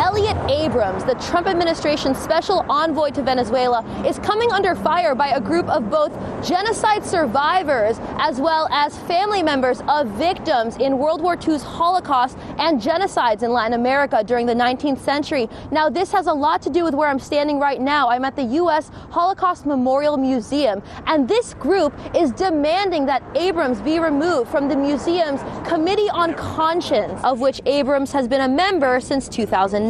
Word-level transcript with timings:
Elliott 0.00 0.38
Abrams, 0.50 1.04
the 1.04 1.14
Trump 1.16 1.46
administration's 1.46 2.16
special 2.16 2.64
envoy 2.70 3.10
to 3.10 3.22
Venezuela, 3.22 3.84
is 4.06 4.18
coming 4.20 4.50
under 4.50 4.74
fire 4.74 5.14
by 5.14 5.28
a 5.28 5.40
group 5.40 5.68
of 5.68 5.90
both 5.90 6.10
genocide 6.42 7.04
survivors 7.04 7.98
as 8.16 8.40
well 8.40 8.66
as 8.70 8.96
family 9.00 9.42
members 9.42 9.82
of 9.88 10.08
victims 10.12 10.78
in 10.78 10.96
World 10.96 11.20
War 11.20 11.36
II's 11.36 11.62
Holocaust 11.62 12.38
and 12.56 12.80
genocides 12.80 13.42
in 13.42 13.52
Latin 13.52 13.74
America 13.74 14.24
during 14.24 14.46
the 14.46 14.54
19th 14.54 15.00
century. 15.00 15.50
Now, 15.70 15.90
this 15.90 16.10
has 16.12 16.28
a 16.28 16.32
lot 16.32 16.62
to 16.62 16.70
do 16.70 16.82
with 16.82 16.94
where 16.94 17.10
I'm 17.10 17.18
standing 17.18 17.60
right 17.60 17.80
now. 17.80 18.08
I'm 18.08 18.24
at 18.24 18.36
the 18.36 18.44
U.S. 18.44 18.90
Holocaust 19.10 19.66
Memorial 19.66 20.16
Museum, 20.16 20.82
and 21.06 21.28
this 21.28 21.52
group 21.52 21.92
is 22.16 22.32
demanding 22.32 23.04
that 23.04 23.22
Abrams 23.34 23.82
be 23.82 23.98
removed 23.98 24.50
from 24.50 24.66
the 24.66 24.76
museum's 24.76 25.42
Committee 25.68 26.08
on 26.08 26.32
Conscience, 26.32 27.20
of 27.22 27.40
which 27.40 27.60
Abrams 27.66 28.12
has 28.12 28.26
been 28.26 28.40
a 28.40 28.48
member 28.48 28.98
since 28.98 29.28
2009. 29.28 29.89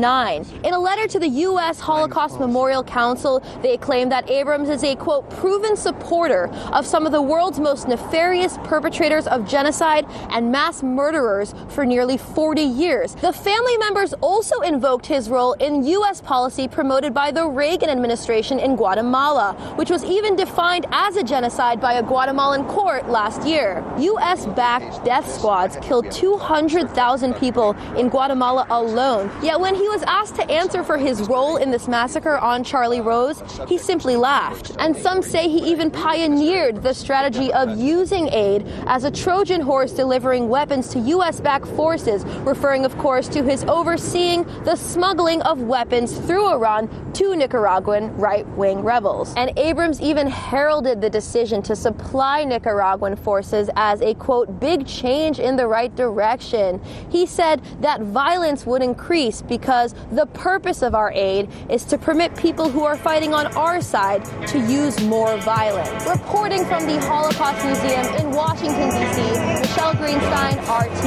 In 0.64 0.72
a 0.72 0.78
letter 0.78 1.06
to 1.08 1.18
the 1.18 1.28
U.S. 1.28 1.78
Holocaust 1.78 2.40
Memorial 2.40 2.82
Council, 2.82 3.44
they 3.60 3.76
claim 3.76 4.08
that 4.08 4.30
Abrams 4.30 4.70
is 4.70 4.82
a, 4.82 4.96
quote, 4.96 5.28
proven 5.28 5.76
supporter 5.76 6.48
of 6.72 6.86
some 6.86 7.04
of 7.04 7.12
the 7.12 7.20
world's 7.20 7.60
most 7.60 7.86
nefarious 7.86 8.56
perpetrators 8.64 9.26
of 9.26 9.46
genocide 9.46 10.06
and 10.30 10.50
mass 10.50 10.82
murderers 10.82 11.54
for 11.68 11.84
nearly 11.84 12.16
40 12.16 12.62
years. 12.62 13.14
The 13.16 13.32
family 13.32 13.76
members 13.76 14.14
also 14.22 14.60
invoked 14.60 15.04
his 15.04 15.28
role 15.28 15.52
in 15.54 15.84
U.S. 15.84 16.22
policy 16.22 16.66
promoted 16.66 17.12
by 17.12 17.30
the 17.30 17.46
Reagan 17.46 17.90
administration 17.90 18.58
in 18.58 18.76
Guatemala, 18.76 19.52
which 19.76 19.90
was 19.90 20.02
even 20.04 20.34
defined 20.34 20.86
as 20.92 21.16
a 21.16 21.22
genocide 21.22 21.78
by 21.78 21.94
a 21.94 22.02
Guatemalan 22.02 22.64
court 22.64 23.06
last 23.10 23.46
year. 23.46 23.84
U.S. 23.98 24.46
backed 24.46 25.04
death 25.04 25.30
squads 25.30 25.76
killed 25.82 26.10
200,000 26.10 27.34
people 27.34 27.76
in 27.98 28.08
Guatemala 28.08 28.66
alone. 28.70 29.30
Yet 29.42 29.60
when 29.60 29.74
he 29.74 29.89
was 29.90 30.02
asked 30.04 30.36
to 30.36 30.48
answer 30.48 30.84
for 30.84 30.96
his 30.96 31.22
role 31.22 31.56
in 31.56 31.72
this 31.72 31.88
massacre 31.88 32.38
on 32.38 32.62
Charlie 32.62 33.00
Rose, 33.00 33.42
he 33.68 33.76
simply 33.76 34.14
laughed. 34.14 34.70
And 34.78 34.96
some 34.96 35.20
say 35.20 35.48
he 35.48 35.58
even 35.68 35.90
pioneered 35.90 36.80
the 36.84 36.94
strategy 36.94 37.52
of 37.52 37.76
using 37.76 38.28
aid 38.28 38.64
as 38.86 39.02
a 39.02 39.10
Trojan 39.10 39.60
horse 39.60 39.90
delivering 39.90 40.48
weapons 40.48 40.86
to 40.90 41.00
U.S. 41.00 41.40
backed 41.40 41.66
forces, 41.66 42.24
referring, 42.46 42.84
of 42.84 42.96
course, 42.98 43.26
to 43.30 43.42
his 43.42 43.64
overseeing 43.64 44.44
the 44.62 44.76
smuggling 44.76 45.42
of 45.42 45.62
weapons 45.62 46.16
through 46.18 46.48
Iran 46.48 47.12
to 47.14 47.34
Nicaraguan 47.34 48.16
right 48.16 48.46
wing 48.50 48.82
rebels. 48.82 49.34
And 49.36 49.52
Abrams 49.58 50.00
even 50.00 50.28
heralded 50.28 51.00
the 51.00 51.10
decision 51.10 51.62
to 51.62 51.74
supply 51.74 52.44
Nicaraguan 52.44 53.16
forces 53.16 53.68
as 53.74 54.00
a 54.02 54.14
quote, 54.14 54.60
big 54.60 54.86
change 54.86 55.40
in 55.40 55.56
the 55.56 55.66
right 55.66 55.94
direction. 55.96 56.80
He 57.10 57.26
said 57.26 57.60
that 57.80 58.02
violence 58.02 58.64
would 58.66 58.84
increase 58.84 59.42
because 59.42 59.69
the 59.70 60.26
purpose 60.34 60.82
of 60.82 60.96
our 60.96 61.12
aid 61.12 61.48
is 61.68 61.84
to 61.84 61.96
permit 61.96 62.34
people 62.36 62.68
who 62.68 62.82
are 62.82 62.96
fighting 62.96 63.32
on 63.32 63.46
our 63.56 63.80
side 63.80 64.24
to 64.48 64.58
use 64.58 65.00
more 65.04 65.36
violence. 65.38 66.04
Reporting 66.08 66.64
from 66.64 66.88
the 66.88 66.98
Holocaust 67.06 67.64
Museum 67.64 68.04
in 68.16 68.32
Washington, 68.32 68.90
D.C., 68.90 69.22
Michelle 69.60 69.94
Greenstein, 69.94 70.58
RT. 70.66 71.04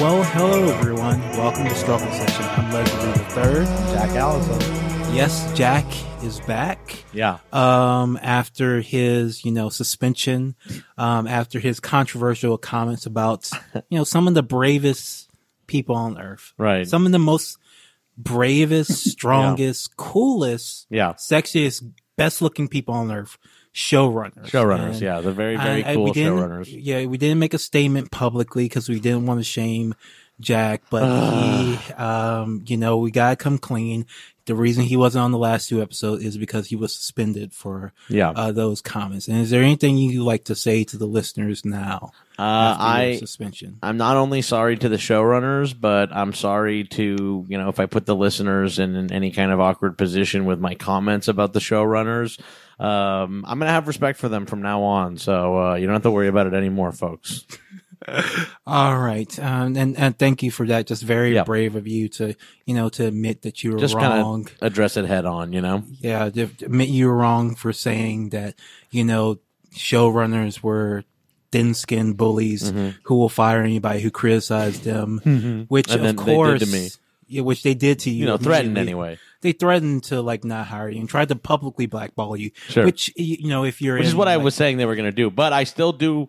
Well, 0.00 0.24
hello 0.24 0.64
everyone. 0.64 0.89
Welcome 1.40 1.64
to 1.64 1.74
Struggle 1.74 2.10
Session. 2.12 2.44
I'm 2.44 2.70
Leslie 2.70 3.12
the 3.12 3.18
Third. 3.30 3.66
Jack 3.94 4.10
Allison. 4.10 4.60
Yes, 5.14 5.50
Jack 5.56 5.86
is 6.22 6.38
back. 6.40 7.02
Yeah. 7.14 7.38
Um, 7.52 8.18
after 8.22 8.82
his, 8.82 9.42
you 9.44 9.50
know, 9.50 9.70
suspension, 9.70 10.54
um, 10.98 11.26
after 11.26 11.58
his 11.58 11.80
controversial 11.80 12.58
comments 12.58 13.06
about, 13.06 13.50
you 13.88 13.98
know, 13.98 14.04
some 14.04 14.28
of 14.28 14.34
the 14.34 14.42
bravest 14.42 15.30
people 15.66 15.96
on 15.96 16.20
earth. 16.20 16.52
Right. 16.58 16.86
Some 16.86 17.06
of 17.06 17.12
the 17.12 17.18
most 17.18 17.56
bravest, 18.18 18.92
strongest, 19.10 19.96
coolest, 19.96 20.86
Yeah. 20.90 21.14
sexiest, 21.14 21.90
best 22.16 22.42
looking 22.42 22.68
people 22.68 22.92
on 22.94 23.10
earth. 23.10 23.38
Showrunners. 23.74 24.50
Showrunners. 24.50 24.92
And- 24.92 25.00
Yeah. 25.00 25.20
They're 25.22 25.32
very, 25.32 25.56
very 25.56 25.84
I- 25.84 25.92
I- 25.92 25.94
cool 25.94 26.04
we 26.04 26.10
showrunners. 26.12 26.68
Yeah, 26.70 27.06
we 27.06 27.16
didn't 27.16 27.38
make 27.38 27.54
a 27.54 27.58
statement 27.58 28.10
publicly 28.10 28.64
because 28.66 28.88
we 28.90 29.00
didn't 29.00 29.24
want 29.26 29.40
to 29.40 29.44
shame 29.44 29.94
Jack, 30.40 30.82
but 30.90 31.04
he, 31.04 31.92
um, 31.94 32.64
you 32.66 32.76
know, 32.76 32.96
we 32.98 33.10
gotta 33.10 33.36
come 33.36 33.58
clean. 33.58 34.06
The 34.46 34.54
reason 34.56 34.82
he 34.82 34.96
wasn't 34.96 35.22
on 35.22 35.30
the 35.30 35.38
last 35.38 35.68
two 35.68 35.80
episodes 35.80 36.24
is 36.24 36.36
because 36.36 36.66
he 36.66 36.74
was 36.74 36.92
suspended 36.92 37.52
for 37.52 37.92
Yeah. 38.08 38.30
uh, 38.30 38.50
those 38.50 38.80
comments. 38.80 39.28
And 39.28 39.36
is 39.38 39.50
there 39.50 39.62
anything 39.62 39.96
you'd 39.96 40.24
like 40.24 40.44
to 40.46 40.56
say 40.56 40.82
to 40.84 40.96
the 40.98 41.06
listeners 41.06 41.64
now? 41.64 42.10
Uh, 42.36 42.74
I, 42.80 43.16
suspension. 43.20 43.76
I'm 43.82 43.96
not 43.98 44.16
only 44.16 44.42
sorry 44.42 44.76
to 44.78 44.88
the 44.88 44.96
showrunners, 44.96 45.78
but 45.78 46.10
I'm 46.10 46.32
sorry 46.32 46.84
to, 46.84 47.44
you 47.48 47.58
know, 47.58 47.68
if 47.68 47.78
I 47.78 47.86
put 47.86 48.06
the 48.06 48.16
listeners 48.16 48.78
in, 48.80 48.96
in 48.96 49.12
any 49.12 49.30
kind 49.30 49.52
of 49.52 49.60
awkward 49.60 49.96
position 49.96 50.46
with 50.46 50.58
my 50.58 50.74
comments 50.74 51.28
about 51.28 51.52
the 51.52 51.60
showrunners, 51.60 52.40
um, 52.80 53.44
I'm 53.46 53.58
going 53.58 53.68
to 53.68 53.72
have 53.72 53.86
respect 53.86 54.18
for 54.18 54.28
them 54.30 54.46
from 54.46 54.62
now 54.62 54.82
on. 54.82 55.18
So, 55.18 55.58
uh, 55.62 55.74
you 55.74 55.86
don't 55.86 55.94
have 55.94 56.02
to 56.02 56.10
worry 56.10 56.28
about 56.28 56.46
it 56.48 56.54
anymore, 56.54 56.90
folks. 56.92 57.44
All 58.66 58.98
right, 58.98 59.38
um, 59.38 59.76
and 59.76 59.96
and 59.98 60.18
thank 60.18 60.42
you 60.42 60.50
for 60.50 60.66
that. 60.66 60.86
Just 60.86 61.02
very 61.02 61.34
Yeah. 61.34 61.44
brave 61.44 61.76
of 61.76 61.86
you 61.86 62.08
to, 62.10 62.34
you 62.66 62.74
know, 62.74 62.88
to 62.90 63.06
admit 63.06 63.42
that 63.42 63.62
you 63.64 63.72
were 63.72 63.78
Just 63.78 63.94
wrong. 63.94 64.48
address 64.60 64.96
it 64.96 65.04
head 65.06 65.24
on, 65.26 65.52
you 65.52 65.60
know? 65.60 65.84
Yeah, 66.00 66.24
admit 66.26 66.88
you 66.88 67.06
were 67.08 67.16
wrong 67.16 67.54
for 67.54 67.72
saying 67.72 68.30
that, 68.30 68.54
you 68.90 69.04
know, 69.04 69.38
showrunners 69.74 70.62
were 70.62 71.04
thin 71.52 71.74
skinned 71.74 72.16
bullies 72.16 72.72
who 73.04 73.14
will 73.16 73.28
fire 73.28 73.62
anybody 73.62 74.00
who 74.00 74.10
criticized 74.10 74.84
them, 74.84 75.18
which 75.68 75.86
Mm-hmm. 75.88 75.98
And 76.00 76.06
of 76.08 76.16
then 76.16 76.16
they 76.16 76.32
did 76.32 76.34
course, 76.36 76.60
to 76.60 76.66
me. 76.66 76.88
Yeah, 77.28 77.42
which 77.42 77.62
they 77.62 77.74
did 77.74 78.00
to 78.00 78.10
you. 78.10 78.20
You 78.20 78.26
know, 78.26 78.36
threatened 78.38 78.76
anyway. 78.78 79.18
They 79.40 79.52
threatened 79.52 80.04
to 80.04 80.20
like 80.20 80.44
not 80.44 80.66
hire 80.66 80.88
you 80.90 81.00
and 81.00 81.08
tried 81.08 81.28
to 81.28 81.36
publicly 81.36 81.86
blackball 81.86 82.36
you. 82.36 82.50
Sure. 82.68 82.84
Which, 82.84 83.12
you 83.16 83.48
know, 83.48 83.64
if 83.64 83.80
you're 83.80 83.96
Which 83.96 84.06
is 84.06 84.12
in, 84.12 84.18
what 84.18 84.28
I 84.28 84.36
was 84.36 84.54
saying 84.54 84.76
they 84.78 84.84
were 84.86 84.96
going 84.96 85.10
to 85.10 85.12
do. 85.16 85.30
But 85.30 85.52
I 85.52 85.64
still 85.64 85.92
do. 85.92 86.28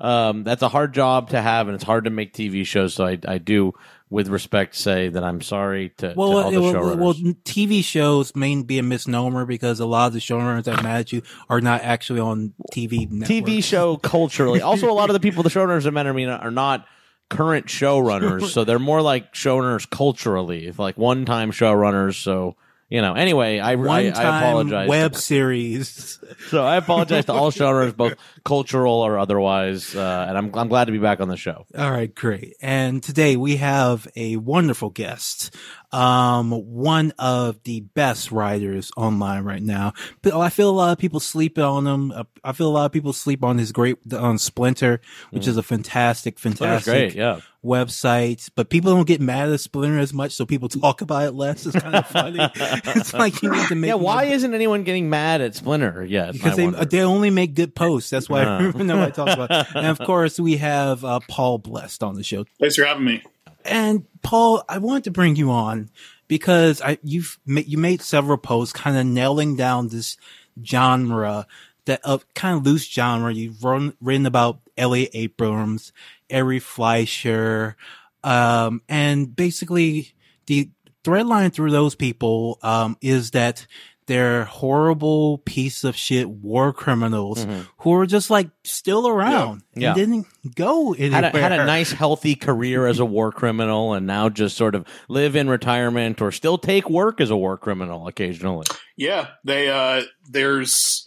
Um, 0.00 0.44
that's 0.44 0.62
a 0.62 0.68
hard 0.68 0.94
job 0.94 1.30
to 1.30 1.40
have, 1.40 1.68
and 1.68 1.74
it's 1.74 1.84
hard 1.84 2.04
to 2.04 2.10
make 2.10 2.32
TV 2.32 2.64
shows. 2.64 2.94
So 2.94 3.06
I, 3.06 3.18
I 3.28 3.38
do, 3.38 3.74
with 4.08 4.28
respect, 4.28 4.74
say 4.74 5.08
that 5.08 5.22
I'm 5.22 5.40
sorry 5.42 5.90
to, 5.98 6.14
Well, 6.16 6.30
to 6.30 6.36
all 6.38 6.50
the 6.50 6.60
well, 6.60 6.72
showrunners. 6.74 6.98
well, 6.98 7.14
TV 7.44 7.84
shows 7.84 8.34
may 8.34 8.62
be 8.62 8.78
a 8.78 8.82
misnomer 8.82 9.44
because 9.44 9.78
a 9.78 9.86
lot 9.86 10.06
of 10.06 10.12
the 10.14 10.20
showrunners 10.20 10.64
that 10.64 10.82
mad 10.82 11.00
at 11.00 11.12
you 11.12 11.22
are 11.48 11.60
not 11.60 11.82
actually 11.82 12.20
on 12.20 12.54
TV. 12.72 13.08
TV 13.08 13.62
show 13.62 13.96
culturally. 13.98 14.60
also, 14.62 14.90
a 14.90 14.94
lot 14.94 15.10
of 15.10 15.14
the 15.14 15.20
people, 15.20 15.42
the 15.42 15.50
showrunners 15.50 15.84
that 15.84 15.92
matter, 15.92 16.10
I 16.10 16.12
mean, 16.12 16.28
are 16.28 16.50
not 16.50 16.86
current 17.28 17.66
showrunners, 17.66 18.48
so 18.48 18.64
they're 18.64 18.78
more 18.78 19.02
like 19.02 19.32
showrunners 19.34 19.88
culturally, 19.88 20.72
like 20.72 20.96
one-time 20.98 21.52
showrunners. 21.52 22.14
So 22.20 22.56
you 22.90 23.00
know, 23.00 23.14
anyway, 23.14 23.60
I 23.60 23.74
I, 23.74 24.00
I 24.06 24.38
apologize. 24.40 24.88
web 24.88 25.14
series. 25.14 26.18
so 26.48 26.64
I 26.64 26.74
apologize 26.74 27.26
to 27.26 27.32
all 27.32 27.52
showrunners, 27.52 27.96
both 27.96 28.16
cultural 28.44 28.94
or 28.94 29.18
otherwise, 29.18 29.94
uh, 29.94 30.26
and 30.28 30.36
I'm 30.38 30.54
I'm 30.54 30.68
glad 30.68 30.86
to 30.86 30.92
be 30.92 30.98
back 30.98 31.20
on 31.20 31.28
the 31.28 31.36
show. 31.36 31.66
All 31.76 31.90
right, 31.90 32.14
great. 32.14 32.54
And 32.60 33.02
today 33.02 33.36
we 33.36 33.56
have 33.56 34.06
a 34.16 34.36
wonderful 34.36 34.90
guest. 34.90 35.54
Um, 35.92 36.52
one 36.52 37.12
of 37.18 37.60
the 37.64 37.80
best 37.80 38.30
writers 38.30 38.92
online 38.96 39.42
right 39.42 39.62
now. 39.62 39.92
But 40.22 40.34
I 40.34 40.48
feel 40.48 40.70
a 40.70 40.72
lot 40.72 40.92
of 40.92 40.98
people 40.98 41.18
sleep 41.18 41.58
on 41.58 41.84
him. 41.84 42.12
Uh, 42.12 42.22
I 42.44 42.52
feel 42.52 42.68
a 42.68 42.70
lot 42.70 42.86
of 42.86 42.92
people 42.92 43.12
sleep 43.12 43.42
on 43.42 43.58
his 43.58 43.72
great, 43.72 43.96
on 44.12 44.38
Splinter, 44.38 45.00
which 45.30 45.48
is 45.48 45.56
a 45.56 45.64
fantastic, 45.64 46.38
fantastic 46.38 46.92
great. 46.92 47.14
Yeah. 47.16 47.40
website, 47.64 48.48
but 48.54 48.70
people 48.70 48.94
don't 48.94 49.06
get 49.06 49.20
mad 49.20 49.48
at 49.48 49.58
Splinter 49.58 49.98
as 49.98 50.12
much, 50.12 50.30
so 50.32 50.46
people 50.46 50.68
talk 50.68 51.00
about 51.00 51.24
it 51.26 51.32
less. 51.34 51.66
It's 51.66 51.76
kind 51.76 51.96
of 51.96 52.06
funny. 52.06 52.38
it's 52.54 53.12
like 53.12 53.42
you 53.42 53.50
need 53.50 53.66
to 53.66 53.74
make 53.74 53.88
Yeah. 53.88 53.94
Why 53.94 54.26
isn't 54.26 54.54
anyone 54.54 54.84
getting 54.84 55.10
mad 55.10 55.40
at 55.40 55.56
Splinter 55.56 56.04
yet? 56.04 56.34
because 56.34 56.52
I 56.52 56.56
they 56.56 56.64
wonder. 56.66 56.84
they 56.84 57.02
only 57.02 57.30
make 57.30 57.54
good 57.54 57.74
posts. 57.74 58.10
That's 58.10 58.28
why 58.30 58.44
Uh. 58.44 58.72
nobody 58.76 59.12
talks 59.12 59.34
about. 59.34 59.50
It. 59.50 59.66
And 59.74 59.86
of 59.86 59.98
course, 60.06 60.38
we 60.40 60.56
have 60.58 61.04
uh, 61.04 61.20
Paul 61.28 61.58
Blest 61.58 62.02
on 62.02 62.14
the 62.14 62.22
show. 62.22 62.44
Thanks 62.58 62.76
for 62.76 62.84
having 62.84 63.04
me. 63.04 63.22
And 63.64 64.06
Paul, 64.22 64.64
I 64.68 64.78
wanted 64.78 65.04
to 65.04 65.10
bring 65.10 65.36
you 65.36 65.50
on 65.50 65.90
because 66.28 66.80
I 66.80 66.98
you've 67.02 67.38
ma- 67.44 67.62
you 67.66 67.76
made 67.76 68.00
several 68.00 68.38
posts, 68.38 68.72
kind 68.72 68.96
of 68.96 69.04
nailing 69.06 69.56
down 69.56 69.88
this 69.88 70.16
genre 70.64 71.46
that 71.86 72.00
of 72.04 72.24
kind 72.34 72.56
of 72.56 72.64
loose 72.64 72.88
genre. 72.88 73.32
You've 73.32 73.62
run, 73.62 73.94
written 74.00 74.26
about 74.26 74.60
Elliott 74.78 75.10
Abrams, 75.12 75.92
Ari 76.32 76.60
Fleischer, 76.60 77.76
um, 78.24 78.82
and 78.88 79.34
basically 79.34 80.12
the 80.46 80.70
thread 81.04 81.26
line 81.26 81.50
through 81.50 81.70
those 81.70 81.94
people 81.94 82.58
um, 82.62 82.96
is 83.00 83.30
that 83.32 83.66
they're 84.10 84.44
horrible 84.46 85.38
piece 85.38 85.84
of 85.84 85.94
shit 85.94 86.28
war 86.28 86.72
criminals 86.72 87.46
Mhm. 87.46 87.66
who 87.78 87.92
are 87.94 88.06
just 88.06 88.28
like 88.28 88.48
still 88.64 89.06
around 89.06 89.62
Yeah. 89.76 89.90
and 89.90 89.96
didn't 89.96 90.26
go 90.56 90.92
anywhere. 90.94 91.22
had 91.22 91.34
a, 91.34 91.40
had 91.40 91.52
a 91.52 91.64
nice 91.64 91.92
healthy 91.92 92.34
career 92.34 92.86
as 92.88 92.98
a 92.98 93.04
war 93.04 93.30
criminal 93.30 93.94
and 93.94 94.06
now 94.06 94.28
just 94.28 94.56
sort 94.56 94.74
of 94.74 94.84
live 95.08 95.36
in 95.36 95.48
retirement 95.48 96.20
or 96.20 96.32
still 96.32 96.58
take 96.58 96.90
work 96.90 97.20
as 97.20 97.30
a 97.30 97.36
war 97.36 97.56
criminal 97.56 98.08
occasionally. 98.08 98.66
Yeah, 98.96 99.28
they 99.44 99.68
uh 99.68 100.02
there's 100.28 101.06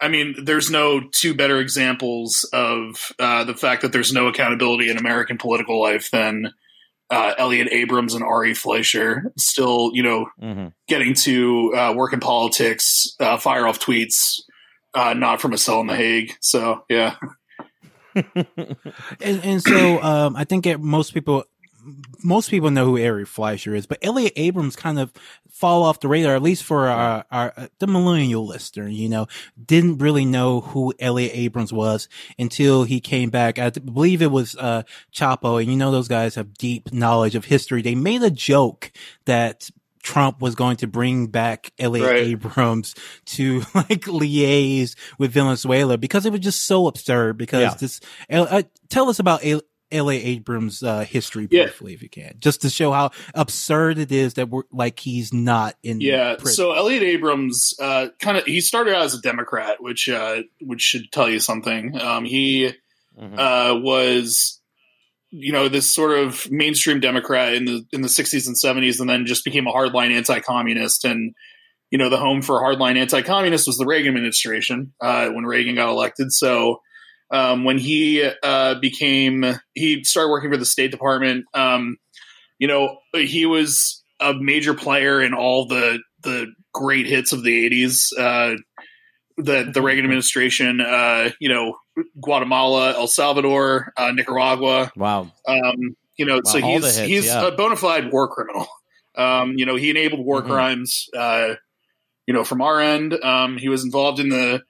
I 0.00 0.08
mean, 0.08 0.34
there's 0.42 0.70
no 0.70 1.00
two 1.12 1.34
better 1.34 1.58
examples 1.58 2.48
of 2.52 3.12
uh, 3.18 3.42
the 3.42 3.54
fact 3.56 3.82
that 3.82 3.92
there's 3.92 4.12
no 4.12 4.28
accountability 4.28 4.88
in 4.90 4.96
American 4.96 5.38
political 5.38 5.82
life 5.82 6.10
than 6.12 6.52
uh, 7.10 7.34
Elliott 7.38 7.68
Abrams 7.72 8.14
and 8.14 8.22
Ari 8.22 8.54
Fleischer 8.54 9.32
still, 9.38 9.90
you 9.94 10.02
know, 10.02 10.26
Mm-hmm. 10.42 10.68
getting 10.88 11.14
to 11.14 11.74
uh, 11.74 11.92
work 11.94 12.12
in 12.12 12.20
politics, 12.20 13.14
uh, 13.20 13.36
fire 13.38 13.66
off 13.66 13.78
tweets, 13.80 14.40
uh, 14.94 15.14
not 15.14 15.40
from 15.40 15.52
a 15.52 15.58
cell 15.58 15.80
in 15.80 15.86
the 15.86 15.96
Hague. 15.96 16.32
So 16.40 16.84
yeah, 16.88 17.16
and, 18.14 18.44
and 19.20 19.62
so 19.62 20.02
um, 20.02 20.36
I 20.36 20.44
think 20.44 20.66
it, 20.66 20.80
most 20.80 21.14
people 21.14 21.44
most 22.22 22.50
people 22.50 22.70
know 22.70 22.84
who 22.84 23.02
Ari 23.04 23.24
Fleischer 23.24 23.74
is, 23.74 23.86
but 23.86 23.98
Elliott 24.02 24.32
Abrams 24.36 24.76
kind 24.76 24.98
of 24.98 25.12
fall 25.50 25.82
off 25.82 26.00
the 26.00 26.08
radar, 26.08 26.34
at 26.36 26.42
least 26.42 26.62
for 26.64 26.88
our, 26.88 27.24
our 27.30 27.52
uh, 27.56 27.66
the 27.78 27.86
millennial 27.86 28.46
listener. 28.46 28.88
You 28.88 29.08
know, 29.08 29.26
didn't 29.62 29.98
really 29.98 30.24
know 30.24 30.60
who 30.60 30.92
Elliott 30.98 31.32
Abrams 31.34 31.72
was 31.72 32.08
until 32.38 32.84
he 32.84 33.00
came 33.00 33.30
back. 33.30 33.58
I 33.58 33.70
believe 33.70 34.22
it 34.22 34.30
was 34.30 34.56
uh, 34.56 34.82
Chapo, 35.14 35.60
and 35.60 35.70
you 35.70 35.76
know 35.76 35.90
those 35.90 36.08
guys 36.08 36.34
have 36.36 36.54
deep 36.54 36.92
knowledge 36.92 37.34
of 37.34 37.46
history. 37.46 37.82
They 37.82 37.94
made 37.94 38.22
a 38.22 38.30
joke 38.30 38.92
that 39.24 39.70
Trump 40.00 40.40
was 40.40 40.54
going 40.54 40.76
to 40.78 40.86
bring 40.86 41.26
back 41.26 41.72
Elliott 41.78 42.06
Right. 42.06 42.22
Abrams 42.28 42.94
to 43.26 43.58
like 43.74 44.02
liaise 44.02 44.94
with 45.18 45.32
Venezuela 45.32 45.98
because 45.98 46.24
it 46.24 46.30
was 46.30 46.40
just 46.40 46.64
so 46.64 46.86
absurd. 46.86 47.36
Because 47.36 47.60
Yeah. 47.60 47.74
this, 47.74 48.00
uh, 48.30 48.62
tell 48.88 49.08
us 49.10 49.18
about 49.18 49.44
El- 49.90 49.98
Elliott 50.08 50.24
Abrams' 50.24 50.82
uh, 50.82 51.00
history 51.04 51.48
Yeah. 51.50 51.64
briefly, 51.64 51.94
if 51.94 52.02
you 52.02 52.08
can, 52.08 52.34
just 52.38 52.62
to 52.62 52.70
show 52.70 52.92
how 52.92 53.10
absurd 53.34 53.98
it 53.98 54.12
is 54.12 54.34
that 54.34 54.48
we're 54.48 54.62
like 54.72 54.98
he's 55.00 55.32
not 55.32 55.76
in. 55.82 56.00
yeah. 56.00 56.34
prison. 56.36 56.54
So 56.54 56.72
Elliott 56.72 57.02
Abrams, 57.02 57.74
uh, 57.80 58.08
kind 58.20 58.36
of, 58.38 58.44
he 58.44 58.60
started 58.60 58.94
out 58.94 59.02
as 59.02 59.14
a 59.14 59.20
Democrat, 59.20 59.82
which 59.82 60.08
uh, 60.08 60.42
which 60.60 60.80
should 60.82 61.10
tell 61.12 61.28
you 61.28 61.40
something. 61.40 61.98
Um, 62.00 62.24
he 62.24 62.72
Mhm. 63.20 63.38
uh, 63.38 63.80
was 63.80 64.60
you 65.30 65.52
know 65.52 65.68
this 65.68 65.86
sort 65.92 66.18
of 66.18 66.50
mainstream 66.50 67.00
Democrat 67.00 67.52
in 67.54 67.64
the 67.66 67.84
in 67.92 68.00
the 68.00 68.08
60s 68.08 68.46
and 68.46 68.56
70s, 68.56 68.98
and 69.00 69.10
then 69.10 69.26
just 69.26 69.44
became 69.44 69.66
a 69.66 69.72
hardline 69.72 70.10
anti-communist. 70.12 71.04
And 71.04 71.34
you 71.90 71.98
know 71.98 72.08
the 72.08 72.16
home 72.16 72.40
for 72.42 72.60
hardline 72.62 72.96
anti-communist 72.96 73.66
was 73.66 73.76
the 73.76 73.84
Reagan 73.86 74.08
administration 74.14 74.92
uh, 75.00 75.28
when 75.30 75.44
Reagan 75.44 75.74
got 75.74 75.88
elected. 75.90 76.32
So 76.32 76.80
um, 77.30 77.64
when 77.64 77.78
he 77.78 78.28
uh, 78.42 78.74
became 78.80 79.44
he 79.74 80.04
started 80.04 80.30
working 80.30 80.50
for 80.50 80.56
the 80.56 80.64
State 80.66 80.90
Department. 80.90 81.44
Um, 81.54 81.96
you 82.58 82.68
know 82.68 82.98
he 83.14 83.46
was 83.46 84.02
a 84.20 84.34
major 84.34 84.74
player 84.74 85.22
in 85.22 85.34
all 85.34 85.66
the 85.66 86.00
the 86.22 86.46
great 86.72 87.06
hits 87.06 87.32
of 87.32 87.42
the 87.44 87.70
80s. 87.70 88.12
Uh, 88.18 88.56
the 89.36 89.70
the 89.72 89.80
Reagan 89.82 90.04
administration, 90.04 90.80
uh, 90.80 91.30
you 91.38 91.48
know, 91.48 91.76
Guatemala, 92.20 92.94
El 92.94 93.06
Salvador, 93.06 93.92
uh, 93.96 94.10
Nicaragua. 94.10 94.90
Wow. 94.96 95.30
Um, 95.46 95.96
you 96.16 96.26
know, 96.26 96.40
so 96.44 96.58
Wow, 96.58 96.64
all 96.66 96.72
he's 96.74 96.96
hits, 96.96 97.08
he's 97.08 97.26
yeah. 97.26 97.46
a 97.46 97.52
bona 97.52 97.76
fide 97.76 98.10
war 98.12 98.28
criminal. 98.28 98.66
Um, 99.16 99.54
you 99.56 99.66
know, 99.66 99.74
he 99.74 99.90
enabled 99.90 100.24
war 100.24 100.42
Mhm. 100.42 100.46
crimes. 100.46 101.08
Uh, 101.16 101.54
you 102.26 102.34
know, 102.34 102.44
from 102.44 102.60
our 102.60 102.80
end, 102.80 103.14
um, 103.24 103.56
he 103.58 103.68
was 103.68 103.84
involved 103.84 104.20
in 104.20 104.28
the 104.28 104.62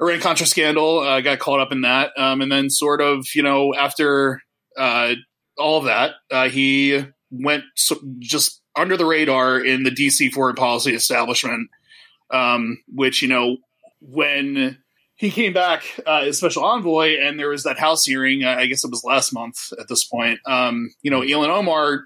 Iran 0.00 0.20
Contra 0.20 0.46
scandal. 0.46 1.00
Uh, 1.00 1.20
got 1.20 1.38
caught 1.38 1.60
up 1.60 1.72
in 1.72 1.82
that, 1.82 2.12
um, 2.16 2.40
and 2.40 2.50
then 2.50 2.70
sort 2.70 3.00
of, 3.00 3.26
you 3.34 3.42
know, 3.42 3.74
after 3.74 4.40
uh, 4.76 5.14
all 5.56 5.82
that, 5.82 6.12
uh, 6.30 6.48
he 6.48 7.04
went 7.30 7.64
so, 7.74 7.96
just 8.18 8.62
under 8.76 8.96
the 8.96 9.06
radar 9.06 9.58
in 9.58 9.82
the 9.82 9.90
DC 9.90 10.32
foreign 10.32 10.56
policy 10.56 10.94
establishment, 10.94 11.68
um, 12.30 12.78
which 12.94 13.22
you 13.22 13.28
know 13.28 13.56
when 14.00 14.78
he 15.16 15.30
came 15.30 15.52
back 15.52 15.82
uh, 16.06 16.22
as 16.26 16.38
special 16.38 16.64
envoy, 16.64 17.16
and 17.20 17.38
there 17.38 17.48
was 17.48 17.64
that 17.64 17.78
House 17.78 18.04
hearing. 18.04 18.44
I 18.44 18.66
guess 18.66 18.84
it 18.84 18.90
was 18.90 19.02
last 19.04 19.32
month 19.32 19.72
at 19.78 19.88
this 19.88 20.04
point. 20.04 20.38
Um, 20.46 20.90
you 21.02 21.10
know, 21.10 21.20
Ilhan 21.20 21.48
Omar 21.48 22.04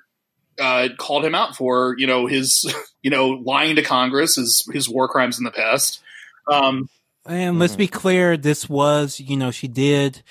uh, 0.58 0.88
called 0.98 1.24
him 1.24 1.34
out 1.34 1.54
for 1.54 1.94
you 1.98 2.06
know 2.06 2.26
his 2.26 2.74
you 3.02 3.10
know 3.10 3.28
lying 3.28 3.76
to 3.76 3.82
Congress, 3.82 4.36
his 4.36 4.66
his 4.72 4.88
war 4.88 5.08
crimes 5.08 5.38
in 5.38 5.44
the 5.44 5.50
past. 5.50 6.00
Um, 6.50 6.88
And 7.26 7.58
let's 7.58 7.74
Mhm. 7.74 7.78
be 7.78 7.86
clear, 7.88 8.36
this 8.36 8.68
was, 8.68 9.20
you 9.20 9.36
know, 9.36 9.50
she 9.50 9.68
did, 9.68 10.22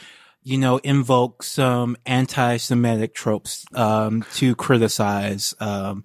you 0.44 0.58
know, 0.58 0.78
invoke 0.78 1.44
some 1.44 1.96
anti-Semitic 2.06 3.14
tropes, 3.14 3.66
um, 3.74 4.26
to 4.36 4.56
criticize, 4.56 5.54
um, 5.60 6.04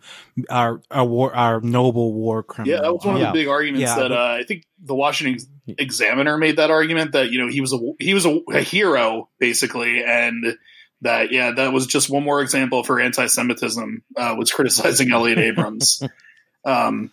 our, 0.51 0.81
our 0.91 1.05
war, 1.05 1.35
our 1.35 1.61
noble 1.61 2.13
war 2.13 2.43
criminal. 2.43 2.77
yeah, 2.77 2.83
that 2.83 2.93
was 2.95 3.05
one 3.05 3.17
of 3.17 3.21
Yeah. 3.23 3.29
the 3.33 3.33
big 3.33 3.49
arguments 3.49 3.81
Yeah, 3.83 3.95
that 3.97 4.09
but- 4.11 4.13
uh, 4.19 4.37
I 4.41 4.45
think 4.45 4.65
the 4.85 4.95
Washington 4.95 5.45
Examiner 5.79 6.39
made 6.39 6.57
that 6.59 6.71
argument 6.71 7.13
that 7.13 7.33
you 7.33 7.41
know 7.41 7.49
he 7.49 7.61
was 7.61 7.73
a 7.73 7.79
he 7.99 8.15
was 8.15 8.25
a, 8.25 8.39
a 8.53 8.61
hero 8.61 9.29
basically, 9.41 10.05
and 10.05 10.57
that 11.03 11.33
yeah 11.33 11.51
that 11.51 11.73
was 11.73 11.89
just 11.89 12.09
one 12.09 12.23
more 12.23 12.41
example 12.41 12.85
for 12.85 13.01
anti-Semitism 13.01 14.03
uh, 14.17 14.37
was 14.39 14.53
criticizing 14.53 15.11
Elliott 15.11 15.39
Abrams. 15.39 16.03
um, 16.65 17.11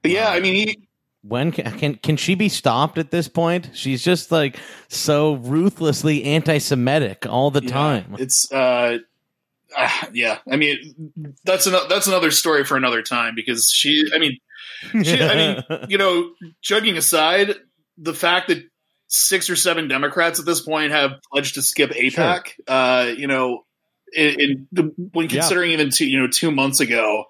but 0.00 0.10
yeah, 0.10 0.30
I 0.30 0.40
mean 0.40 0.54
he 0.54 0.78
When 1.22 1.52
can, 1.52 1.78
can 1.78 1.94
can 1.96 2.16
she 2.16 2.34
be 2.34 2.48
stopped 2.48 2.96
at 2.96 3.10
this 3.10 3.28
point? 3.28 3.70
She's 3.74 4.02
just 4.02 4.32
like 4.32 4.56
so 4.88 5.34
ruthlessly 5.34 6.24
anti-Semitic 6.24 7.26
all 7.26 7.50
the 7.50 7.60
Yeah, 7.60 7.68
time. 7.70 8.16
It's 8.18 8.50
uh, 8.50 8.98
ah, 9.76 10.08
yeah. 10.14 10.38
I 10.50 10.56
mean, 10.56 11.34
that's 11.44 11.66
another 11.66 11.86
that's 11.88 12.06
another 12.06 12.30
story 12.30 12.64
for 12.64 12.76
another 12.76 13.02
time 13.02 13.34
because 13.34 13.70
she. 13.70 14.10
I 14.14 14.18
mean, 14.18 14.38
she, 15.04 15.22
I 15.22 15.34
mean, 15.34 15.64
you 15.90 15.98
know, 15.98 16.30
joking 16.62 16.96
aside, 16.96 17.54
the 17.98 18.14
fact 18.14 18.48
that 18.48 18.64
six 19.08 19.50
or 19.50 19.56
seven 19.56 19.88
Democrats 19.88 20.40
at 20.40 20.46
this 20.46 20.62
point 20.62 20.92
have 20.92 21.12
pledged 21.30 21.56
to 21.56 21.62
skip 21.62 21.90
AIPAC, 21.90 22.52
uh, 22.66 23.12
you 23.14 23.26
know, 23.26 23.64
in, 24.14 24.66
in 24.72 24.92
when 25.12 25.26
Yeah. 25.26 25.40
considering 25.40 25.72
even 25.72 25.90
two, 25.90 26.06
you 26.06 26.18
know, 26.18 26.28
two 26.28 26.50
months 26.50 26.80
ago. 26.80 27.24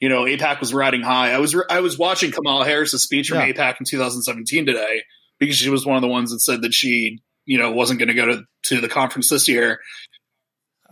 You 0.00 0.08
know, 0.10 0.24
AIPAC 0.24 0.60
was 0.60 0.74
riding 0.74 1.02
high. 1.02 1.32
I 1.32 1.38
was 1.38 1.56
I 1.70 1.80
was 1.80 1.98
watching 1.98 2.30
Kamala 2.32 2.64
Harris's 2.66 3.02
speech 3.02 3.28
from 3.28 3.38
Yeah. 3.38 3.52
AIPAC 3.52 3.76
in 3.80 3.86
2017 3.86 4.66
today 4.66 5.02
because 5.38 5.56
she 5.56 5.70
was 5.70 5.86
one 5.86 5.96
of 5.96 6.02
the 6.02 6.08
ones 6.08 6.30
that 6.32 6.40
said 6.40 6.62
that 6.62 6.74
she, 6.74 7.20
you 7.46 7.58
know, 7.58 7.72
wasn't 7.72 7.98
going 7.98 8.08
to 8.08 8.14
go 8.14 8.26
to 8.26 8.42
to 8.64 8.80
the 8.80 8.88
conference 8.88 9.28
this 9.30 9.48
year. 9.48 9.80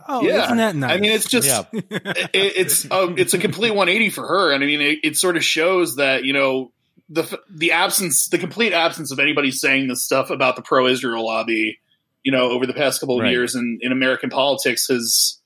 Oh, 0.07 0.23
Yeah. 0.23 0.45
isn't 0.45 0.57
that 0.57 0.75
nice? 0.75 0.91
I 0.91 0.97
mean, 0.99 1.11
it's 1.11 1.27
just 1.27 1.47
Yeah. 1.47 1.63
it, 1.71 2.29
it's 2.33 2.89
um, 2.91 3.15
it's 3.17 3.33
a 3.33 3.37
complete 3.37 3.71
180 3.71 4.09
for 4.09 4.27
her, 4.27 4.51
and 4.51 4.63
I 4.63 4.67
mean, 4.67 4.81
it, 4.81 4.99
it 5.03 5.17
sort 5.17 5.37
of 5.37 5.43
shows 5.43 5.95
that 5.97 6.23
you 6.25 6.33
know 6.33 6.71
the 7.09 7.39
the 7.49 7.71
absence, 7.71 8.29
the 8.29 8.37
complete 8.37 8.73
absence 8.73 9.11
of 9.11 9.19
anybody 9.19 9.51
saying 9.51 9.87
this 9.87 10.03
stuff 10.03 10.29
about 10.31 10.55
the 10.55 10.61
pro-Israel 10.63 11.25
lobby, 11.25 11.79
you 12.23 12.31
know, 12.31 12.49
over 12.49 12.65
the 12.65 12.73
past 12.73 12.99
couple 12.99 13.17
of 13.17 13.21
Right. 13.23 13.31
years 13.31 13.53
in 13.55 13.77
in 13.81 13.91
American 13.91 14.29
politics 14.29 14.87
has 14.87 15.39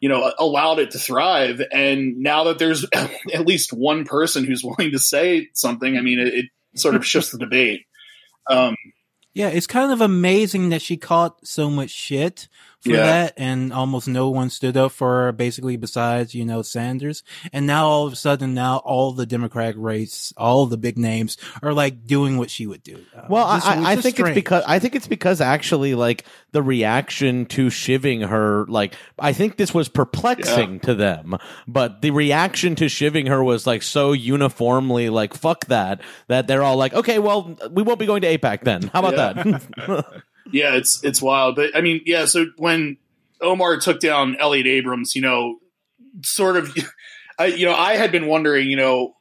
you 0.00 0.08
know 0.08 0.32
allowed 0.38 0.78
it 0.78 0.92
to 0.92 0.98
thrive, 0.98 1.62
and 1.72 2.18
now 2.18 2.44
that 2.44 2.58
there's 2.58 2.84
at 2.94 3.46
least 3.46 3.72
one 3.72 4.04
person 4.04 4.44
who's 4.44 4.64
willing 4.64 4.92
to 4.92 4.98
say 4.98 5.48
something, 5.54 5.96
I 5.96 6.00
mean, 6.00 6.18
it, 6.18 6.34
it 6.34 6.46
sort 6.76 6.94
of 6.94 7.06
shifts 7.06 7.30
the 7.30 7.38
debate. 7.38 7.82
Um, 8.50 8.76
Yeah, 9.34 9.48
it's 9.48 9.66
kind 9.66 9.92
of 9.92 10.00
amazing 10.00 10.70
that 10.70 10.82
she 10.82 10.96
caught 10.96 11.46
so 11.46 11.70
much 11.70 11.90
shit 11.90 12.48
for 12.80 12.90
Yeah. 12.90 12.96
that 13.02 13.34
and 13.36 13.72
almost 13.72 14.06
no 14.06 14.28
one 14.30 14.50
stood 14.50 14.76
up 14.76 14.92
for 14.92 15.24
her 15.24 15.32
basically 15.32 15.76
besides, 15.76 16.34
you 16.34 16.44
know, 16.44 16.62
Sanders. 16.62 17.22
And 17.52 17.66
now 17.66 17.86
all 17.88 18.06
of 18.06 18.12
a 18.12 18.16
sudden 18.16 18.54
now 18.54 18.76
all 18.78 19.12
the 19.12 19.26
Democratic 19.26 19.76
race, 19.78 20.32
all 20.36 20.66
the 20.66 20.76
big 20.76 20.96
names 20.96 21.36
are 21.62 21.72
like 21.72 22.06
doing 22.06 22.38
what 22.38 22.50
she 22.50 22.66
would 22.66 22.82
do. 22.82 22.98
Uh, 23.16 23.22
Well, 23.28 23.52
just- 23.56 23.66
I, 23.66 23.92
I 23.92 23.96
think 23.96 24.16
strange. 24.16 24.28
it's 24.30 24.34
because 24.34 24.64
I 24.66 24.78
think 24.78 24.94
it's 24.94 25.08
because 25.08 25.40
actually, 25.40 25.94
like 25.94 26.24
the 26.52 26.62
reaction 26.62 27.46
to 27.46 27.68
shiving 27.68 28.20
her, 28.28 28.64
like 28.68 28.94
I 29.18 29.32
think 29.32 29.56
this 29.56 29.74
was 29.74 29.88
perplexing 29.88 30.80
to 30.80 30.94
them, 30.94 31.36
but 31.66 32.00
the 32.02 32.10
reaction 32.12 32.74
to 32.76 32.88
shiving 32.88 33.26
her 33.26 33.42
was 33.42 33.66
like 33.66 33.82
so 33.82 34.12
uniformly 34.12 35.08
like 35.10 35.34
fuck 35.34 35.66
that 35.66 36.00
that 36.28 36.46
they're 36.46 36.62
all 36.62 36.76
like, 36.76 36.94
okay, 36.94 37.18
well, 37.18 37.56
we 37.72 37.82
won't 37.82 37.98
be 37.98 38.06
going 38.06 38.22
to 38.22 38.38
AIPAC 38.38 38.62
then. 38.62 38.82
How 38.92 39.04
about 39.04 39.16
that? 39.16 40.04
Yeah, 40.50 40.74
it's 40.74 41.02
it's 41.04 41.22
wild. 41.22 41.56
But 41.56 41.76
I 41.76 41.80
mean, 41.80 42.00
yeah. 42.06 42.24
So 42.24 42.46
when 42.56 42.96
Omar 43.40 43.78
took 43.78 44.00
down 44.00 44.36
Elliott 44.36 44.66
Abrams, 44.66 45.14
you 45.14 45.22
know, 45.22 45.58
sort 46.24 46.56
of, 46.56 46.76
I 47.38 47.46
you 47.46 47.66
know, 47.66 47.74
I 47.74 47.94
had 47.94 48.12
been 48.12 48.26
wondering, 48.26 48.68
you 48.68 48.76
know, 48.76 49.14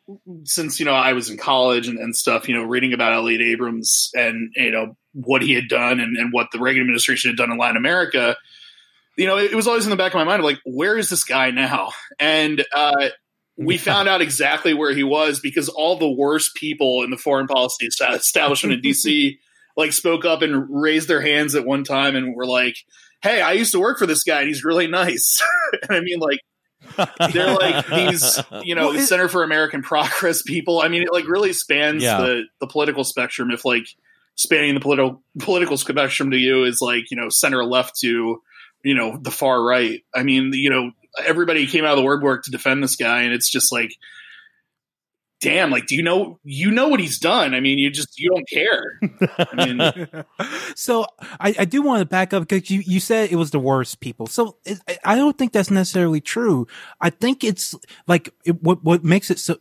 since 0.43 0.79
you 0.79 0.85
know 0.85 0.93
I 0.93 1.13
was 1.13 1.29
in 1.29 1.37
college 1.37 1.87
and, 1.87 1.97
and 1.99 2.15
stuff, 2.15 2.47
you 2.47 2.55
know, 2.55 2.63
reading 2.63 2.93
about 2.93 3.13
Elliott 3.13 3.41
Abrams 3.41 4.11
and 4.15 4.51
you 4.55 4.71
know 4.71 4.95
what 5.13 5.41
he 5.41 5.53
had 5.53 5.67
done 5.67 5.99
and, 5.99 6.15
and 6.17 6.31
what 6.31 6.47
the 6.51 6.59
Reagan 6.59 6.81
administration 6.81 7.31
had 7.31 7.37
done 7.37 7.51
in 7.51 7.57
Latin 7.57 7.77
America. 7.77 8.35
You 9.17 9.25
know, 9.25 9.37
it, 9.37 9.51
it 9.51 9.55
was 9.55 9.67
always 9.67 9.85
in 9.85 9.89
the 9.89 9.95
back 9.95 10.13
of 10.13 10.17
my 10.19 10.23
mind, 10.23 10.43
like, 10.43 10.59
where 10.63 10.95
is 10.95 11.09
this 11.09 11.23
guy 11.23 11.49
now? 11.49 11.89
And 12.19 12.63
uh, 12.71 13.09
we 13.57 13.77
found 13.77 14.07
out 14.07 14.21
exactly 14.21 14.75
where 14.75 14.93
he 14.93 15.03
was 15.03 15.39
because 15.39 15.69
all 15.69 15.97
the 15.97 16.09
worst 16.09 16.53
people 16.53 17.01
in 17.01 17.09
the 17.09 17.17
foreign 17.17 17.47
policy 17.47 17.87
establishment 17.87 18.75
in 18.75 18.81
DC 18.81 19.39
like 19.77 19.93
spoke 19.93 20.25
up 20.25 20.41
and 20.41 20.67
raised 20.69 21.07
their 21.07 21.21
hands 21.21 21.55
at 21.55 21.65
one 21.65 21.83
time 21.83 22.15
and 22.15 22.35
were 22.35 22.47
like, 22.47 22.75
"Hey, 23.21 23.41
I 23.41 23.53
used 23.53 23.71
to 23.71 23.79
work 23.79 23.99
for 23.99 24.07
this 24.07 24.23
guy 24.23 24.39
and 24.39 24.47
he's 24.47 24.65
really 24.65 24.87
nice." 24.87 25.41
and 25.83 25.91
I 25.91 26.01
mean, 26.01 26.19
like 26.19 26.41
they're 27.31 27.53
like 27.53 27.87
these, 27.89 28.41
you 28.63 28.75
know, 28.75 28.87
well, 28.87 28.97
it, 28.97 29.05
Center 29.05 29.29
for 29.29 29.43
American 29.43 29.83
Progress 29.83 30.41
people. 30.41 30.81
I 30.81 30.87
mean, 30.87 31.03
it 31.03 31.13
like 31.13 31.27
really 31.27 31.53
spans 31.53 32.03
yeah. 32.03 32.17
the 32.17 32.43
the 32.59 32.67
political 32.67 33.03
spectrum. 33.03 33.51
If 33.51 33.63
like 33.63 33.85
spanning 34.35 34.73
the 34.73 34.81
political 34.81 35.21
political 35.39 35.77
spectrum 35.77 36.31
to 36.31 36.37
you 36.37 36.63
is 36.63 36.79
like 36.81 37.09
you 37.11 37.17
know 37.17 37.29
center 37.29 37.63
left 37.63 37.99
to 37.99 38.41
you 38.83 38.95
know 38.95 39.17
the 39.21 39.31
far 39.31 39.63
right. 39.63 40.03
I 40.15 40.23
mean, 40.23 40.51
you 40.53 40.71
know, 40.71 40.91
everybody 41.23 41.67
came 41.67 41.85
out 41.85 41.91
of 41.91 41.97
the 41.97 42.03
word 42.03 42.23
work 42.23 42.43
to 42.43 42.51
defend 42.51 42.83
this 42.83 42.95
guy, 42.95 43.23
and 43.23 43.33
it's 43.33 43.49
just 43.49 43.71
like 43.71 43.91
damn, 45.39 45.69
like, 45.69 45.85
do 45.85 45.95
you 45.95 46.01
know, 46.01 46.39
you 46.43 46.71
know 46.71 46.87
what 46.87 46.99
he's 46.99 47.19
done? 47.19 47.53
I 47.53 47.59
mean, 47.59 47.77
you 47.77 47.91
just, 47.91 48.19
you 48.19 48.29
don't 48.29 48.49
care. 48.49 48.99
I 49.37 49.65
mean, 49.65 50.25
so 50.75 51.05
I, 51.39 51.53
I 51.59 51.65
do 51.65 51.81
want 51.81 51.99
to 51.99 52.05
back 52.05 52.33
up 52.33 52.47
because 52.47 52.71
you, 52.71 52.81
you 52.85 52.99
said 52.99 53.31
it 53.31 53.35
was 53.35 53.51
the 53.51 53.59
worst 53.59 53.99
people. 53.99 54.25
So 54.27 54.57
it, 54.65 54.79
I 55.05 55.15
don't 55.15 55.37
think 55.37 55.53
that's 55.53 55.69
necessarily 55.69 56.21
true. 56.21 56.67
I 56.99 57.11
think 57.11 57.43
it's 57.43 57.75
like 58.07 58.33
it, 58.45 58.61
what, 58.63 58.83
what 58.83 59.03
makes 59.03 59.29
it 59.29 59.37
so, 59.37 59.57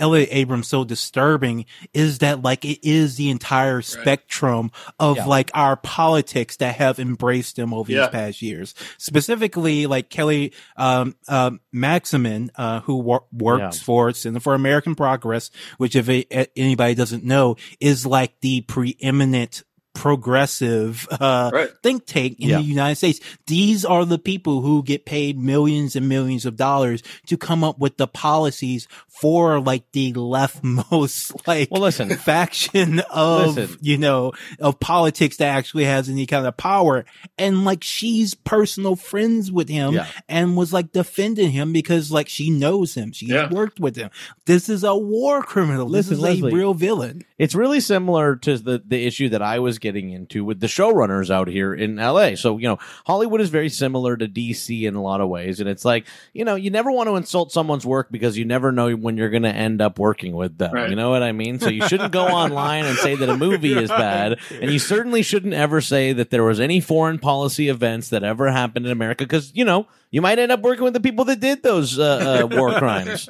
Elliott 0.00 0.30
Abrams 0.32 0.66
so 0.66 0.84
disturbing 0.84 1.66
is 1.94 2.18
that 2.18 2.42
like 2.42 2.64
it 2.64 2.80
is 2.82 3.16
the 3.16 3.30
entire 3.30 3.76
right. 3.76 3.84
spectrum 3.84 4.72
of 4.98 5.18
yeah. 5.18 5.26
like 5.26 5.52
our 5.54 5.76
politics 5.76 6.56
that 6.56 6.76
have 6.76 6.98
embraced 6.98 7.58
him 7.58 7.72
over 7.72 7.92
yeah. 7.92 8.06
these 8.06 8.10
past 8.10 8.42
years. 8.42 8.74
Specifically, 8.98 9.86
like 9.86 10.10
Kelly, 10.10 10.52
um, 10.76 11.14
uh, 11.28 11.52
Magsamen, 11.72 12.50
uh, 12.56 12.80
who 12.80 12.96
wor- 12.96 13.24
works 13.32 13.78
yeah. 13.78 13.84
for 13.84 14.12
Center 14.12 14.40
for 14.40 14.54
American 14.54 14.96
Progress 14.96 15.11
Progress, 15.12 15.50
which 15.76 15.94
if 15.94 16.08
anybody 16.56 16.94
doesn't 16.94 17.22
know 17.22 17.56
is 17.80 18.06
like 18.06 18.40
the 18.40 18.62
preeminent 18.62 19.62
progressive 19.94 21.06
uh, 21.10 21.50
right. 21.52 21.70
think 21.82 22.06
tank 22.06 22.38
in 22.40 22.48
yeah. 22.48 22.56
the 22.58 22.62
United 22.62 22.96
States. 22.96 23.20
These 23.46 23.84
are 23.84 24.04
the 24.04 24.18
people 24.18 24.60
who 24.60 24.82
get 24.82 25.04
paid 25.04 25.38
millions 25.38 25.96
and 25.96 26.08
millions 26.08 26.46
of 26.46 26.56
dollars 26.56 27.02
to 27.26 27.36
come 27.36 27.62
up 27.62 27.78
with 27.78 27.96
the 27.96 28.06
policies 28.06 28.88
for 29.08 29.60
like 29.60 29.84
the 29.92 30.12
leftmost 30.14 31.34
like 31.46 31.70
well, 31.70 31.82
listen. 31.82 32.10
faction 32.10 33.00
of 33.10 33.56
listen. 33.56 33.78
you 33.80 33.98
know 33.98 34.32
of 34.58 34.80
politics 34.80 35.36
that 35.36 35.48
actually 35.48 35.84
has 35.84 36.08
any 36.08 36.26
kind 36.26 36.46
of 36.46 36.56
power. 36.56 37.04
And 37.38 37.64
like 37.64 37.84
she's 37.84 38.34
personal 38.34 38.96
friends 38.96 39.52
with 39.52 39.68
him 39.68 39.94
yeah. 39.94 40.06
and 40.28 40.56
was 40.56 40.72
like 40.72 40.92
defending 40.92 41.50
him 41.50 41.72
because 41.72 42.10
like 42.10 42.28
she 42.28 42.50
knows 42.50 42.94
him. 42.94 43.12
She 43.12 43.26
yeah. 43.26 43.50
worked 43.50 43.78
with 43.78 43.96
him. 43.96 44.10
This 44.46 44.68
is 44.68 44.84
a 44.84 44.96
war 44.96 45.42
criminal. 45.42 45.86
Listen, 45.86 46.10
this 46.10 46.18
is 46.18 46.22
Leslie, 46.22 46.52
a 46.52 46.54
real 46.54 46.74
villain. 46.74 47.22
It's 47.38 47.54
really 47.54 47.80
similar 47.80 48.36
to 48.36 48.58
the 48.58 48.82
the 48.84 49.06
issue 49.06 49.28
that 49.30 49.42
I 49.42 49.58
was 49.58 49.78
getting 49.82 50.10
into 50.10 50.44
with 50.44 50.60
the 50.60 50.66
showrunners 50.66 51.30
out 51.30 51.48
here 51.48 51.74
in 51.74 51.96
LA. 51.96 52.34
So, 52.36 52.56
you 52.56 52.66
know, 52.66 52.78
Hollywood 53.04 53.42
is 53.42 53.50
very 53.50 53.68
similar 53.68 54.16
to 54.16 54.26
DC 54.26 54.84
in 54.84 54.94
a 54.94 55.02
lot 55.02 55.20
of 55.20 55.28
ways. 55.28 55.60
And 55.60 55.68
it's 55.68 55.84
like, 55.84 56.06
you 56.32 56.46
know, 56.46 56.54
you 56.54 56.70
never 56.70 56.90
want 56.90 57.08
to 57.08 57.16
insult 57.16 57.52
someone's 57.52 57.84
work 57.84 58.10
because 58.10 58.38
you 58.38 58.46
never 58.46 58.72
know 58.72 58.92
when 58.92 59.18
you're 59.18 59.28
going 59.28 59.42
to 59.42 59.54
end 59.54 59.82
up 59.82 59.98
working 59.98 60.34
with 60.34 60.56
them. 60.56 60.72
Right. 60.72 60.88
You 60.88 60.96
know 60.96 61.10
what 61.10 61.22
I 61.22 61.32
mean? 61.32 61.60
So 61.60 61.68
you 61.68 61.86
shouldn't 61.86 62.12
go 62.12 62.26
online 62.28 62.86
and 62.86 62.96
say 62.96 63.14
that 63.14 63.28
a 63.28 63.36
movie 63.36 63.76
is 63.76 63.90
bad. 63.90 64.38
And 64.50 64.70
you 64.70 64.78
certainly 64.78 65.22
shouldn't 65.22 65.54
ever 65.54 65.82
say 65.82 66.14
that 66.14 66.30
there 66.30 66.44
was 66.44 66.60
any 66.60 66.80
foreign 66.80 67.18
policy 67.18 67.68
events 67.68 68.08
that 68.08 68.22
ever 68.22 68.50
happened 68.50 68.86
in 68.86 68.92
America 68.92 69.24
because, 69.24 69.52
you 69.54 69.66
know, 69.66 69.86
you 70.10 70.22
might 70.22 70.38
end 70.38 70.52
up 70.52 70.60
working 70.60 70.84
with 70.84 70.94
the 70.94 71.00
people 71.00 71.26
that 71.26 71.40
did 71.40 71.62
those 71.62 71.98
uh, 71.98 72.42
uh, 72.42 72.56
war 72.56 72.72
crimes. 72.78 73.28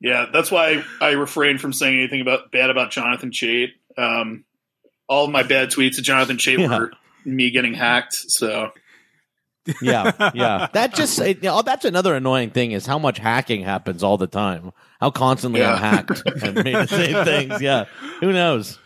Yeah, 0.00 0.26
that's 0.32 0.50
why 0.50 0.82
I 1.00 1.12
refrain 1.12 1.58
from 1.58 1.72
saying 1.72 1.96
anything 1.96 2.22
about 2.22 2.50
bad 2.50 2.70
about 2.70 2.90
Jonathan 2.90 3.30
Chait. 3.30 3.68
Um, 3.96 4.44
all 5.12 5.26
of 5.26 5.30
my 5.30 5.42
bad 5.42 5.70
tweets 5.70 5.96
to 5.96 6.02
Jonathan 6.02 6.38
Chait 6.38 6.58
yeah. 6.58 6.86
me 7.30 7.50
getting 7.50 7.74
hacked. 7.74 8.14
So 8.14 8.72
yeah, 9.82 10.30
yeah. 10.34 10.68
That 10.72 10.94
just 10.94 11.18
you 11.18 11.36
know, 11.42 11.60
that's 11.60 11.84
another 11.84 12.14
annoying 12.14 12.50
thing 12.50 12.72
is 12.72 12.86
how 12.86 12.98
much 12.98 13.18
hacking 13.18 13.62
happens 13.62 14.02
all 14.02 14.16
the 14.16 14.26
time. 14.26 14.72
How 15.00 15.10
constantly 15.10 15.60
yeah. 15.60 15.74
I'm 15.74 15.78
hacked 15.78 16.22
and 16.42 16.64
made 16.64 16.74
the 16.74 16.86
same 16.86 17.24
things. 17.48 17.60
Yeah, 17.60 17.84
who 18.20 18.32
knows? 18.32 18.78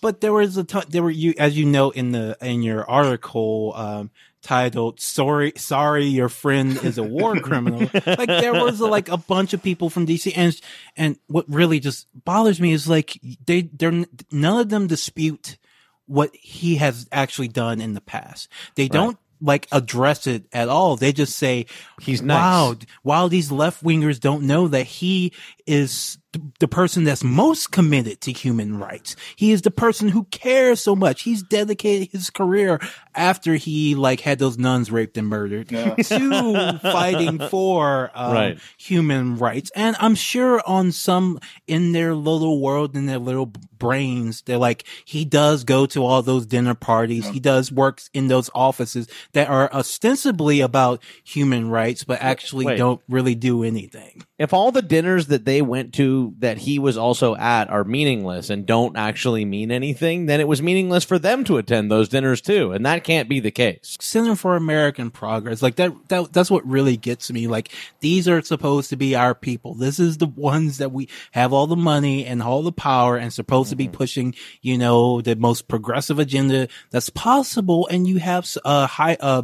But 0.00 0.22
there 0.22 0.32
was 0.32 0.56
a 0.56 0.64
t- 0.64 0.80
there 0.88 1.02
were 1.02 1.10
you 1.10 1.34
as 1.38 1.56
you 1.56 1.66
know 1.66 1.90
in 1.90 2.12
the 2.12 2.36
in 2.40 2.62
your 2.62 2.88
article 2.88 3.74
um, 3.76 4.10
titled 4.40 5.00
"Sorry, 5.00 5.52
Sorry, 5.56 6.06
Your 6.06 6.30
Friend 6.30 6.82
Is 6.82 6.96
a 6.96 7.02
War 7.02 7.36
Criminal." 7.40 7.90
like 7.92 8.28
there 8.28 8.54
was 8.54 8.80
like 8.80 9.10
a 9.10 9.18
bunch 9.18 9.52
of 9.52 9.62
people 9.62 9.90
from 9.90 10.06
DC, 10.06 10.32
and 10.34 10.58
and 10.96 11.18
what 11.26 11.44
really 11.48 11.78
just 11.78 12.06
bothers 12.24 12.58
me 12.58 12.72
is 12.72 12.88
like 12.88 13.20
they 13.44 13.62
they're 13.62 14.04
none 14.32 14.60
of 14.60 14.70
them 14.70 14.86
dispute 14.86 15.58
what 16.06 16.34
he 16.34 16.76
has 16.76 17.08
actually 17.12 17.48
done 17.48 17.80
in 17.80 17.94
the 17.94 18.00
past. 18.00 18.48
They 18.74 18.88
don't 18.88 19.18
like 19.40 19.68
address 19.72 20.26
it 20.26 20.44
at 20.52 20.68
all. 20.68 20.96
They 20.96 21.12
just 21.12 21.36
say 21.36 21.66
he's 22.00 22.22
nice. 22.22 22.36
Wow, 22.36 22.76
while 23.02 23.28
these 23.28 23.52
left 23.52 23.82
wingers 23.84 24.20
don't 24.20 24.44
know 24.44 24.68
that 24.68 24.86
he 24.86 25.32
is 25.66 26.18
the 26.60 26.68
person 26.68 27.04
that's 27.04 27.24
most 27.24 27.70
committed 27.72 28.20
to 28.22 28.32
human 28.32 28.78
rights. 28.78 29.16
He 29.36 29.52
is 29.52 29.62
the 29.62 29.70
person 29.70 30.08
who 30.08 30.24
cares 30.24 30.80
so 30.80 30.94
much. 30.94 31.22
He's 31.22 31.42
dedicated 31.42 32.08
his 32.12 32.30
career 32.30 32.80
after 33.14 33.54
he 33.54 33.94
like 33.94 34.20
had 34.20 34.38
those 34.38 34.58
nuns 34.58 34.90
raped 34.90 35.16
and 35.16 35.28
murdered 35.28 35.70
yeah. 35.70 35.94
to 35.94 36.78
fighting 36.82 37.38
for 37.48 38.10
um, 38.14 38.32
right. 38.32 38.58
human 38.78 39.36
rights. 39.36 39.70
And 39.74 39.96
I'm 40.00 40.14
sure 40.14 40.62
on 40.66 40.92
some 40.92 41.38
in 41.66 41.92
their 41.92 42.14
little 42.14 42.60
world, 42.60 42.96
in 42.96 43.06
their 43.06 43.18
little 43.18 43.52
brains, 43.78 44.42
they're 44.42 44.58
like, 44.58 44.84
he 45.04 45.24
does 45.24 45.64
go 45.64 45.86
to 45.86 46.04
all 46.04 46.22
those 46.22 46.46
dinner 46.46 46.74
parties. 46.74 47.26
Yeah. 47.26 47.32
He 47.32 47.40
does 47.40 47.70
work 47.70 48.00
in 48.12 48.28
those 48.28 48.50
offices 48.54 49.08
that 49.32 49.48
are 49.48 49.72
ostensibly 49.72 50.60
about 50.60 51.02
human 51.22 51.68
rights, 51.68 52.04
but 52.04 52.20
actually 52.22 52.66
Wait. 52.66 52.78
don't 52.78 53.00
really 53.08 53.34
do 53.34 53.62
anything. 53.62 54.22
If 54.38 54.52
all 54.52 54.72
the 54.72 54.82
dinners 54.82 55.26
that 55.28 55.44
they 55.44 55.62
went 55.62 55.94
to 55.94 56.23
that 56.38 56.58
he 56.58 56.78
was 56.78 56.96
also 56.96 57.34
at 57.36 57.70
are 57.70 57.84
meaningless 57.84 58.50
and 58.50 58.66
don't 58.66 58.96
actually 58.96 59.44
mean 59.44 59.70
anything, 59.70 60.26
then 60.26 60.40
it 60.40 60.48
was 60.48 60.62
meaningless 60.62 61.04
for 61.04 61.18
them 61.18 61.44
to 61.44 61.56
attend 61.56 61.90
those 61.90 62.08
dinners 62.08 62.40
too. 62.40 62.72
And 62.72 62.86
that 62.86 63.04
can't 63.04 63.28
be 63.28 63.40
the 63.40 63.50
case. 63.50 63.96
Center 64.00 64.36
for 64.36 64.56
American 64.56 65.10
Progress, 65.10 65.62
like 65.62 65.76
that, 65.76 65.92
that 66.08 66.32
that's 66.32 66.50
what 66.50 66.66
really 66.66 66.96
gets 66.96 67.30
me. 67.30 67.46
Like 67.46 67.70
these 68.00 68.28
are 68.28 68.42
supposed 68.42 68.90
to 68.90 68.96
be 68.96 69.14
our 69.14 69.34
people. 69.34 69.74
This 69.74 69.98
is 69.98 70.18
the 70.18 70.26
ones 70.26 70.78
that 70.78 70.92
we 70.92 71.08
have 71.32 71.52
all 71.52 71.66
the 71.66 71.76
money 71.76 72.26
and 72.26 72.42
all 72.42 72.62
the 72.62 72.72
power 72.72 73.16
and 73.16 73.32
supposed 73.32 73.66
mm-hmm. 73.66 73.70
to 73.70 73.76
be 73.76 73.84
mm-hmm. 73.86 73.96
pushing, 73.96 74.34
you 74.62 74.78
know, 74.78 75.20
the 75.20 75.36
most 75.36 75.68
progressive 75.68 76.18
agenda 76.18 76.68
that's 76.90 77.10
possible. 77.10 77.86
And 77.90 78.06
you 78.06 78.18
have 78.18 78.48
a 78.64 78.86
high, 78.86 79.16
uh, 79.20 79.42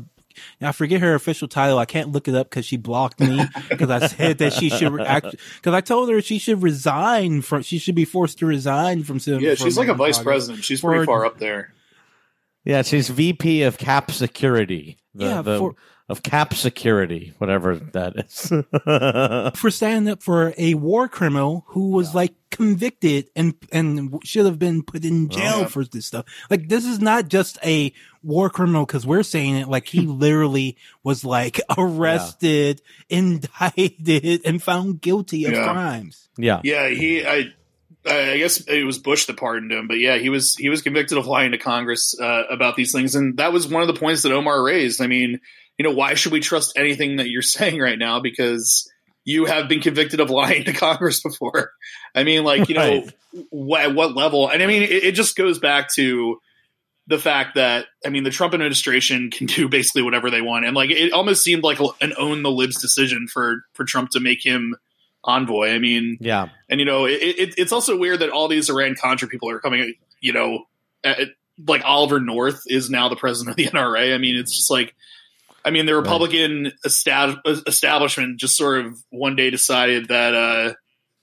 I 0.60 0.72
forget 0.72 1.00
her 1.00 1.14
official 1.14 1.48
title. 1.48 1.78
I 1.78 1.84
can't 1.84 2.12
look 2.12 2.28
it 2.28 2.34
up 2.34 2.50
because 2.50 2.64
she 2.64 2.76
blocked 2.76 3.20
me 3.20 3.44
because 3.68 3.90
I 3.90 4.06
said 4.06 4.38
that 4.38 4.52
she 4.52 4.70
should 4.70 5.00
act. 5.00 5.34
Because 5.56 5.74
I 5.74 5.80
told 5.80 6.10
her 6.10 6.20
she 6.20 6.38
should 6.38 6.62
resign 6.62 7.42
from. 7.42 7.62
She 7.62 7.78
should 7.78 7.94
be 7.94 8.04
forced 8.04 8.38
to 8.38 8.46
resign 8.46 9.02
from. 9.04 9.18
Yeah, 9.24 9.54
she's 9.54 9.76
like 9.76 9.88
a 9.88 9.94
vice 9.94 10.18
president. 10.18 10.64
She's 10.64 10.80
pretty 10.80 11.04
far 11.06 11.24
up 11.26 11.38
there. 11.38 11.72
Yeah, 12.64 12.82
she's 12.82 13.08
VP 13.08 13.62
of 13.62 13.78
Cap 13.78 14.10
Security. 14.10 14.98
The, 15.14 15.24
yeah, 15.24 15.42
the, 15.42 15.58
for, 15.58 15.74
of 16.10 16.22
Cap 16.24 16.54
Security, 16.54 17.32
whatever 17.38 17.76
that 17.76 18.14
is. 18.16 18.48
for 19.60 19.70
standing 19.70 20.12
up 20.12 20.22
for 20.22 20.52
a 20.58 20.74
war 20.74 21.08
criminal 21.08 21.64
who 21.68 21.90
was 21.90 22.08
yeah. 22.08 22.16
like 22.16 22.34
convicted 22.50 23.30
and 23.36 23.54
and 23.70 24.20
should 24.24 24.44
have 24.44 24.58
been 24.58 24.82
put 24.82 25.04
in 25.04 25.26
oh, 25.26 25.34
jail 25.34 25.52
oh, 25.54 25.60
yeah. 25.60 25.66
for 25.66 25.84
this 25.84 26.06
stuff. 26.06 26.26
Like 26.50 26.68
this 26.68 26.84
is 26.84 27.00
not 27.00 27.28
just 27.28 27.58
a 27.64 27.92
war 28.24 28.50
criminal 28.50 28.84
because 28.84 29.06
we're 29.06 29.22
saying 29.22 29.56
it. 29.56 29.68
Like 29.68 29.86
he 29.86 30.00
literally 30.06 30.76
was 31.04 31.24
like 31.24 31.60
arrested, 31.78 32.82
yeah. 33.08 33.18
indicted, 33.18 34.42
and 34.44 34.60
found 34.62 35.00
guilty 35.00 35.44
of 35.44 35.54
crimes. 35.54 36.28
Yeah, 36.36 36.60
yeah. 36.64 36.88
He, 36.88 37.24
I, 37.24 37.54
I 38.06 38.38
guess 38.38 38.60
it 38.62 38.84
was 38.84 38.98
Bush 38.98 39.26
that 39.26 39.36
pardoned 39.36 39.72
him, 39.72 39.86
but 39.86 39.98
yeah, 39.98 40.16
he 40.16 40.30
was 40.30 40.54
he 40.56 40.70
was 40.70 40.80
convicted 40.80 41.18
of 41.18 41.26
lying 41.26 41.52
to 41.52 41.58
Congress 41.58 42.14
uh, 42.18 42.44
about 42.48 42.76
these 42.76 42.92
things, 42.92 43.14
and 43.14 43.36
that 43.36 43.52
was 43.52 43.68
one 43.68 43.82
of 43.82 43.88
the 43.88 44.00
points 44.00 44.22
that 44.22 44.32
Omar 44.32 44.62
raised. 44.62 45.02
I 45.02 45.06
mean, 45.06 45.40
you 45.78 45.84
know, 45.84 45.92
why 45.92 46.14
should 46.14 46.32
we 46.32 46.40
trust 46.40 46.72
anything 46.76 47.16
that 47.16 47.28
you're 47.28 47.42
saying 47.42 47.78
right 47.78 47.98
now? 47.98 48.20
Because 48.20 48.90
you 49.24 49.44
have 49.44 49.68
been 49.68 49.80
convicted 49.80 50.20
of 50.20 50.30
lying 50.30 50.64
to 50.64 50.72
Congress 50.72 51.22
before. 51.22 51.72
I 52.14 52.24
mean, 52.24 52.42
like, 52.42 52.68
you 52.68 52.74
know, 52.74 53.06
what, 53.50 53.82
at 53.82 53.94
what 53.94 54.16
level? 54.16 54.48
And 54.48 54.62
I 54.62 54.66
mean, 54.66 54.82
it, 54.82 54.90
it 54.90 55.14
just 55.14 55.36
goes 55.36 55.58
back 55.58 55.92
to 55.94 56.40
the 57.06 57.18
fact 57.18 57.56
that 57.56 57.86
I 58.06 58.08
mean 58.08 58.24
the 58.24 58.30
Trump 58.30 58.54
administration 58.54 59.30
can 59.30 59.46
do 59.46 59.68
basically 59.68 60.02
whatever 60.02 60.30
they 60.30 60.40
want, 60.40 60.64
and 60.64 60.74
like 60.74 60.90
it 60.90 61.12
almost 61.12 61.42
seemed 61.42 61.64
like 61.64 61.80
an 62.00 62.14
own 62.16 62.42
the 62.42 62.50
libs 62.50 62.80
decision 62.80 63.26
for 63.28 63.64
for 63.74 63.84
Trump 63.84 64.10
to 64.10 64.20
make 64.20 64.44
him 64.44 64.76
envoy. 65.26 65.70
I 65.70 65.78
mean, 65.78 66.18
yeah, 66.20 66.48
and 66.68 66.80
you 66.80 66.86
know, 66.86 67.06
it, 67.06 67.20
it, 67.20 67.54
it's 67.58 67.72
also 67.72 67.98
weird 67.98 68.20
that 68.20 68.30
all 68.30 68.48
these 68.48 68.70
Iran 68.70 68.94
Contra 69.00 69.28
people 69.28 69.50
are 69.50 69.60
coming. 69.60 69.94
You 70.20 70.32
know, 70.32 70.64
at, 71.04 71.18
like 71.66 71.82
Oliver 71.84 72.20
North 72.20 72.62
is 72.66 72.90
now 72.90 73.08
the 73.08 73.16
president 73.16 73.50
of 73.50 73.56
the 73.56 73.66
NRA. 73.78 74.14
I 74.14 74.18
mean, 74.18 74.36
it's 74.36 74.56
just 74.56 74.70
like 74.70 74.94
I 75.64 75.70
mean, 75.70 75.86
the 75.86 75.94
Republican 75.94 76.72
estab- 76.86 77.40
establishment 77.66 78.40
just 78.40 78.56
sort 78.56 78.84
of 78.84 78.98
one 79.10 79.36
day 79.36 79.50
decided 79.50 80.08
that 80.08 80.34
uh, 80.34 80.74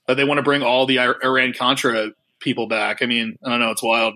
that 0.06 0.14
they 0.14 0.24
want 0.24 0.38
to 0.38 0.42
bring 0.42 0.62
all 0.62 0.86
the 0.86 0.98
Iran 0.98 1.52
Contra 1.52 2.10
people 2.38 2.68
back. 2.68 3.02
I 3.02 3.06
mean, 3.06 3.36
I 3.44 3.50
don't 3.50 3.60
know, 3.60 3.70
it's 3.70 3.82
wild. 3.82 4.14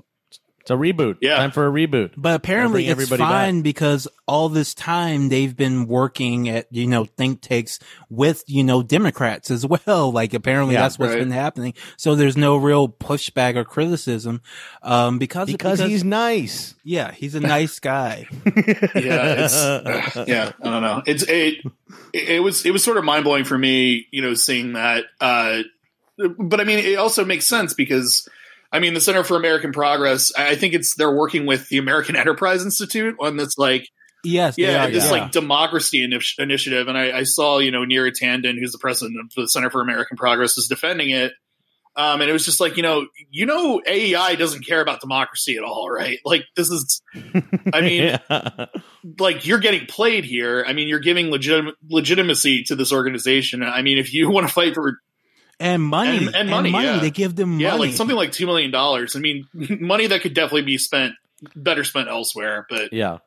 It's 0.63 0.71
a 0.71 0.75
reboot. 0.75 1.19
Yeah. 1.21 1.37
Time 1.37 1.51
for 1.51 1.67
a 1.67 1.71
reboot. 1.71 2.13
But 2.17 2.35
apparently 2.37 2.85
it's 2.85 2.91
everybody 2.93 3.21
fine 3.23 3.63
because 3.63 4.09
all 4.27 4.49
this 4.49 4.75
time 4.75 5.29
they've 5.29 5.55
been 5.55 5.87
working 5.87 6.49
at, 6.49 6.67
you 6.71 6.87
know, 6.87 7.05
think 7.05 7.41
tanks 7.43 7.79
with, 8.09 8.45
you 8.47 8.63
know, 8.65 8.83
Democrats 8.83 9.51
as 9.51 9.67
well. 9.87 10.13
Like 10.13 10.35
apparently 10.35 10.75
Yeah, 10.75 10.83
that's 10.83 10.99
what's 10.99 11.11
right. 11.15 11.19
been 11.19 11.33
happening. 11.33 11.75
So 11.97 12.15
there's 12.15 12.37
no 12.37 12.57
real 12.57 12.89
pushback 12.89 13.57
or 13.57 13.65
criticism. 13.65 14.41
Um, 14.83 15.19
because, 15.19 15.51
Because, 15.51 15.81
he's 15.81 16.05
nice. 16.05 16.75
yeah, 16.85 17.11
he's 17.13 17.35
a 17.35 17.41
nice 17.41 17.79
guy. 17.81 18.27
Yeah, 18.95 19.45
it's 19.45 19.55
uh, 19.57 20.25
yeah, 20.29 20.53
I 20.63 20.71
don't 20.71 20.83
know. 20.83 21.03
It's 21.07 21.25
it 21.25 21.65
it 22.13 22.43
was 22.43 22.65
it 22.65 22.71
was 22.71 22.85
sort 22.85 22.97
of 22.99 23.05
mind 23.05 23.25
blowing 23.25 23.45
for 23.45 23.57
me, 23.59 24.07
you 24.11 24.23
know, 24.23 24.35
seeing 24.35 24.75
that. 24.75 25.05
Uh, 25.21 25.63
but 26.39 26.61
I 26.61 26.65
mean, 26.65 26.79
it 26.79 26.97
also 26.99 27.25
makes 27.25 27.49
sense 27.49 27.75
because 27.75 28.29
I 28.73 28.79
mean, 28.79 28.95
the 28.95 29.01
Center 29.01 29.23
for 29.23 29.37
American 29.37 29.73
Progress. 29.73 30.33
I 30.37 30.55
think 30.55 30.75
it's 30.75 30.95
they're 30.95 31.15
working 31.15 31.47
with 31.47 31.69
the 31.69 31.79
American 31.79 32.17
Enterprise 32.23 32.65
Institute 32.65 33.17
on 33.21 33.37
this 33.37 33.59
like 33.59 33.89
Yes. 34.25 34.55
yeah, 34.57 34.85
are, 34.87 34.91
this 34.91 35.07
yeah. 35.07 35.11
like 35.11 35.33
democracy 35.33 36.07
initi- 36.07 36.39
initiative, 36.39 36.87
and 36.89 36.97
I, 36.97 37.19
I 37.19 37.23
saw 37.25 37.59
you 37.59 37.71
know 37.73 37.81
Neera 37.85 38.13
Tanden, 38.13 38.59
who's 38.59 38.71
the 38.73 38.79
president 38.79 39.19
of 39.21 39.33
the 39.37 39.49
Center 39.49 39.69
for 39.69 39.81
American 39.81 40.17
Progress, 40.17 40.57
is 40.57 40.69
defending 40.69 41.11
it. 41.11 41.33
Um, 41.95 42.23
and 42.23 42.31
it 42.31 42.33
was 42.33 42.45
just 42.47 42.59
like 42.61 42.77
you 42.79 42.83
know, 42.83 43.07
you 43.31 43.45
know, 43.47 43.83
AEI 43.87 44.37
doesn't 44.37 44.65
care 44.67 44.81
about 44.81 45.01
democracy 45.01 45.57
at 45.59 45.65
all, 45.65 45.91
right? 45.91 46.19
Like 46.25 46.45
this 46.57 46.71
is, 46.71 47.03
I 47.75 47.81
mean, 47.83 48.03
Yeah. 48.31 48.67
like 49.19 49.45
you're 49.47 49.59
getting 49.59 49.87
played 49.87 50.25
here. 50.25 50.65
I 50.67 50.73
mean, 50.73 50.89
you're 50.89 51.01
giving 51.01 51.27
legit- 51.31 51.75
legitimacy 51.91 52.63
to 52.65 52.77
this 52.77 52.93
organization. 52.93 53.63
I 53.63 53.83
mean, 53.83 53.99
if 53.99 54.15
you 54.15 54.31
want 54.31 54.47
to 54.49 54.55
fight 54.55 54.75
for 54.75 55.01
and 55.61 55.83
money 55.83 56.27
and- 56.27 56.35
and 56.35 56.51
money, 56.51 56.71
yeah. 56.71 56.99
They 56.99 57.11
give 57.11 57.37
them 57.37 57.59
yeah, 57.61 57.71
money. 57.73 57.87
like 57.89 57.93
something 57.95 58.17
like 58.17 58.33
two 58.33 58.47
million 58.47 58.71
dollars. 58.71 59.17
I 59.17 59.21
mean, 59.21 59.47
money 59.55 60.07
that 60.09 60.21
could 60.23 60.35
definitely 60.35 60.63
be 60.63 60.79
spent 60.79 61.15
better 61.57 61.85
spent 61.85 62.09
elsewhere. 62.09 62.67
But 62.69 62.93
yeah. 62.93 63.19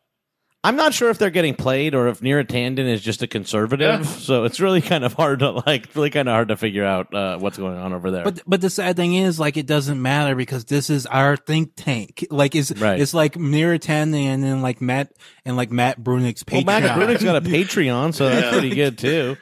I'm 0.63 0.77
not 0.77 0.95
sure 0.95 1.11
if 1.11 1.19
they're 1.19 1.29
getting 1.29 1.53
played 1.53 1.93
or 1.93 2.07
if 2.07 2.21
Neera 2.21 2.43
Tanden 2.43 2.87
is 2.91 2.99
just 2.99 3.21
a 3.21 3.27
conservative. 3.27 3.99
Yeah. 3.99 4.01
So 4.03 4.45
it's 4.45 4.59
really 4.59 4.81
kind 4.81 5.03
of 5.05 5.13
hard 5.13 5.37
to 5.39 5.51
like, 5.51 5.93
really 5.93 6.09
kind 6.09 6.27
of 6.27 6.33
hard 6.33 6.47
to 6.47 6.57
figure 6.57 6.83
out 6.83 7.13
uh, 7.13 7.37
what's 7.37 7.59
going 7.59 7.77
on 7.77 7.93
over 7.93 8.09
there. 8.09 8.23
But 8.23 8.41
but 8.47 8.61
the 8.61 8.71
sad 8.71 8.95
thing 8.95 9.13
is, 9.13 9.39
like, 9.39 9.57
it 9.57 9.67
doesn't 9.67 10.01
matter 10.01 10.33
because 10.33 10.65
this 10.65 10.89
is 10.89 11.05
our 11.05 11.37
think 11.37 11.73
tank. 11.75 12.25
Like, 12.31 12.55
it's 12.55 12.71
Right. 12.71 12.99
it's 12.99 13.13
like 13.13 13.33
Neera 13.33 13.77
Tanden 13.79 14.15
and 14.25 14.43
then 14.43 14.63
like 14.63 14.81
Matt 14.81 15.11
and 15.45 15.55
like 15.55 15.69
Matt 15.69 16.03
Bruenig's 16.03 16.43
well, 16.51 16.63
Matt 16.63 16.97
Bruenig's 16.97 17.23
got 17.23 17.35
a 17.35 17.41
Patreon, 17.47 18.15
so 18.15 18.27
that's 18.27 18.49
pretty 18.51 18.73
good 18.73 18.97
too. 18.97 19.37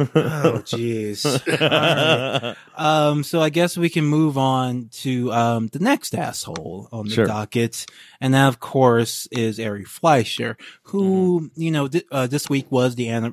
Oh, 0.00 0.62
jeez. 0.64 1.24
Right. 1.60 2.56
Um, 2.76 3.22
so 3.22 3.40
I 3.40 3.50
guess 3.50 3.76
we 3.76 3.88
can 3.88 4.04
move 4.04 4.38
on 4.38 4.88
to 5.02 5.32
um 5.32 5.66
the 5.68 5.78
next 5.78 6.14
asshole 6.14 6.88
on 6.92 7.06
the 7.08 7.14
Sure. 7.14 7.26
docket, 7.26 7.86
and 8.20 8.34
that 8.34 8.48
of 8.48 8.60
course 8.60 9.26
is 9.30 9.60
Ari 9.60 9.84
Fleischer, 9.84 10.56
who 10.84 11.50
you 11.54 11.70
know 11.70 11.88
th- 11.88 12.06
uh, 12.10 12.26
this 12.26 12.48
week 12.48 12.70
was 12.70 12.94
the 12.94 13.10
uh, 13.10 13.30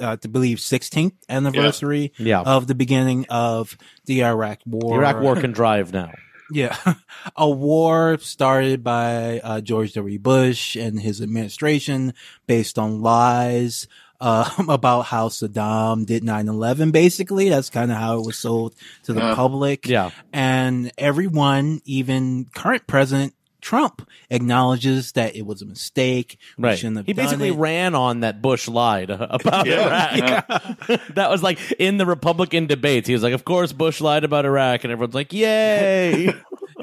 uh, 0.00 0.16
to 0.16 0.28
believe 0.28 0.58
16th 0.58 1.12
anniversary 1.28 2.12
Yeah. 2.18 2.40
of 2.42 2.66
the 2.66 2.74
beginning 2.74 3.26
of 3.30 3.76
the 4.06 4.24
Iraq 4.24 4.58
War. 4.66 4.98
The 4.98 5.06
Iraq 5.06 5.22
War 5.22 5.36
can 5.36 5.52
drive 5.62 5.92
now. 5.92 6.10
Yeah. 6.50 6.76
A 7.36 7.48
war 7.48 8.18
started 8.18 8.82
by 8.84 9.40
uh, 9.40 9.60
George 9.62 9.94
W. 9.94 10.18
Bush 10.18 10.76
and 10.76 11.00
his 11.00 11.22
administration 11.22 12.12
based 12.46 12.78
on 12.78 13.00
lies 13.00 13.86
uh, 14.22 14.48
about 14.68 15.02
how 15.02 15.28
Saddam 15.28 16.06
did 16.06 16.22
9-11, 16.22 16.92
basically. 16.92 17.48
That's 17.50 17.68
kind 17.70 17.90
of 17.90 17.98
how 17.98 18.18
it 18.20 18.26
was 18.26 18.38
sold 18.38 18.74
to 19.04 19.12
the 19.12 19.20
Yeah. 19.20 19.34
public. 19.34 19.86
Yeah. 19.86 20.10
And 20.32 20.90
everyone, 20.96 21.82
even 21.84 22.46
current 22.54 22.86
President 22.86 23.34
Trump, 23.60 24.08
acknowledges 24.30 25.12
that 25.12 25.36
it 25.36 25.46
was 25.46 25.62
a 25.62 25.66
mistake. 25.66 26.38
Right. 26.58 26.76
shouldn't 26.78 26.96
have 26.98 27.06
He 27.06 27.12
done 27.12 27.24
basically 27.26 27.48
it. 27.50 27.56
ran 27.56 27.94
on 27.94 28.20
that 28.20 28.40
Bush 28.42 28.66
lied 28.68 29.10
about 29.10 29.66
Yeah. 29.66 30.14
Iraq. 30.16 31.00
that 31.14 31.30
was 31.30 31.42
like 31.42 31.58
in 31.78 31.96
the 31.96 32.06
Republican 32.06 32.66
debates. 32.66 33.06
He 33.06 33.12
was 33.14 33.22
like, 33.22 33.34
"Of 33.34 33.44
course, 33.44 33.72
Bush 33.72 34.00
lied 34.00 34.24
about 34.24 34.46
Iraq," 34.46 34.82
and 34.84 34.92
everyone's 34.92 35.14
like, 35.14 35.32
"Yay!" 35.32 36.34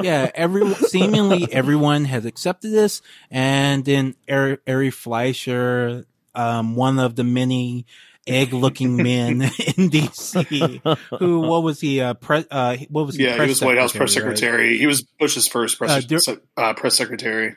yeah, 0.01 0.31
every 0.33 0.73
seemingly 0.75 1.51
everyone 1.51 2.05
has 2.05 2.23
accepted 2.23 2.71
this, 2.71 3.01
and 3.29 3.83
then 3.83 4.15
Ari, 4.29 4.59
Ari 4.65 4.91
Fleischer, 4.91 6.05
um, 6.35 6.75
one 6.75 6.99
of 6.99 7.15
the 7.15 7.23
many 7.23 7.85
egg-looking 8.27 8.95
men 8.97 9.41
in 9.77 9.89
DC, 9.89 10.97
who 11.19 11.39
what 11.41 11.63
was 11.63 11.79
he? 11.81 12.01
Uh, 12.01 12.13
pre, 12.13 12.45
uh, 12.51 12.77
what 12.89 13.05
was 13.05 13.15
he? 13.15 13.23
yeah, 13.23 13.31
he 13.31 13.37
Press 13.37 13.49
was 13.49 13.61
White 13.63 13.77
House 13.77 13.91
press 13.91 14.15
right? 14.15 14.21
secretary. 14.37 14.77
He 14.77 14.85
was 14.87 15.01
Bush's 15.03 15.47
first 15.47 15.77
press 15.77 15.91
Uh, 15.91 16.01
there- 16.07 16.19
se- 16.19 16.37
uh, 16.57 16.73
press 16.73 16.95
secretary. 16.95 17.55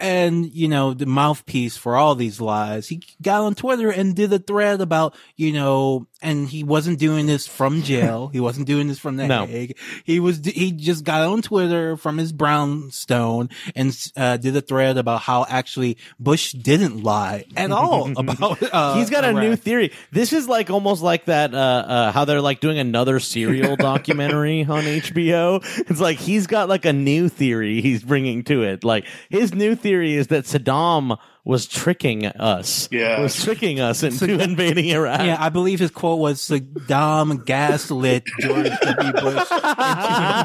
and 0.00 0.50
you 0.52 0.68
know 0.68 0.94
the 0.94 1.06
mouthpiece 1.06 1.76
for 1.76 1.96
all 1.96 2.14
these 2.14 2.40
lies 2.40 2.88
he 2.88 3.00
got 3.20 3.42
on 3.42 3.54
twitter 3.54 3.88
and 3.90 4.16
did 4.16 4.32
a 4.32 4.38
thread 4.38 4.80
about 4.80 5.14
you 5.36 5.52
know 5.52 6.06
and 6.22 6.48
he 6.48 6.62
wasn't 6.64 6.98
doing 6.98 7.26
this 7.26 7.46
from 7.46 7.82
jail 7.82 8.28
he 8.28 8.40
wasn't 8.40 8.66
doing 8.66 8.88
this 8.88 8.98
from 8.98 9.16
the 9.16 9.26
No. 9.26 9.46
hague 9.46 9.76
he 10.04 10.20
was 10.20 10.38
he 10.44 10.72
just 10.72 11.04
got 11.04 11.22
on 11.22 11.42
twitter 11.42 11.96
from 11.96 12.18
his 12.18 12.32
brownstone 12.32 13.48
and 13.74 13.96
uh, 14.16 14.36
did 14.36 14.56
a 14.56 14.60
thread 14.60 14.96
about 14.98 15.20
how 15.22 15.44
actually 15.48 15.98
bush 16.18 16.52
didn't 16.52 17.02
lie 17.02 17.44
at 17.56 17.70
all 17.72 18.10
about 18.16 18.62
uh, 18.72 18.94
He's 18.96 19.10
got 19.10 19.24
a 19.24 19.32
new 19.32 19.56
theory. 19.56 19.92
This 20.12 20.32
is 20.32 20.48
like 20.48 20.70
almost 20.70 21.02
like 21.02 21.26
that. 21.26 21.54
Uh, 21.54 21.56
uh, 21.58 22.12
how 22.12 22.24
they're 22.24 22.40
like 22.40 22.60
doing 22.60 22.78
another 22.78 23.20
serial 23.20 23.76
documentary 23.90 24.62
on 24.64 24.84
HBO. 24.84 25.60
It's 25.90 26.00
like 26.00 26.18
he's 26.18 26.46
got 26.46 26.68
like 26.68 26.84
a 26.84 26.92
new 26.92 27.28
theory 27.28 27.80
he's 27.80 28.02
bringing 28.02 28.44
to 28.44 28.62
it. 28.62 28.84
Like 28.84 29.06
his 29.28 29.54
new 29.54 29.74
theory 29.74 30.14
is 30.14 30.28
that 30.28 30.44
Saddam 30.44 31.18
was 31.44 31.66
tricking 31.66 32.24
us. 32.26 32.88
Yeah. 32.92 33.20
was 33.20 33.42
tricking 33.42 33.80
us 33.80 34.02
into 34.02 34.38
invading 34.40 34.88
Iraq. 34.90 35.20
yeah, 35.20 35.36
I 35.38 35.48
believe 35.48 35.80
his 35.80 35.90
quote 35.90 36.20
was 36.20 36.40
Saddam 36.40 37.44
gaslit 37.44 38.24
George 38.38 38.70
W. 38.80 39.12
Bush 39.12 39.50
into 39.50 39.72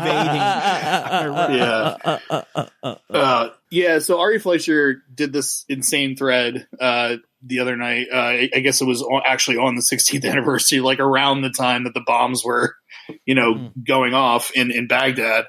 invading 0.08 0.42
Iraq. 1.22 1.50
Yeah. 1.52 2.18
Uh, 3.10 3.50
yeah, 3.70 4.00
so 4.00 4.20
Ari 4.20 4.40
Fleischer 4.40 5.04
did 5.14 5.34
this 5.34 5.66
insane 5.70 6.16
thread 6.16 6.68
uh, 6.80 7.18
the 7.44 7.60
other 7.60 7.76
night. 7.76 8.08
Uh, 8.12 8.18
I, 8.18 8.50
I 8.56 8.60
guess 8.60 8.82
it 8.82 8.86
was 8.86 9.02
on, 9.04 9.22
actually 9.26 9.58
on 9.58 9.76
the 9.76 9.82
16th 9.82 10.26
anniversary, 10.30 10.80
like 10.80 11.00
around 11.00 11.42
the 11.42 11.50
time 11.50 11.84
that 11.84 11.94
the 11.94 12.04
bombs 12.06 12.44
were, 12.44 12.76
you 13.26 13.36
know, 13.36 13.72
going 13.86 14.14
off 14.14 14.52
in, 14.56 14.72
in 14.72 14.88
Baghdad, 14.88 15.46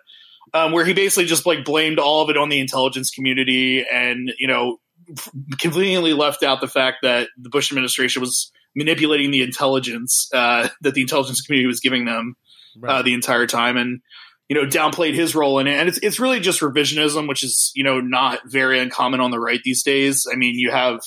um, 0.52 0.72
where 0.72 0.84
he 0.84 0.92
basically 0.92 1.26
just 1.26 1.46
like 1.46 1.64
blamed 1.64 1.98
all 1.98 2.22
of 2.22 2.30
it 2.30 2.36
on 2.36 2.48
the 2.48 2.60
intelligence 2.60 3.10
community 3.10 3.84
and, 3.90 4.32
you 4.38 4.48
know, 4.48 4.72
f- 4.72 4.78
conveniently 5.58 6.12
left 6.12 6.42
out 6.42 6.60
the 6.60 6.68
fact 6.68 6.98
that 7.02 7.28
the 7.36 7.48
Bush 7.48 7.70
administration 7.70 8.20
was 8.20 8.50
manipulating 8.74 9.30
the 9.30 9.42
intelligence 9.42 10.28
uh, 10.32 10.68
that 10.82 10.94
the 10.94 11.00
intelligence 11.00 11.40
community 11.40 11.66
was 11.66 11.80
giving 11.80 12.04
them 12.04 12.36
uh, 12.86 13.02
the 13.02 13.14
entire 13.14 13.46
time 13.46 13.76
and 13.76 14.00
you 14.48 14.54
know 14.54 14.68
downplayed 14.68 15.14
his 15.14 15.34
role 15.34 15.58
in 15.58 15.66
it. 15.66 15.74
And 15.74 15.88
it's 15.88 15.98
it's 15.98 16.20
really 16.20 16.40
just 16.40 16.60
revisionism 16.60 17.28
which 17.28 17.42
is 17.42 17.72
you 17.74 17.84
know 17.84 18.00
not 18.00 18.40
very 18.46 18.78
uncommon 18.78 19.20
on 19.20 19.30
the 19.30 19.40
right 19.40 19.60
these 19.64 19.82
days. 19.82 20.26
I 20.30 20.36
mean 20.36 20.54
you 20.58 20.70
have 20.70 21.00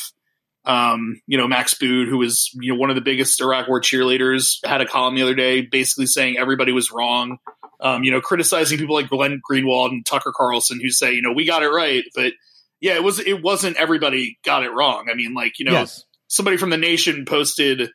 um 0.65 1.19
you 1.25 1.37
know 1.37 1.47
max 1.47 1.73
boot 1.73 2.07
who 2.07 2.17
was 2.17 2.51
you 2.53 2.73
know 2.73 2.79
one 2.79 2.91
of 2.91 2.95
the 2.95 3.01
biggest 3.01 3.41
iraq 3.41 3.67
war 3.67 3.81
cheerleaders 3.81 4.57
had 4.63 4.79
a 4.79 4.85
column 4.85 5.15
the 5.15 5.23
other 5.23 5.33
day 5.33 5.61
basically 5.61 6.05
saying 6.05 6.37
everybody 6.37 6.71
was 6.71 6.91
wrong. 6.91 7.37
Um 7.79 8.03
you 8.03 8.11
know 8.11 8.21
criticizing 8.21 8.77
people 8.77 8.95
like 8.95 9.09
glenn 9.09 9.41
greenwald 9.49 9.89
and 9.89 10.05
tucker 10.05 10.33
carlson 10.35 10.79
who 10.81 10.89
say 10.89 11.13
you 11.13 11.21
know 11.21 11.33
we 11.33 11.45
got 11.45 11.63
it 11.63 11.69
right 11.69 12.03
but 12.13 12.33
yeah 12.81 12.95
it 12.95 13.03
was 13.03 13.19
it 13.19 13.41
wasn't 13.41 13.77
everybody 13.77 14.37
got 14.43 14.63
it 14.63 14.71
wrong 14.71 15.07
i 15.09 15.15
mean 15.15 15.33
like 15.33 15.59
you 15.59 15.65
know 15.65 15.71
yes. 15.71 16.03
somebody 16.27 16.57
from 16.57 16.69
the 16.69 16.77
nation 16.77 17.25
posted 17.25 17.89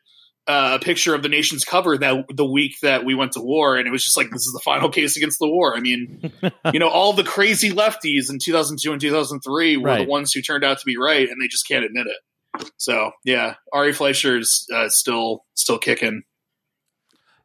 uh, 0.49 0.79
a 0.81 0.85
picture 0.85 1.14
of 1.14 1.22
the 1.22 1.29
nation's 1.29 1.64
cover 1.64 1.99
that 1.99 2.25
the 2.33 2.49
week 2.49 2.77
that 2.81 3.05
we 3.05 3.16
went 3.16 3.33
to 3.33 3.40
war, 3.40 3.77
and 3.77 3.88
it 3.88 3.90
was 3.90 4.05
just 4.05 4.16
like 4.16 4.31
this 4.31 4.46
is 4.46 4.53
the 4.53 4.61
final 4.64 4.88
case 4.90 5.16
against 5.16 5.38
the 5.40 5.49
war. 5.49 5.77
I 5.77 5.81
mean, 5.81 6.33
you 6.72 6.79
know, 6.79 6.88
all 6.88 7.12
the 7.12 7.25
crazy 7.25 7.70
lefties 7.70 8.31
in 8.31 8.38
2002 8.38 8.92
and 8.92 9.01
2003 9.01 9.77
were 9.77 9.85
Right. 9.85 10.05
the 10.05 10.11
ones 10.11 10.33
who 10.33 10.40
turned 10.40 10.62
out 10.62 10.79
to 10.79 10.87
be 10.87 10.96
right, 10.96 11.29
and 11.29 11.42
they 11.42 11.49
just 11.49 11.66
can't 11.66 11.85
admit 11.85 12.07
it. 12.07 12.70
So 12.77 13.11
yeah, 13.25 13.55
Ari 13.72 13.92
Fleischer's 13.92 14.66
uh, 14.72 14.88
still 14.88 15.44
still 15.55 15.79
kicking. 15.79 16.22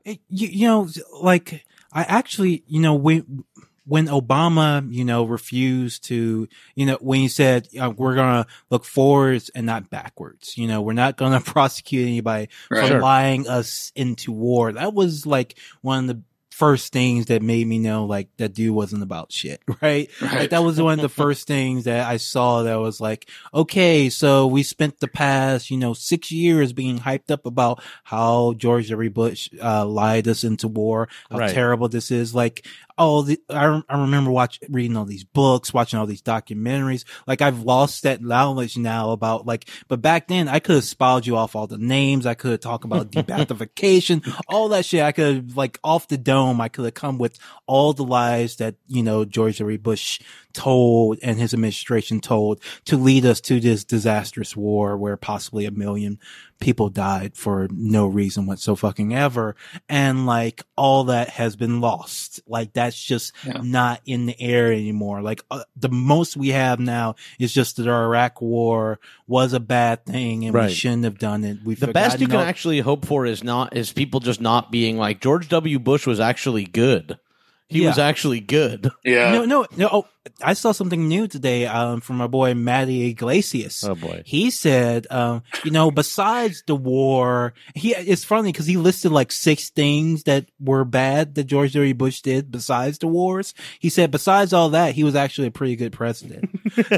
you, 0.05 0.17
you 0.29 0.67
know, 0.67 0.87
like 1.21 1.65
I 1.91 2.03
actually, 2.03 2.63
you 2.67 2.79
know, 2.79 2.93
when 2.93 3.43
when 3.85 4.07
Obama, 4.07 4.85
you 4.93 5.03
know, 5.03 5.23
refused 5.23 6.03
to, 6.05 6.47
you 6.75 6.85
know, 6.85 6.97
when 7.01 7.19
he 7.19 7.27
said 7.27 7.67
uh, 7.79 7.89
we're 7.95 8.15
gonna 8.15 8.45
look 8.69 8.85
forwards 8.85 9.49
and 9.55 9.65
not 9.65 9.89
backwards, 9.89 10.57
you 10.57 10.67
know, 10.67 10.81
we're 10.81 10.93
not 10.93 11.17
gonna 11.17 11.41
prosecute 11.45 12.07
anybody 12.07 12.49
Right. 12.69 12.81
for 12.81 12.87
Sure. 12.87 13.01
lying 13.01 13.47
us 13.47 13.91
into 13.95 14.31
war. 14.31 14.71
That 14.71 14.93
was 14.93 15.25
like 15.25 15.57
one 15.81 16.09
of 16.09 16.15
the 16.17 16.23
first 16.51 16.93
things 16.93 17.27
that 17.27 17.41
made 17.41 17.65
me 17.65 17.79
know 17.79 18.05
like 18.05 18.27
that 18.37 18.53
dude 18.53 18.75
wasn't 18.75 19.01
about 19.01 19.31
shit, 19.31 19.63
right? 19.81 20.11
Right. 20.21 20.31
Like 20.41 20.49
that 20.51 20.61
was 20.63 20.79
one 20.79 20.93
of 20.93 21.01
the 21.01 21.09
first 21.23 21.47
things 21.47 21.85
that 21.85 22.05
I 22.07 22.17
saw 22.17 22.63
that 22.63 22.75
was 22.79 23.01
like, 23.01 23.27
okay, 23.51 24.09
so 24.11 24.45
we 24.45 24.61
spent 24.61 24.99
the 24.99 25.07
past, 25.07 25.71
you 25.71 25.77
know, 25.77 25.93
six 25.95 26.31
years 26.31 26.71
being 26.71 26.99
hyped 26.99 27.31
up 27.31 27.47
about 27.47 27.81
how 28.03 28.53
George 28.57 28.89
W. 28.89 29.09
Bush, 29.09 29.49
uh, 29.63 29.85
lied 29.87 30.27
us 30.27 30.43
into 30.43 30.67
war, 30.67 31.07
how 31.31 31.39
Right. 31.39 31.51
terrible 31.53 31.89
this 31.89 32.11
is. 32.11 32.35
Like, 32.35 32.67
oh, 33.01 33.23
the, 33.23 33.41
I, 33.49 33.81
I 33.89 34.01
remember 34.01 34.29
watching, 34.29 34.71
reading 34.71 34.95
all 34.95 35.05
these 35.05 35.23
books, 35.23 35.73
watching 35.73 35.97
all 35.97 36.05
these 36.05 36.21
documentaries. 36.21 37.03
Like 37.25 37.41
I've 37.41 37.63
lost 37.63 38.03
that 38.03 38.21
knowledge 38.21 38.77
now 38.77 39.09
about 39.09 39.47
like, 39.47 39.67
but 39.87 40.03
back 40.03 40.27
then 40.27 40.47
I 40.47 40.59
could 40.59 40.75
have 40.75 40.83
spelled 40.83 41.25
you 41.25 41.35
off 41.35 41.55
all 41.55 41.65
the 41.65 41.79
names. 41.79 42.27
I 42.27 42.35
could 42.35 42.51
have 42.51 42.59
talked 42.59 42.85
about 42.85 43.09
de-Baathification, 43.11 44.39
all 44.47 44.69
that 44.69 44.85
shit. 44.85 45.01
I 45.01 45.13
could 45.13 45.35
have 45.35 45.57
like 45.57 45.79
off 45.83 46.07
the 46.09 46.17
dome. 46.17 46.61
I 46.61 46.69
could 46.69 46.85
have 46.85 46.93
come 46.93 47.17
with 47.17 47.39
all 47.65 47.93
the 47.93 48.03
lies 48.03 48.57
that, 48.57 48.75
you 48.87 49.01
know, 49.01 49.25
George 49.25 49.57
W. 49.57 49.79
Bush 49.79 50.19
told 50.53 51.19
and 51.23 51.39
his 51.39 51.53
administration 51.53 52.19
told 52.19 52.61
to 52.85 52.97
lead 52.97 53.25
us 53.25 53.41
to 53.41 53.59
this 53.59 53.83
disastrous 53.83 54.55
war 54.55 54.97
where 54.97 55.17
possibly 55.17 55.65
a 55.65 55.71
million 55.71 56.19
people 56.59 56.89
died 56.89 57.35
for 57.35 57.67
no 57.71 58.05
reason 58.05 58.45
whatsoever 58.45 58.77
fucking 58.77 59.15
ever. 59.15 59.55
And 59.89 60.27
like 60.27 60.61
all 60.77 61.05
that 61.05 61.29
has 61.29 61.55
been 61.55 61.81
lost. 61.81 62.39
Like 62.47 62.73
that's 62.73 63.01
just 63.01 63.33
Yeah. 63.43 63.61
not 63.63 64.01
in 64.05 64.27
the 64.27 64.39
air 64.39 64.71
anymore. 64.71 65.21
Like 65.23 65.43
uh, 65.49 65.63
the 65.75 65.89
most 65.89 66.37
we 66.37 66.49
have 66.49 66.79
now 66.79 67.15
is 67.39 67.51
just 67.51 67.77
that 67.77 67.87
our 67.87 68.03
Iraq 68.03 68.41
war 68.41 68.99
was 69.27 69.53
a 69.53 69.59
bad 69.59 70.05
thing 70.05 70.45
and 70.45 70.53
we 70.53 70.69
shouldn't 70.71 71.03
have 71.05 71.17
done 71.17 71.43
it. 71.43 71.57
We 71.63 71.73
The 71.75 71.87
best 71.87 72.19
you 72.19 72.27
can 72.27 72.35
all- 72.37 72.43
actually 72.43 72.79
hope 72.81 73.05
for 73.05 73.25
is 73.25 73.43
not 73.43 73.75
is 73.75 73.91
people 73.91 74.19
just 74.19 74.39
not 74.41 74.71
being 74.71 74.97
like 74.97 75.19
George 75.19 75.49
W. 75.49 75.79
Bush 75.79 76.05
was 76.05 76.19
actually 76.19 76.65
good. 76.65 77.17
He 77.71 77.81
Yeah. 77.81 77.87
was 77.89 77.97
actually 77.97 78.39
good. 78.41 78.89
Yeah. 79.03 79.31
No, 79.31 79.45
no, 79.45 79.65
no. 79.75 79.89
Oh, 79.91 80.05
I 80.43 80.53
saw 80.53 80.71
something 80.71 81.07
new 81.07 81.27
today 81.27 81.65
um, 81.65 81.99
from 82.01 82.17
my 82.17 82.27
boy 82.27 82.53
Matty 82.53 83.09
Yglesias. 83.09 83.83
Oh 83.83 83.95
boy. 83.95 84.21
He 84.25 84.51
said, 84.51 85.07
um, 85.09 85.41
you 85.63 85.71
know, 85.71 85.89
besides 85.89 86.63
the 86.67 86.75
war, 86.75 87.53
he 87.73 87.95
it's 87.95 88.23
funny 88.23 88.51
because 88.51 88.67
he 88.67 88.77
listed 88.77 89.11
like 89.11 89.31
six 89.31 89.69
things 89.69 90.23
that 90.23 90.45
were 90.59 90.85
bad 90.85 91.33
that 91.35 91.45
George 91.45 91.73
W. 91.73 91.93
Bush 91.95 92.21
did 92.21 92.51
besides 92.51 92.99
the 92.99 93.07
wars. 93.07 93.55
He 93.79 93.89
said, 93.89 94.11
besides 94.11 94.53
all 94.53 94.69
that, 94.69 94.93
he 94.93 95.03
was 95.03 95.15
actually 95.15 95.47
a 95.47 95.51
pretty 95.51 95.75
good 95.75 95.91
president. 95.93 96.49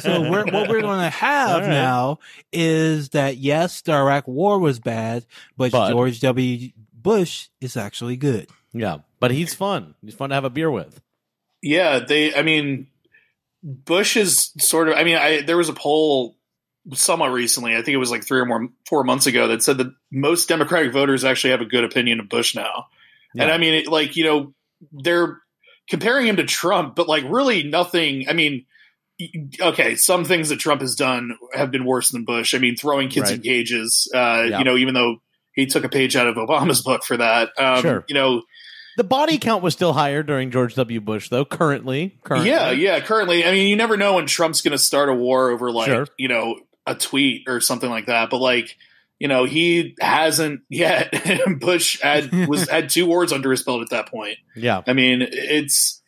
so 0.02 0.22
we're, 0.30 0.46
what 0.46 0.68
we're 0.70 0.82
going 0.82 1.00
to 1.00 1.10
have 1.10 1.50
All 1.52 1.60
right. 1.62 1.70
now 1.70 2.20
is 2.52 3.10
that 3.10 3.38
yes, 3.38 3.82
the 3.82 3.94
Iraq 3.94 4.28
War 4.28 4.60
was 4.60 4.80
bad, 4.80 5.26
but, 5.56 5.72
But- 5.72 5.92
George 5.92 6.20
W. 6.20 6.72
Bush 6.94 7.48
is 7.62 7.78
actually 7.78 8.18
good. 8.18 8.50
Yeah, 8.74 9.00
but 9.20 9.32
he's 9.32 9.54
fun. 9.54 9.96
He's 10.04 10.16
fun 10.16 10.30
to 10.30 10.36
have 10.36 10.46
a 10.46 10.50
beer 10.50 10.72
with. 10.72 11.02
Yeah, 11.62 12.00
they. 12.00 12.34
I 12.36 12.42
mean, 12.42 12.88
Bush 13.62 14.18
is 14.18 14.52
sort 14.60 14.90
of. 14.90 14.96
I 14.96 15.04
mean, 15.04 15.18
I 15.18 15.42
there 15.42 15.58
was 15.58 15.70
a 15.70 15.74
poll 15.74 16.36
somewhat 16.94 17.32
recently. 17.32 17.74
I 17.74 17.82
think 17.82 17.90
it 17.96 17.98
was 17.98 18.12
like 18.12 18.26
three 18.26 18.40
or 18.40 18.46
more 18.46 18.68
four 18.88 19.04
months 19.04 19.28
ago 19.28 19.48
that 19.50 19.64
said 19.64 19.78
that 19.78 19.94
most 20.12 20.50
Democratic 20.50 20.92
voters 20.92 21.24
actually 21.24 21.52
have 21.52 21.62
a 21.62 21.66
good 21.66 21.84
opinion 21.84 22.20
of 22.20 22.30
Bush 22.30 22.56
now. 22.56 22.88
And 23.36 23.50
I 23.50 23.58
mean, 23.58 23.74
it, 23.74 23.88
like 23.88 24.16
you 24.16 24.26
know, 24.26 24.54
they're 24.92 25.40
comparing 25.90 26.28
him 26.28 26.36
to 26.38 26.46
Trump, 26.46 26.96
but 26.96 27.08
like 27.08 27.24
really 27.28 27.64
nothing. 27.64 28.28
I 28.30 28.34
mean. 28.34 28.66
Okay, 29.62 29.96
some 29.96 30.26
things 30.26 30.50
that 30.50 30.60
Trump 30.60 30.82
has 30.82 30.96
done 30.96 31.38
have 31.54 31.70
been 31.70 31.86
worse 31.86 32.10
than 32.10 32.26
Bush. 32.26 32.56
I 32.56 32.58
mean, 32.58 32.76
throwing 32.76 33.10
kids 33.10 33.30
in 33.30 33.42
cages. 33.42 34.12
Uh, 34.14 34.48
Yeah. 34.50 34.58
You 34.58 34.64
know, 34.66 34.76
even 34.76 34.96
though 34.96 35.18
he 35.54 35.68
took 35.68 35.84
a 35.84 35.90
page 35.90 36.16
out 36.16 36.28
of 36.28 36.36
Obama's 36.36 36.82
book 36.82 37.04
for 37.04 37.16
that. 37.18 37.52
Um, 37.58 37.82
Sure. 37.82 38.06
You 38.08 38.16
know, 38.16 38.42
The 38.98 39.04
body 39.04 39.38
count 39.38 39.64
was 39.64 39.74
still 39.74 39.94
higher 39.94 40.24
during 40.24 40.52
George 40.52 40.76
W. 40.76 41.02
Bush, 41.02 41.30
though. 41.30 41.46
Currently, 41.46 42.18
currently, 42.24 42.50
Yeah, 42.50 42.72
yeah. 42.72 43.00
Currently, 43.00 43.46
I 43.46 43.52
mean, 43.52 43.68
you 43.68 43.76
never 43.76 43.98
know 43.98 44.16
when 44.16 44.28
Trump's 44.28 44.62
going 44.62 44.74
to 44.74 44.78
start 44.78 45.10
a 45.10 45.14
war 45.14 45.50
over 45.50 45.72
like 45.72 45.88
Sure. 45.88 46.08
you 46.18 46.28
know 46.28 46.60
a 46.86 46.96
tweet 46.96 47.44
or 47.48 47.60
something 47.62 47.90
like 47.90 48.06
that. 48.08 48.30
But 48.30 48.38
like 48.40 48.78
you 49.20 49.28
know, 49.30 49.46
he 49.46 49.96
hasn't 50.02 50.62
yet. 50.70 51.14
Bush 51.60 52.02
had 52.02 52.48
was 52.48 52.70
had 52.70 52.90
two 52.90 53.06
wars 53.06 53.32
under 53.32 53.52
his 53.52 53.64
belt 53.64 53.82
at 53.82 53.90
that 53.92 54.10
point. 54.10 54.38
yeah. 54.56 54.82
I 54.86 54.94
mean, 54.94 55.22
it's 55.22 56.02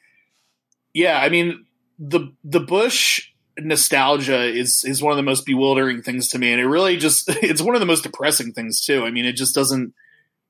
yeah. 0.93 1.17
I 1.19 1.30
mean, 1.30 1.65
the 1.98 2.34
the 2.43 2.60
Bush 2.60 3.30
nostalgia 3.58 4.43
is 4.43 4.84
is 4.84 5.02
one 5.02 5.12
of 5.13 5.17
the 5.17 5.24
most 5.24 5.45
bewildering 5.45 6.02
things 6.02 6.28
to 6.30 6.39
me, 6.39 6.52
and 6.52 6.60
it 6.60 6.67
really 6.67 6.98
just 6.98 7.30
it's 7.41 7.62
one 7.62 7.76
of 7.76 7.80
the 7.80 7.86
most 7.88 8.04
depressing 8.04 8.52
things 8.52 8.84
too. 8.84 9.06
I 9.06 9.12
mean, 9.12 9.26
it 9.26 9.34
just 9.34 9.56
doesn't 9.56 9.93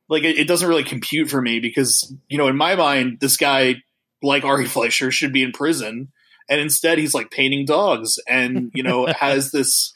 like 0.10 0.24
it, 0.24 0.38
it 0.38 0.48
doesn't 0.48 0.68
really 0.68 0.84
compute 0.84 1.30
for 1.30 1.42
me 1.42 1.60
because 1.60 2.14
you 2.28 2.38
know 2.38 2.48
in 2.48 2.56
my 2.58 2.76
mind 2.76 3.20
this 3.20 3.38
guy 3.38 3.76
like 4.22 4.44
Ari 4.44 4.66
Fleischer 4.68 5.12
should 5.12 5.34
be 5.34 5.44
in 5.44 5.52
prison, 5.52 6.12
and 6.50 6.62
instead 6.62 6.98
he's 6.98 7.14
like 7.14 7.32
painting 7.32 7.66
dogs, 7.66 8.20
and 8.28 8.72
you 8.74 8.84
know 8.84 9.06
has 9.20 9.52
this 9.52 9.94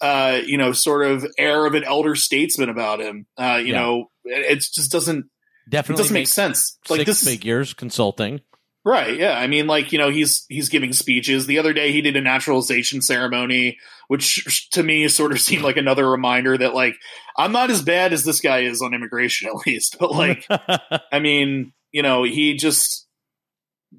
uh 0.00 0.40
you 0.44 0.58
know 0.58 0.72
sort 0.72 1.06
of 1.06 1.24
air 1.38 1.66
of 1.66 1.74
an 1.74 1.84
elder 1.84 2.14
statesman 2.14 2.68
about 2.68 3.00
him. 3.00 3.26
Uh, 3.38 3.56
you 3.60 3.72
Yeah. 3.72 3.80
know, 3.80 4.10
it, 4.24 4.52
it 4.52 4.58
just 4.60 4.90
doesn't 4.90 5.26
it 5.66 5.70
Definitely 5.70 6.02
doesn't 6.02 6.14
make 6.14 6.28
sense. 6.28 6.78
Like 6.90 6.98
Six 6.98 7.06
this 7.06 7.22
is 7.22 7.28
figures 7.28 7.72
consulting. 7.74 8.40
Right. 8.86 9.16
Yeah. 9.18 9.32
I 9.38 9.46
mean, 9.46 9.66
like 9.66 9.92
you 9.92 9.98
know, 9.98 10.10
he's 10.10 10.44
he's 10.50 10.68
giving 10.68 10.92
speeches. 10.92 11.46
The 11.46 11.58
other 11.58 11.72
day, 11.72 11.90
he 11.90 12.02
did 12.02 12.16
a 12.16 12.20
naturalization 12.20 13.00
ceremony, 13.00 13.78
which 14.08 14.68
to 14.72 14.82
me 14.82 15.08
sort 15.08 15.32
of 15.32 15.40
seemed 15.40 15.62
like 15.62 15.78
another 15.78 16.08
reminder 16.10 16.58
that 16.58 16.74
like 16.74 16.96
I'm 17.38 17.52
not 17.52 17.70
as 17.70 17.80
bad 17.80 18.12
as 18.12 18.24
this 18.24 18.40
guy 18.40 18.60
is 18.60 18.82
on 18.82 18.92
immigration, 18.92 19.48
at 19.54 19.66
least. 19.66 19.96
But 19.98 20.12
like, 20.12 20.46
I 21.12 21.18
mean, 21.18 21.72
you 21.92 22.02
know, 22.02 22.24
he 22.24 22.54
just, 22.54 23.06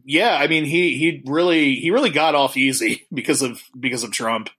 yeah. 0.03 0.35
I 0.35 0.47
mean, 0.47 0.65
he 0.65 0.97
he 0.97 1.23
really 1.25 1.75
he 1.75 1.89
really 1.89 2.11
got 2.11 2.35
off 2.35 2.55
easy 2.55 3.07
because 3.13 3.41
of 3.41 3.59
because 3.79 4.03
of 4.03 4.11
Trump. 4.11 4.49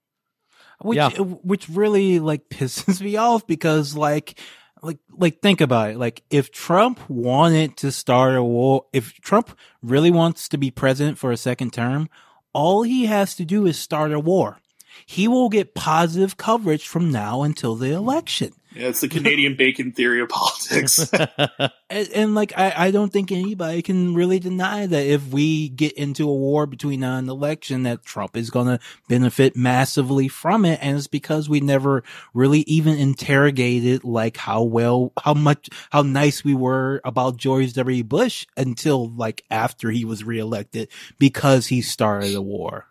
which 0.81 0.97
Yeah. 0.97 1.09
which 1.11 1.69
really 1.69 2.19
like 2.19 2.49
pisses 2.49 3.01
me 3.01 3.15
off 3.15 3.47
because 3.47 3.95
like 3.95 4.37
like 4.81 4.99
like 5.11 5.41
think 5.41 5.61
about 5.61 5.91
it. 5.91 5.97
Like 5.97 6.23
if 6.29 6.51
Trump 6.51 6.99
wanted 7.09 7.77
to 7.77 7.91
start 7.91 8.35
a 8.35 8.43
war 8.43 8.85
if 8.93 9.13
Trump 9.21 9.57
really 9.81 10.11
wants 10.11 10.49
to 10.49 10.57
be 10.57 10.71
president 10.71 11.17
for 11.17 11.31
a 11.31 11.37
second 11.37 11.73
term 11.73 12.09
all 12.53 12.81
he 12.81 13.05
has 13.05 13.35
to 13.35 13.45
do 13.45 13.67
is 13.67 13.77
start 13.77 14.11
a 14.11 14.19
war. 14.19 14.59
He 15.05 15.27
will 15.27 15.49
get 15.49 15.75
positive 15.75 16.37
coverage 16.37 16.87
from 16.87 17.11
now 17.11 17.43
until 17.43 17.75
the 17.75 17.91
election 17.91 18.53
Yeah, 18.77 18.87
it's 18.87 19.01
the 19.01 19.07
Canadian 19.07 19.55
bacon 19.57 19.91
theory 19.91 20.21
of 20.21 20.29
politics. 20.29 21.11
and, 21.89 22.09
and 22.13 22.35
like 22.35 22.53
I, 22.57 22.73
I 22.75 22.91
don't 22.91 23.11
think 23.11 23.31
anybody 23.31 23.81
can 23.81 24.13
really 24.13 24.39
deny 24.39 24.85
that 24.85 25.05
if 25.05 25.27
we 25.27 25.69
get 25.69 25.93
into 25.93 26.29
a 26.29 26.33
war 26.33 26.65
between 26.65 26.99
now 26.99 27.17
and 27.17 27.27
the 27.27 27.35
election 27.35 27.83
that 27.83 28.03
Trump 28.03 28.37
is 28.37 28.49
going 28.49 28.67
to 28.67 28.79
benefit 29.07 29.55
massively 29.55 30.27
from 30.27 30.65
it 30.65 30.79
and 30.81 30.97
it's 30.97 31.07
because 31.07 31.49
we 31.49 31.59
never 31.59 32.03
really 32.33 32.59
even 32.61 32.97
interrogated 32.97 34.03
like 34.03 34.37
how 34.37 34.63
well 34.63 35.13
how 35.23 35.33
much 35.33 35.69
how 35.91 36.01
nice 36.01 36.43
we 36.43 36.53
were 36.53 37.01
about 37.03 37.37
George 37.37 37.73
W 37.73 38.03
Bush 38.03 38.45
until 38.55 39.09
like 39.09 39.43
after 39.49 39.91
he 39.91 40.05
was 40.05 40.23
reelected 40.23 40.89
because 41.17 41.67
he 41.67 41.81
started 41.81 42.35
a 42.35 42.41
war 42.41 42.87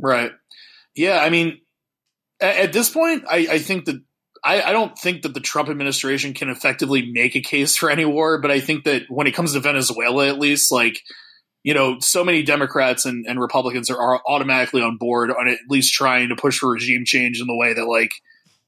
Right. 0.00 0.32
Yeah, 0.94 1.18
I 1.20 1.30
mean, 1.30 1.60
at, 2.40 2.56
at 2.56 2.72
this 2.72 2.90
point, 2.90 3.24
I, 3.30 3.46
I 3.50 3.58
think 3.58 3.84
that 3.86 4.02
I, 4.42 4.62
I 4.62 4.72
don't 4.72 4.98
think 4.98 5.22
that 5.22 5.34
the 5.34 5.40
Trump 5.40 5.68
administration 5.68 6.32
can 6.34 6.48
effectively 6.48 7.10
make 7.12 7.36
a 7.36 7.40
case 7.40 7.76
for 7.76 7.90
any 7.90 8.04
war, 8.04 8.40
but 8.40 8.50
I 8.50 8.60
think 8.60 8.84
that 8.84 9.02
when 9.08 9.26
it 9.26 9.34
comes 9.34 9.52
to 9.52 9.60
Venezuela, 9.60 10.28
at 10.28 10.38
least, 10.38 10.72
like, 10.72 11.00
you 11.62 11.74
know, 11.74 11.98
so 12.00 12.24
many 12.24 12.42
Democrats 12.42 13.04
and, 13.04 13.26
and 13.28 13.38
Republicans 13.38 13.90
are, 13.90 13.98
are 13.98 14.22
automatically 14.26 14.80
on 14.80 14.96
board 14.96 15.30
on 15.30 15.48
at 15.48 15.58
least 15.68 15.92
trying 15.92 16.30
to 16.30 16.36
push 16.36 16.58
for 16.58 16.70
regime 16.70 17.04
change 17.04 17.40
in 17.40 17.46
the 17.46 17.56
way 17.56 17.74
that, 17.74 17.86
like, 17.86 18.10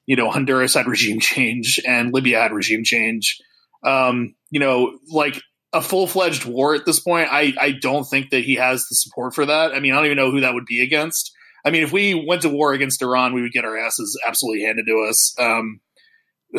you 0.04 0.16
know, 0.16 0.30
Honduras 0.30 0.74
had 0.74 0.86
regime 0.86 1.20
change 1.20 1.80
and 1.86 2.12
Libya 2.12 2.40
had 2.40 2.52
regime 2.52 2.84
change. 2.84 3.38
Um, 3.82 4.34
you 4.50 4.60
know, 4.60 4.98
like 5.08 5.40
a 5.72 5.80
full 5.80 6.06
fledged 6.06 6.44
war 6.44 6.74
at 6.74 6.84
this 6.84 7.00
point, 7.00 7.28
I, 7.30 7.54
I 7.58 7.72
don't 7.72 8.04
think 8.04 8.30
that 8.30 8.44
he 8.44 8.56
has 8.56 8.86
the 8.88 8.94
support 8.94 9.34
for 9.34 9.46
that. 9.46 9.72
I 9.72 9.80
mean, 9.80 9.92
I 9.92 9.96
don't 9.96 10.06
even 10.06 10.18
know 10.18 10.30
who 10.30 10.40
that 10.40 10.54
would 10.54 10.66
be 10.66 10.82
against. 10.82 11.32
I 11.64 11.70
mean, 11.70 11.82
if 11.82 11.92
we 11.92 12.14
went 12.14 12.42
to 12.42 12.48
war 12.48 12.72
against 12.72 13.02
Iran, 13.02 13.34
we 13.34 13.42
would 13.42 13.52
get 13.52 13.64
our 13.64 13.76
asses 13.76 14.20
absolutely 14.26 14.64
handed 14.64 14.86
to 14.86 15.06
us. 15.08 15.34
Um, 15.38 15.80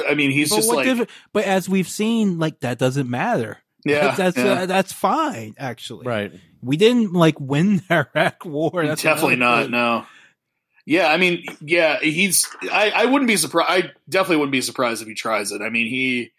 I 0.07 0.15
mean, 0.15 0.31
he's 0.31 0.49
but 0.49 0.55
just 0.55 0.69
like, 0.69 0.85
diff- 0.85 1.09
but 1.33 1.45
as 1.45 1.67
we've 1.69 1.87
seen 1.87 2.39
like 2.39 2.59
that 2.61 2.79
doesn't 2.79 3.09
matter 3.09 3.63
yeah, 3.85 4.15
that's 4.15 4.37
yeah. 4.37 4.53
uh, 4.53 4.65
that's 4.65 4.93
fine 4.93 5.55
actually 5.57 6.05
right. 6.05 6.31
we 6.61 6.77
didn't 6.77 7.13
like 7.13 7.39
win 7.39 7.77
the 7.89 8.07
Iraq 8.15 8.45
war 8.45 8.85
that's 8.85 9.01
definitely 9.01 9.35
not. 9.35 9.63
thing. 9.63 9.71
No. 9.71 10.05
Yeah, 10.85 11.07
I 11.07 11.15
mean, 11.15 11.45
yeah, 11.61 11.99
he's. 11.99 12.49
I, 12.63 12.91
I 12.93 13.05
wouldn't 13.05 13.29
be 13.29 13.37
surprised. 13.37 13.71
I 13.71 13.91
definitely 14.09 14.37
wouldn't 14.37 14.51
be 14.51 14.59
surprised 14.59 15.01
if 15.01 15.07
he 15.07 15.13
tries 15.13 15.53
it. 15.53 15.61
I 15.61 15.69
mean, 15.69 15.87
he, 15.87 16.33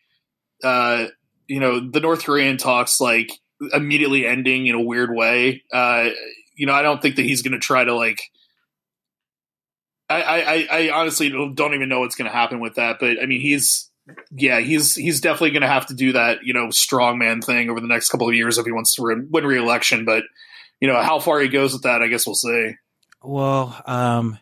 uh, 0.63 1.07
you 1.47 1.61
know, 1.61 1.81
the 1.81 2.01
North 2.01 2.25
Korean 2.25 2.59
talks 2.59 3.01
like 3.01 3.31
immediately 3.73 4.27
ending 4.27 4.67
in 4.67 4.75
a 4.75 4.83
weird 4.83 5.15
way. 5.15 5.63
Uh, 5.73 6.11
you 6.57 6.67
know, 6.67 6.75
I 6.75 6.83
don't 6.83 7.01
think 7.01 7.17
that 7.17 7.23
he's 7.23 7.41
going 7.41 7.53
to 7.53 7.59
try 7.59 7.85
to 7.85 7.95
like. 7.95 8.21
I, 10.09 10.23
I, 10.23 10.67
I- 10.71 10.91
honestly 10.91 11.31
don't 11.31 11.75
even 11.75 11.89
know 11.89 12.01
what's 12.01 12.15
going 12.15 12.31
to 12.31 12.37
happen 12.37 12.61
with 12.61 12.75
that, 12.75 12.99
but 13.01 13.23
I 13.23 13.27
mean, 13.27 13.41
he's 13.41 13.91
yeah, 14.31 14.61
he's 14.61 14.95
he's 14.95 15.21
definitely 15.21 15.53
going 15.53 15.63
to 15.63 15.69
have 15.69 15.87
to 15.87 15.95
do 15.95 16.13
that, 16.13 16.45
you 16.45 16.53
know, 16.53 16.67
strongman 16.67 17.43
thing 17.43 17.71
over 17.71 17.81
the 17.81 17.87
next 17.87 18.11
couple 18.11 18.29
of 18.29 18.35
years 18.35 18.59
if 18.59 18.67
he 18.67 18.73
wants 18.73 18.95
to 18.97 19.03
win, 19.03 19.29
win 19.31 19.47
re-election. 19.47 20.05
But 20.05 20.25
you 20.81 20.89
know, 20.89 21.01
how 21.01 21.19
far 21.21 21.41
he 21.41 21.49
goes 21.49 21.73
with 21.73 21.83
that, 21.85 22.03
I 22.03 22.09
guess 22.09 22.27
we'll 22.27 22.35
see. 22.35 22.73
Well, 23.23 23.81
um, 23.87 24.39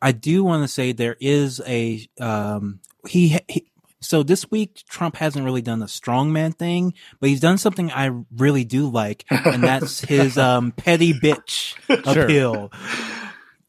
I 0.00 0.12
do 0.12 0.42
want 0.42 0.64
to 0.64 0.68
say 0.68 0.92
there 0.92 1.16
is 1.20 1.60
a 1.66 2.06
um, 2.18 2.80
he, 3.06 3.38
he. 3.48 3.66
So 4.02 4.22
this 4.22 4.50
week, 4.50 4.82
Trump 4.88 5.16
hasn't 5.16 5.44
really 5.44 5.60
done 5.60 5.80
the 5.80 5.84
strongman 5.84 6.54
thing, 6.54 6.94
but 7.20 7.28
he's 7.28 7.40
done 7.40 7.58
something 7.58 7.90
I 7.92 8.10
really 8.34 8.64
do 8.64 8.88
like, 8.88 9.26
and 9.28 9.62
that's 9.62 10.00
his 10.08 10.38
um, 10.38 10.72
petty 10.72 11.12
bitch 11.12 11.74
Sure. 12.14 12.70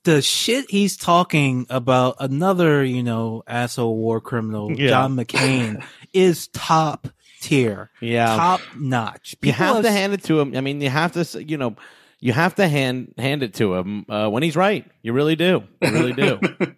Appeal. 0.03 0.15
The 0.15 0.21
shit 0.21 0.69
he's 0.69 0.97
talking 0.97 1.65
about 1.69 2.15
another, 2.19 2.83
you 2.83 3.03
know, 3.03 3.43
asshole 3.47 3.95
war 3.97 4.21
criminal, 4.21 4.71
Yeah. 4.71 4.89
John 4.89 5.15
McCain, 5.15 5.83
is 6.13 6.47
top 6.47 7.07
tier, 7.41 7.89
Yeah. 8.01 8.25
top 8.35 8.61
notch. 8.77 9.33
you 9.41 9.51
People 9.51 9.65
have 9.65 9.81
to 9.83 9.89
have- 9.89 9.97
hand 9.97 10.13
it 10.13 10.23
to 10.25 10.39
him. 10.39 10.55
I 10.55 10.61
mean, 10.61 10.81
you 10.81 10.89
have 10.89 11.11
to, 11.13 11.43
you 11.43 11.57
know, 11.57 11.75
you 12.19 12.33
have 12.33 12.53
to 12.55 12.67
hand 12.67 13.15
hand 13.17 13.41
it 13.41 13.55
to 13.55 13.73
him 13.75 14.05
uh, 14.07 14.29
when 14.29 14.43
he's 14.43 14.55
right. 14.55 14.85
You 15.01 15.11
really 15.13 15.35
do. 15.35 15.63
You 15.81 15.91
really 15.91 16.13
do. 16.13 16.39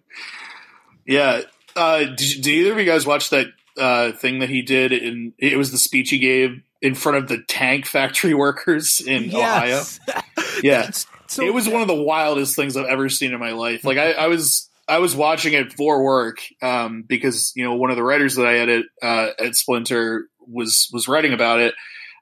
Yeah. 1.06 1.42
Uh, 1.76 1.98
did, 2.04 2.16
did 2.16 2.46
either 2.46 2.72
of 2.72 2.78
you 2.78 2.84
guys 2.86 3.04
watch 3.06 3.30
that 3.30 3.48
uh, 3.76 4.12
thing 4.12 4.38
that 4.38 4.48
he 4.48 4.62
did? 4.62 4.92
In 4.92 5.34
it 5.38 5.58
was 5.58 5.70
the 5.70 5.76
speech 5.78 6.10
he 6.10 6.18
gave 6.18 6.62
in 6.80 6.94
front 6.94 7.18
of 7.18 7.28
the 7.28 7.42
tank 7.46 7.84
factory 7.86 8.32
workers 8.46 9.02
in 9.06 9.34
Ohio. 9.34 9.82
Yes. 9.82 10.00
Yeah, 10.62 10.90
So- 11.34 11.44
it 11.44 11.52
was 11.54 11.68
one 11.68 11.82
of 11.82 11.88
the 11.88 11.94
wildest 11.94 12.56
things 12.56 12.76
I've 12.76 12.86
ever 12.86 13.08
seen 13.08 13.32
in 13.32 13.40
my 13.40 13.52
life. 13.52 13.84
Like 13.84 13.98
I, 13.98 14.12
I 14.12 14.26
was 14.28 14.68
I 14.86 14.98
was 14.98 15.16
watching 15.16 15.54
it 15.54 15.72
for 15.72 16.02
work 16.04 16.38
um, 16.62 17.04
because 17.06 17.52
you 17.56 17.64
know 17.64 17.74
one 17.74 17.90
of 17.90 17.96
the 17.96 18.02
writers 18.02 18.36
that 18.36 18.46
I 18.46 18.52
had 18.52 18.68
at 18.68 18.84
uh, 19.02 19.28
at 19.38 19.54
Splinter 19.54 20.26
was 20.40 20.88
was 20.92 21.08
writing 21.08 21.32
about 21.32 21.60
it, 21.60 21.74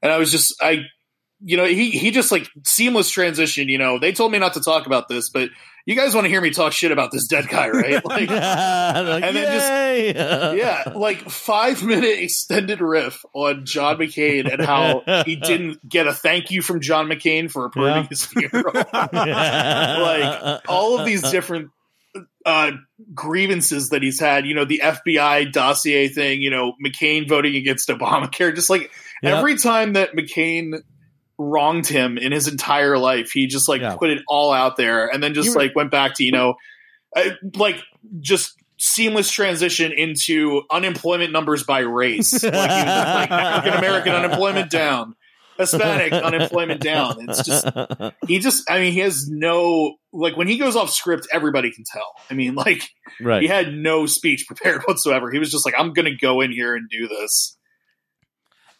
and 0.02 0.12
I 0.12 0.18
was 0.18 0.30
just 0.30 0.54
I 0.62 0.84
you 1.44 1.56
know 1.56 1.64
he 1.64 1.90
he 1.90 2.10
just 2.10 2.30
like 2.32 2.48
seamless 2.64 3.10
transition. 3.10 3.68
You 3.68 3.78
know 3.78 3.98
they 3.98 4.12
told 4.12 4.32
me 4.32 4.38
not 4.38 4.54
to 4.54 4.60
talk 4.60 4.86
about 4.86 5.08
this, 5.08 5.28
but 5.28 5.50
you 5.86 5.96
guys 5.96 6.14
want 6.14 6.24
to 6.24 6.28
hear 6.28 6.40
me 6.40 6.50
talk 6.50 6.72
shit 6.72 6.92
about 6.92 7.10
this 7.12 7.26
dead 7.26 7.48
guy, 7.48 7.68
right? 7.70 8.04
Like. 8.04 8.28
Like, 8.30 9.24
And 9.24 9.36
then 9.36 9.52
just- 10.14 10.56
yeah, 10.56 10.92
like 10.94 11.28
five 11.30 11.82
minute 11.82 12.18
extended 12.20 12.80
riff 12.80 13.24
on 13.34 13.64
John 13.66 13.96
McCain 13.98 14.52
and 14.52 14.62
how 14.64 15.02
he 15.26 15.36
didn't 15.36 15.86
get 15.88 16.06
a 16.06 16.12
thank 16.12 16.50
you 16.50 16.62
from 16.62 16.80
John 16.80 17.08
McCain 17.08 17.50
for 17.50 17.64
approving 17.66 18.02
Yeah. 18.02 18.08
his 18.08 18.24
funeral. 18.26 18.72
like 19.36 20.60
all 20.68 20.98
of 20.98 21.06
these 21.06 21.22
different 21.30 21.70
uh, 22.44 22.72
grievances 23.14 23.90
that 23.90 24.02
he's 24.02 24.20
had. 24.20 24.46
You 24.46 24.54
know, 24.54 24.64
the 24.64 24.80
FBI 24.84 25.52
dossier 25.52 26.08
thing. 26.08 26.40
You 26.42 26.50
know, 26.50 26.74
McCain 26.84 27.28
voting 27.28 27.56
against 27.56 27.88
Obamacare. 27.88 28.54
Just 28.54 28.70
like 28.70 28.90
every 29.22 29.56
time 29.56 29.94
that 29.94 30.12
McCain 30.14 30.74
wronged 31.50 31.86
him 31.86 32.18
in 32.18 32.32
his 32.32 32.48
entire 32.48 32.98
life, 32.98 33.30
he 33.32 33.46
just 33.46 33.68
like 33.68 33.80
Yeah. 33.80 33.96
put 33.96 34.10
it 34.10 34.22
all 34.28 34.52
out 34.52 34.76
there, 34.76 35.06
and 35.08 35.22
then 35.22 35.34
just 35.34 35.48
You 35.48 35.54
were- 35.54 35.60
like 35.62 35.74
went 35.76 35.90
back 35.90 36.14
to 36.16 36.24
you 36.24 36.32
know, 36.32 36.54
uh, 37.16 37.30
like 37.56 37.82
just 38.20 38.54
seamless 38.78 39.30
transition 39.30 39.92
into 39.92 40.62
unemployment 40.70 41.32
numbers 41.32 41.62
by 41.64 41.80
race. 41.80 42.32
Like, 42.42 42.52
he 42.52 42.58
was 42.58 42.66
just 42.66 43.14
like 43.14 43.30
African 43.30 43.78
American 43.78 44.12
unemployment 44.12 44.70
down. 44.70 45.14
Hispanic 45.58 46.12
unemployment 46.14 46.80
down. 46.80 47.28
It's 47.28 47.44
just 47.44 47.68
he 48.26 48.38
just 48.38 48.68
I 48.70 48.80
mean 48.80 48.92
he 48.92 49.00
has 49.00 49.28
no 49.28 49.96
like 50.12 50.36
when 50.36 50.48
he 50.48 50.56
goes 50.58 50.74
off 50.76 50.90
script 50.90 51.28
everybody 51.32 51.70
can 51.70 51.84
tell. 51.84 52.10
I 52.30 52.34
mean 52.34 52.54
like 52.54 52.82
right. 53.20 53.42
he 53.42 53.48
had 53.48 53.72
no 53.72 54.06
speech 54.06 54.46
prepared 54.46 54.82
whatsoever. 54.86 55.30
He 55.30 55.38
was 55.38 55.50
just 55.50 55.64
like 55.66 55.74
I'm 55.78 55.92
going 55.92 56.06
to 56.06 56.16
go 56.16 56.40
in 56.40 56.50
here 56.52 56.74
and 56.74 56.88
do 56.90 57.06
this. 57.06 57.56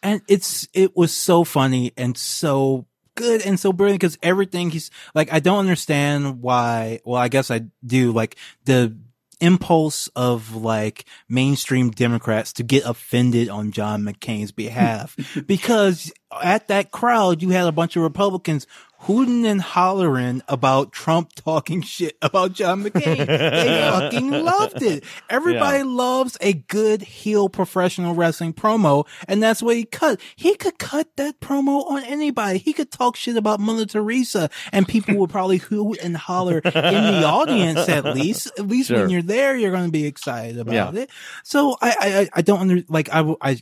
And 0.03 0.23
it's 0.29 0.69
it 0.73 0.97
was 0.97 1.13
so 1.13 1.45
funny 1.45 1.93
and 1.97 2.17
so 2.17 2.87
good 3.15 3.43
and 3.43 3.59
so 3.61 3.73
brilliant 3.73 4.01
because 4.01 4.19
everything 4.23 4.71
he's 4.71 4.91
like 5.15 5.33
i 5.33 5.41
don't 5.41 5.59
understand 5.59 6.41
why 6.43 7.01
well 7.05 7.21
i 7.21 7.29
guess 7.29 7.51
i 7.51 7.61
do 7.85 8.13
like 8.13 8.37
the 8.65 8.97
impulse 9.41 10.09
of 10.15 10.55
like 10.55 11.05
mainstream 11.29 11.91
democrats 11.91 12.53
to 12.53 12.63
get 12.63 12.85
offended 12.87 13.49
on 13.49 13.73
john 13.73 14.03
mccain's 14.03 14.53
behalf. 14.53 15.17
Because 15.47 16.13
at 16.43 16.69
that 16.69 16.91
crowd 16.91 17.43
you 17.43 17.51
had 17.51 17.67
a 17.67 17.73
bunch 17.73 17.97
of 17.97 18.03
republicans 18.03 18.67
hooting 19.01 19.45
and 19.47 19.61
hollering 19.61 20.41
about 20.49 20.93
trump 20.93 21.33
talking 21.35 21.83
shit 21.83 22.17
about 22.23 22.53
john 22.53 22.85
mccain 22.85 23.17
they 23.27 23.89
fucking 23.91 24.31
loved 24.31 24.81
it 24.83 25.03
everybody 25.29 25.79
Yeah. 25.79 25.85
loves 25.85 26.37
a 26.41 26.53
good 26.53 27.03
heel 27.03 27.49
professional 27.49 28.15
wrestling 28.15 28.53
promo, 28.53 29.07
and 29.27 29.43
that's 29.43 29.63
what 29.63 29.77
he 29.77 29.85
cut. 29.85 30.21
He 30.37 30.55
could 30.55 30.79
cut 30.79 31.09
that 31.17 31.41
promo 31.41 31.85
on 31.91 32.05
anybody. 32.05 32.59
He 32.59 32.73
could 32.73 32.91
talk 32.91 33.17
shit 33.17 33.37
about 33.37 33.59
Mother 33.61 33.87
Teresa, 33.87 34.51
and 34.73 34.87
people 34.87 35.17
would 35.17 35.31
probably 35.31 35.59
hoot 35.59 35.99
and 36.03 36.17
holler 36.17 36.59
in 36.59 36.63
the 36.73 37.25
audience. 37.27 37.89
At 37.89 38.05
least, 38.05 38.51
at 38.59 38.67
least 38.69 38.89
Sure. 38.89 39.01
when 39.01 39.11
you're 39.11 39.23
there, 39.23 39.57
you're 39.57 39.71
going 39.73 39.87
to 39.87 39.93
be 39.93 40.05
excited 40.07 40.59
about 40.59 40.75
Yeah. 40.75 41.03
it. 41.03 41.11
So 41.43 41.77
I, 41.81 41.97
I, 42.01 42.29
I- 42.35 42.43
don't 42.43 42.61
under 42.61 42.83
like 42.89 43.09
I, 43.13 43.35
I- 43.41 43.61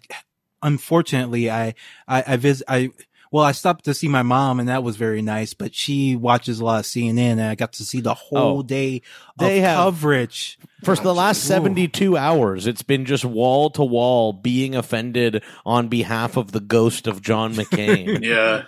unfortunately, 0.62 1.50
I, 1.50 1.74
I, 2.08 2.24
I 2.26 2.36
visit, 2.36 2.64
I. 2.68 2.90
Well, 3.32 3.44
I 3.44 3.52
stopped 3.52 3.84
to 3.84 3.94
see 3.94 4.08
my 4.08 4.24
mom, 4.24 4.58
and 4.58 4.68
that 4.68 4.82
was 4.82 4.96
very 4.96 5.22
nice. 5.22 5.54
But 5.54 5.72
she 5.72 6.16
watches 6.16 6.58
a 6.58 6.64
lot 6.64 6.80
of 6.80 6.84
CNN, 6.86 7.18
and 7.34 7.42
I 7.42 7.54
got 7.54 7.72
to 7.74 7.84
see 7.84 8.00
the 8.00 8.12
whole 8.14 8.58
Oh. 8.58 8.62
day 8.64 9.02
of 9.38 9.46
They 9.46 9.60
have- 9.60 9.76
coverage. 9.78 10.58
For 10.82 10.96
the 10.96 11.14
last 11.14 11.44
Ooh. 11.44 11.48
72 11.48 12.16
hours, 12.16 12.66
it's 12.66 12.82
been 12.82 13.04
just 13.04 13.24
wall 13.24 13.70
to 13.70 13.84
wall 13.84 14.32
being 14.32 14.74
offended 14.74 15.44
on 15.64 15.86
behalf 15.86 16.36
of 16.36 16.50
the 16.50 16.58
ghost 16.58 17.06
of 17.06 17.22
John 17.22 17.54
McCain. 17.54 18.20
Yeah. 18.24 18.62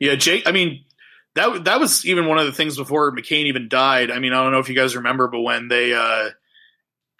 Yeah, 0.00 0.14
Jake 0.14 0.44
I 0.46 0.52
mean 0.52 0.84
that 1.34 1.64
that 1.64 1.78
was 1.80 2.06
even 2.06 2.26
one 2.28 2.38
of 2.38 2.46
the 2.46 2.52
things 2.52 2.78
before 2.78 3.12
McCain 3.14 3.44
even 3.46 3.68
died. 3.68 4.10
I 4.10 4.20
mean, 4.20 4.32
I 4.32 4.42
don't 4.42 4.52
know 4.52 4.58
if 4.60 4.68
you 4.70 4.74
guys 4.76 4.96
remember 4.96 5.28
but 5.28 5.40
when 5.40 5.68
they 5.68 5.92
uh 5.92 6.30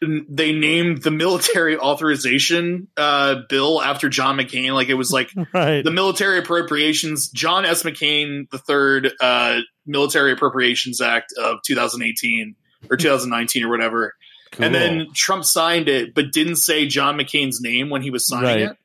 they 0.00 0.52
named 0.52 1.02
the 1.02 1.10
military 1.10 1.76
authorization 2.12 2.88
uh 2.96 3.36
bill 3.48 3.82
after 3.82 4.08
John 4.08 4.36
McCain 4.36 4.72
like 4.72 4.88
it 4.88 4.94
was 4.94 5.10
like 5.10 5.30
right. 5.52 5.82
the 5.84 5.90
military 5.90 6.38
appropriations 6.38 7.28
John 7.30 7.64
S. 7.64 7.82
McCain 7.82 8.48
the 8.50 8.58
third 8.58 9.10
uh, 9.20 9.60
Military 9.86 10.32
Appropriations 10.32 11.00
Act 11.00 11.32
of 11.36 11.58
2018 11.66 12.54
or 12.90 12.96
2019 12.98 13.64
or 13.64 13.70
whatever, 13.70 14.14
and 14.58 14.74
then 14.74 15.08
Trump 15.14 15.44
signed 15.44 15.88
it, 15.88 16.14
but 16.14 16.32
didn't 16.32 16.56
say 16.56 16.86
John 16.86 17.16
McCain's 17.18 17.60
name 17.60 17.90
when 17.90 18.02
he 18.02 18.10
was 18.10 18.26
signing 18.26 18.44
Right. 18.44 18.60
it. 18.60 18.76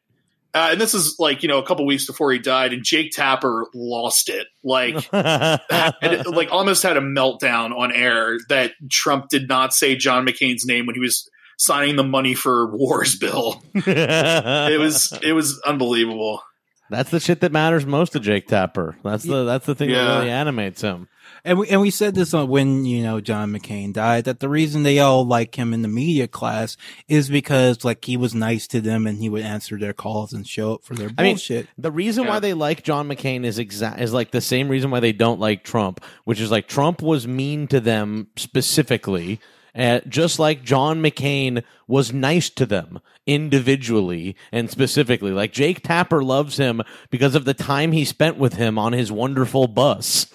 Uh, 0.55 0.69
and 0.71 0.79
this 0.81 0.93
is 0.93 1.15
like 1.17 1.41
you 1.41 1.49
know 1.49 1.57
a 1.57 1.65
couple 1.65 1.85
weeks 1.85 2.05
before 2.05 2.31
he 2.31 2.37
died, 2.39 2.73
and 2.73 2.83
Jake 2.83 3.11
Tapper 3.11 3.65
lost 3.73 4.29
it, 4.29 4.47
like 4.63 4.95
had, 5.11 6.27
like 6.27 6.51
almost 6.51 6.83
had 6.83 6.95
a 6.95 7.01
meltdown 7.01 7.75
on 7.75 7.91
air 7.91 8.37
that 8.49 8.71
Trump 8.89 9.29
did 9.29 9.47
not 9.47 9.73
say 9.73 9.95
John 9.95 10.25
McCain's 10.25 10.65
name 10.65 10.85
when 10.85 10.93
he 10.95 11.01
was 11.01 11.27
signing 11.57 11.95
the 11.95 12.03
money 12.03 12.33
for 12.35 12.75
wars 12.75 13.15
bill. 13.17 13.63
It 13.75 14.79
was 14.79 15.17
it 15.23 15.33
was 15.33 15.59
unbelievable. 15.65 16.41
That's 16.89 17.09
the 17.09 17.19
shit 17.19 17.39
that 17.41 17.51
matters 17.51 17.85
most 17.87 18.11
to 18.13 18.19
Jake 18.19 18.47
Tapper. 18.47 18.95
That's 19.03 19.23
the 19.23 19.45
that's 19.45 19.65
the 19.65 19.73
thing 19.73 19.89
Yeah. 19.89 20.03
that 20.05 20.19
really 20.19 20.29
animates 20.31 20.81
him. 20.81 21.07
And 21.45 21.60
we 21.60 21.67
and 21.67 21.82
we 21.82 21.89
said 21.91 22.15
this 22.15 22.32
when 22.32 22.86
you 22.86 23.03
know 23.03 23.19
John 23.19 23.51
McCain 23.51 23.91
died 23.91 24.23
that 24.25 24.39
the 24.39 24.47
reason 24.47 24.84
they 24.84 24.99
all 24.99 25.25
like 25.25 25.56
him 25.56 25.73
in 25.73 25.82
the 25.82 25.89
media 25.89 26.25
class 26.27 26.77
is 27.10 27.29
because 27.29 27.84
like 27.84 28.06
he 28.06 28.15
was 28.15 28.34
nice 28.34 28.65
to 28.67 28.79
them 28.79 29.06
and 29.06 29.17
he 29.19 29.27
would 29.27 29.41
answer 29.43 29.77
their 29.77 29.91
calls 29.93 30.32
and 30.32 30.47
show 30.47 30.75
up 30.75 30.86
for 30.86 30.95
their 30.95 31.10
I 31.17 31.23
mean, 31.23 31.34
bullshit. 31.34 31.67
The 31.77 31.91
reason 31.91 32.23
Yeah. 32.23 32.29
why 32.29 32.39
they 32.39 32.53
like 32.53 32.84
John 32.84 33.10
McCain 33.10 33.43
is 33.43 33.60
exact 33.60 33.99
is 33.99 34.13
like 34.13 34.32
the 34.32 34.39
same 34.39 34.69
reason 34.69 34.89
why 34.89 35.01
they 35.01 35.12
don't 35.12 35.39
like 35.39 35.65
Trump, 35.65 35.99
which 36.23 36.39
is 36.39 36.49
like 36.49 36.67
Trump 36.69 37.01
was 37.01 37.27
mean 37.27 37.67
to 37.67 37.82
them 37.82 38.27
specifically, 38.38 39.41
uh, 39.75 39.99
just 40.08 40.39
like 40.39 40.63
John 40.63 41.01
McCain 41.03 41.63
was 41.88 42.13
nice 42.13 42.49
to 42.51 42.65
them 42.65 42.99
individually 43.25 44.36
and 44.51 44.69
specifically. 44.69 45.32
Like 45.32 45.51
Jake 45.53 45.84
Tapper 45.84 46.23
loves 46.23 46.58
him 46.58 46.82
because 47.10 47.36
of 47.36 47.45
the 47.45 47.53
time 47.53 47.91
he 47.91 48.06
spent 48.06 48.38
with 48.38 48.53
him 48.53 48.77
on 48.79 48.93
his 48.93 49.12
wonderful 49.12 49.67
bus. 49.67 50.27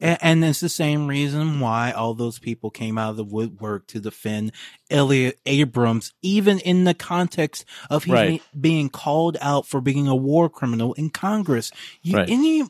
And, 0.00 0.18
and 0.20 0.44
it's 0.44 0.60
the 0.60 0.68
same 0.68 1.06
reason 1.06 1.60
why 1.60 1.92
all 1.92 2.14
those 2.14 2.38
people 2.38 2.70
came 2.70 2.98
out 2.98 3.10
of 3.10 3.16
the 3.16 3.24
woodwork 3.24 3.86
to 3.88 4.00
defend 4.00 4.52
Elliott 4.90 5.40
Abrams, 5.46 6.12
even 6.22 6.58
in 6.60 6.84
the 6.84 6.94
context 6.94 7.64
of 7.90 8.04
him 8.04 8.14
Right. 8.14 8.42
being 8.58 8.88
called 8.88 9.36
out 9.40 9.66
for 9.66 9.80
being 9.80 10.08
a 10.08 10.16
war 10.16 10.48
criminal 10.48 10.92
in 10.94 11.10
Congress. 11.10 11.70
You, 12.02 12.16
Right. 12.16 12.30
Any 12.30 12.64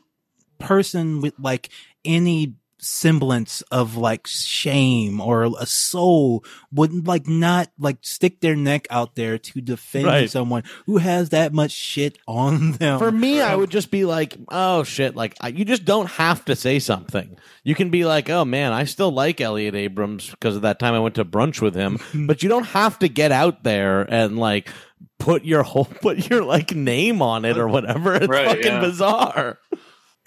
person 0.59 1.21
with 1.21 1.33
like 1.39 1.69
any 2.03 2.55
semblance 2.81 3.61
of 3.71 3.95
like 3.95 4.25
shame 4.27 5.21
or 5.21 5.43
a 5.59 5.65
soul 5.65 6.43
would 6.71 7.07
like 7.07 7.27
not 7.27 7.69
like 7.79 7.97
stick 8.01 8.39
their 8.41 8.55
neck 8.55 8.87
out 8.89 9.15
there 9.15 9.37
to 9.37 9.61
defend 9.61 10.05
Right. 10.05 10.29
someone 10.29 10.63
who 10.85 10.97
has 10.97 11.29
that 11.29 11.53
much 11.53 11.71
shit 11.71 12.17
on 12.27 12.73
them. 12.73 12.99
For 12.99 13.11
me, 13.11 13.41
I 13.41 13.55
would 13.55 13.69
just 13.69 13.91
be 13.91 14.05
like, 14.05 14.37
"Oh 14.49 14.83
shit!" 14.83 15.15
Like 15.15 15.35
I, 15.41 15.49
you 15.49 15.65
just 15.65 15.85
don't 15.85 16.09
have 16.11 16.45
to 16.45 16.55
say 16.55 16.79
something. 16.79 17.37
You 17.63 17.75
can 17.75 17.89
be 17.89 18.05
like, 18.05 18.29
"Oh 18.29 18.45
man, 18.45 18.71
I 18.73 18.85
still 18.85 19.11
like 19.11 19.41
Elliott 19.41 19.75
Abrams 19.75 20.29
because 20.29 20.55
of 20.55 20.61
that 20.63 20.79
time 20.79 20.93
I 20.93 20.99
went 20.99 21.15
to 21.15 21.25
brunch 21.25 21.61
with 21.61 21.75
him." 21.75 21.99
but 22.27 22.43
you 22.43 22.49
don't 22.49 22.65
have 22.67 22.99
to 22.99 23.07
get 23.09 23.31
out 23.31 23.63
there 23.63 24.01
and 24.01 24.37
like 24.37 24.69
put 25.17 25.43
your 25.43 25.63
whole 25.63 25.85
put 26.01 26.29
your 26.29 26.43
like 26.43 26.73
name 26.75 27.21
on 27.21 27.45
it 27.45 27.57
or 27.57 27.67
whatever. 27.67 28.15
It's 28.15 28.27
Right, 28.27 28.47
fucking 28.47 28.63
yeah. 28.65 28.79
bizarre. 28.81 29.59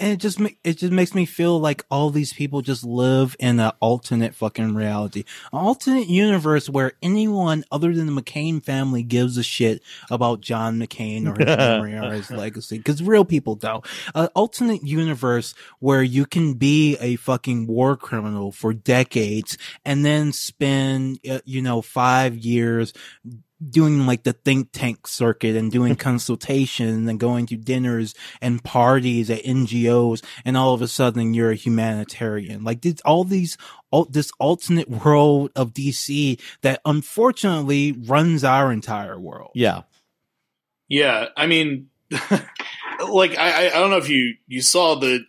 And 0.03 0.11
it 0.11 0.17
just 0.17 0.41
it 0.65 0.79
just 0.79 0.93
makes 0.93 1.15
me 1.15 1.25
feel 1.25 1.61
like 1.61 1.85
all 1.88 2.11
these 2.11 2.33
people 2.33 2.61
just 2.61 2.83
live 2.83 3.37
in 3.38 3.61
an 3.61 3.71
alternate 3.79 4.35
fucking 4.35 4.75
reality, 4.75 5.25
an 5.53 5.61
alternate 5.61 6.09
universe 6.09 6.69
where 6.69 6.95
anyone 7.03 7.65
other 7.71 7.95
than 7.95 8.12
the 8.12 8.21
McCain 8.21 8.62
family 8.62 9.05
gives 9.05 9.38
a 9.38 9.45
shit 9.45 9.81
about 10.11 10.41
John 10.41 10.81
McCain 10.81 11.29
or 11.29 11.38
his 11.38 11.57
memory 11.57 11.95
or 11.95 12.12
his 12.12 12.33
legacy, 12.33 12.79
because 12.79 13.01
real 13.01 13.25
people 13.25 13.55
don't. 13.55 13.87
An 14.17 14.27
alternate 14.35 14.83
universe 14.83 15.55
where 15.79 16.03
you 16.03 16.27
can 16.27 16.55
be 16.55 16.97
a 16.97 17.15
fucking 17.15 17.69
war 17.69 17.97
criminal 17.97 18.51
for 18.51 18.75
decades 18.75 19.57
and 19.85 20.05
then 20.05 20.33
spend 20.33 21.21
uh, 21.31 21.38
you 21.45 21.62
know 21.62 21.81
five 21.81 22.37
years 22.37 22.93
doing 23.70 24.07
like 24.07 24.22
the 24.25 24.33
think 24.33 24.70
tank 24.72 25.07
circuit 25.07 25.57
and 25.57 25.70
doing 25.70 25.96
consultation 26.11 27.09
and 27.09 27.20
going 27.20 27.46
to 27.46 27.57
dinners 27.57 28.14
and 28.40 28.62
parties 28.62 29.31
at 29.31 29.42
NGOs 29.44 30.22
and 30.44 30.57
all 30.57 30.75
of 30.75 30.83
a 30.83 30.88
sudden 30.88 31.35
you're 31.35 31.51
a 31.51 31.57
humanitarian. 31.57 32.64
Like 32.64 32.81
did 32.81 33.01
all 33.05 33.25
these 33.25 33.57
all 33.90 34.07
this 34.07 34.33
alternate 34.38 34.88
world 34.88 35.51
of 35.55 35.75
DC 35.75 36.40
that 36.62 36.81
unfortunately 36.85 37.92
runs 37.92 38.44
our 38.44 38.72
entire 38.72 39.18
world. 39.18 39.53
Yeah, 39.55 39.83
Yeah, 40.88 41.29
I 41.37 41.46
mean, 41.46 41.88
like 42.11 43.38
I, 43.38 43.66
I 43.66 43.66
I 43.68 43.79
don't 43.79 43.90
know 43.90 43.96
if 43.96 44.09
you 44.09 44.35
you 44.46 44.61
saw 44.61 44.94
the, 44.96 45.25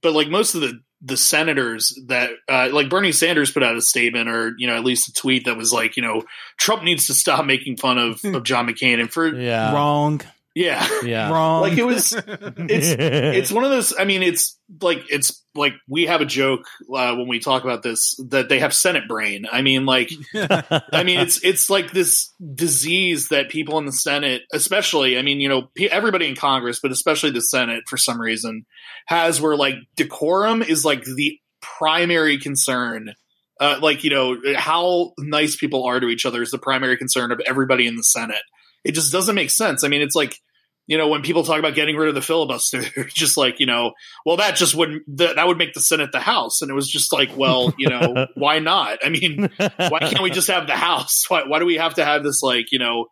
but 0.00 0.12
like 0.12 0.28
most 0.28 0.54
of 0.54 0.60
the 0.60 0.80
the 1.02 1.16
senators 1.16 1.98
that 2.06 2.30
uh, 2.48 2.68
like 2.72 2.88
Bernie 2.88 3.12
Sanders 3.12 3.50
put 3.50 3.62
out 3.62 3.76
a 3.76 3.82
statement 3.82 4.28
or 4.28 4.54
you 4.56 4.66
know 4.66 4.76
at 4.76 4.84
least 4.84 5.08
a 5.08 5.12
tweet 5.12 5.46
that 5.46 5.56
was 5.56 5.72
like 5.72 5.96
you 5.96 6.02
know 6.02 6.22
Trump 6.58 6.84
needs 6.84 7.08
to 7.08 7.14
stop 7.14 7.44
making 7.44 7.76
fun 7.76 7.98
of 7.98 8.24
of 8.24 8.44
John 8.44 8.68
McCain. 8.68 9.00
And 9.00 9.12
for 9.12 9.34
yeah, 9.34 9.72
Wrong. 9.74 10.20
Yeah 10.54 10.86
yeah. 11.02 11.30
Wrong. 11.30 11.62
like 11.62 11.78
it 11.78 11.84
was 11.84 12.12
it's 12.12 12.26
it's 12.98 13.52
one 13.52 13.64
of 13.64 13.70
those 13.70 13.94
i 13.98 14.04
mean 14.04 14.22
it's 14.22 14.58
like 14.80 15.04
it's 15.08 15.44
like 15.54 15.72
we 15.88 16.06
have 16.06 16.20
a 16.20 16.26
joke 16.26 16.66
uh, 16.94 17.14
when 17.14 17.28
we 17.28 17.38
talk 17.38 17.64
about 17.64 17.82
this 17.82 18.14
that 18.28 18.48
they 18.48 18.58
have 18.58 18.74
senate 18.74 19.08
brain 19.08 19.46
i 19.50 19.62
mean 19.62 19.86
like 19.86 20.10
i 20.34 21.02
mean 21.04 21.20
it's 21.20 21.42
it's 21.44 21.70
like 21.70 21.92
this 21.92 22.32
disease 22.54 23.28
that 23.28 23.48
people 23.48 23.78
in 23.78 23.86
the 23.86 23.92
senate 23.92 24.42
especially 24.52 25.18
i 25.18 25.22
mean 25.22 25.40
you 25.40 25.48
know 25.48 25.68
everybody 25.90 26.28
in 26.28 26.34
congress 26.34 26.80
but 26.80 26.90
especially 26.90 27.30
the 27.30 27.42
senate 27.42 27.84
for 27.88 27.96
some 27.96 28.20
reason 28.20 28.64
has 29.06 29.40
where 29.40 29.56
like 29.56 29.74
decorum 29.96 30.62
is 30.62 30.84
like 30.84 31.02
the 31.04 31.38
primary 31.60 32.38
concern 32.38 33.12
uh, 33.60 33.78
like 33.80 34.02
you 34.02 34.10
know 34.10 34.36
how 34.56 35.12
nice 35.18 35.56
people 35.56 35.84
are 35.84 36.00
to 36.00 36.08
each 36.08 36.26
other 36.26 36.42
is 36.42 36.50
the 36.50 36.58
primary 36.58 36.96
concern 36.96 37.30
of 37.30 37.40
everybody 37.46 37.86
in 37.86 37.96
the 37.96 38.02
senate 38.02 38.42
it 38.84 38.92
just 38.92 39.12
doesn't 39.12 39.34
make 39.34 39.50
sense 39.50 39.84
i 39.84 39.88
mean 39.88 40.02
it's 40.02 40.14
like 40.14 40.38
you 40.86 40.98
know, 40.98 41.08
when 41.08 41.22
people 41.22 41.44
talk 41.44 41.58
about 41.58 41.74
getting 41.74 41.96
rid 41.96 42.08
of 42.08 42.14
the 42.14 42.22
filibuster, 42.22 42.82
they're 42.94 43.04
just 43.04 43.36
like, 43.36 43.60
you 43.60 43.66
know, 43.66 43.92
well, 44.26 44.38
that 44.38 44.56
just 44.56 44.74
wouldn't, 44.74 45.04
that, 45.16 45.36
that 45.36 45.46
would 45.46 45.58
make 45.58 45.74
the 45.74 45.80
Senate 45.80 46.12
the 46.12 46.20
House. 46.20 46.60
And 46.60 46.70
it 46.70 46.74
was 46.74 46.90
just 46.90 47.12
like, 47.12 47.36
well, 47.36 47.72
you 47.78 47.88
know, 47.88 48.26
why 48.34 48.58
not? 48.58 48.98
I 49.04 49.08
mean, 49.08 49.48
why 49.56 50.00
can't 50.00 50.22
we 50.22 50.30
just 50.30 50.48
have 50.48 50.66
the 50.66 50.76
House? 50.76 51.24
Why, 51.28 51.44
why 51.46 51.58
do 51.58 51.64
we 51.64 51.76
have 51.76 51.94
to 51.94 52.04
have 52.04 52.22
this, 52.22 52.42
like, 52.42 52.72
you 52.72 52.78
know, 52.78 53.06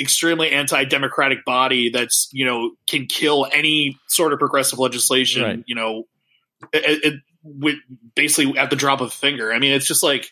extremely 0.00 0.50
anti-democratic 0.50 1.44
body 1.44 1.90
that's, 1.90 2.28
you 2.32 2.44
know, 2.44 2.72
can 2.88 3.06
kill 3.06 3.46
any 3.52 3.98
sort 4.08 4.32
of 4.32 4.38
progressive 4.38 4.78
legislation, 4.78 5.42
Right. 5.42 5.64
you 5.66 5.74
know, 5.74 6.04
it, 6.72 7.04
it, 7.04 7.14
with 7.42 7.76
basically 8.14 8.58
at 8.58 8.70
the 8.70 8.76
drop 8.76 9.00
of 9.00 9.08
a 9.08 9.10
finger. 9.10 9.52
I 9.52 9.58
mean, 9.58 9.72
it's 9.72 9.86
just 9.86 10.02
like, 10.02 10.28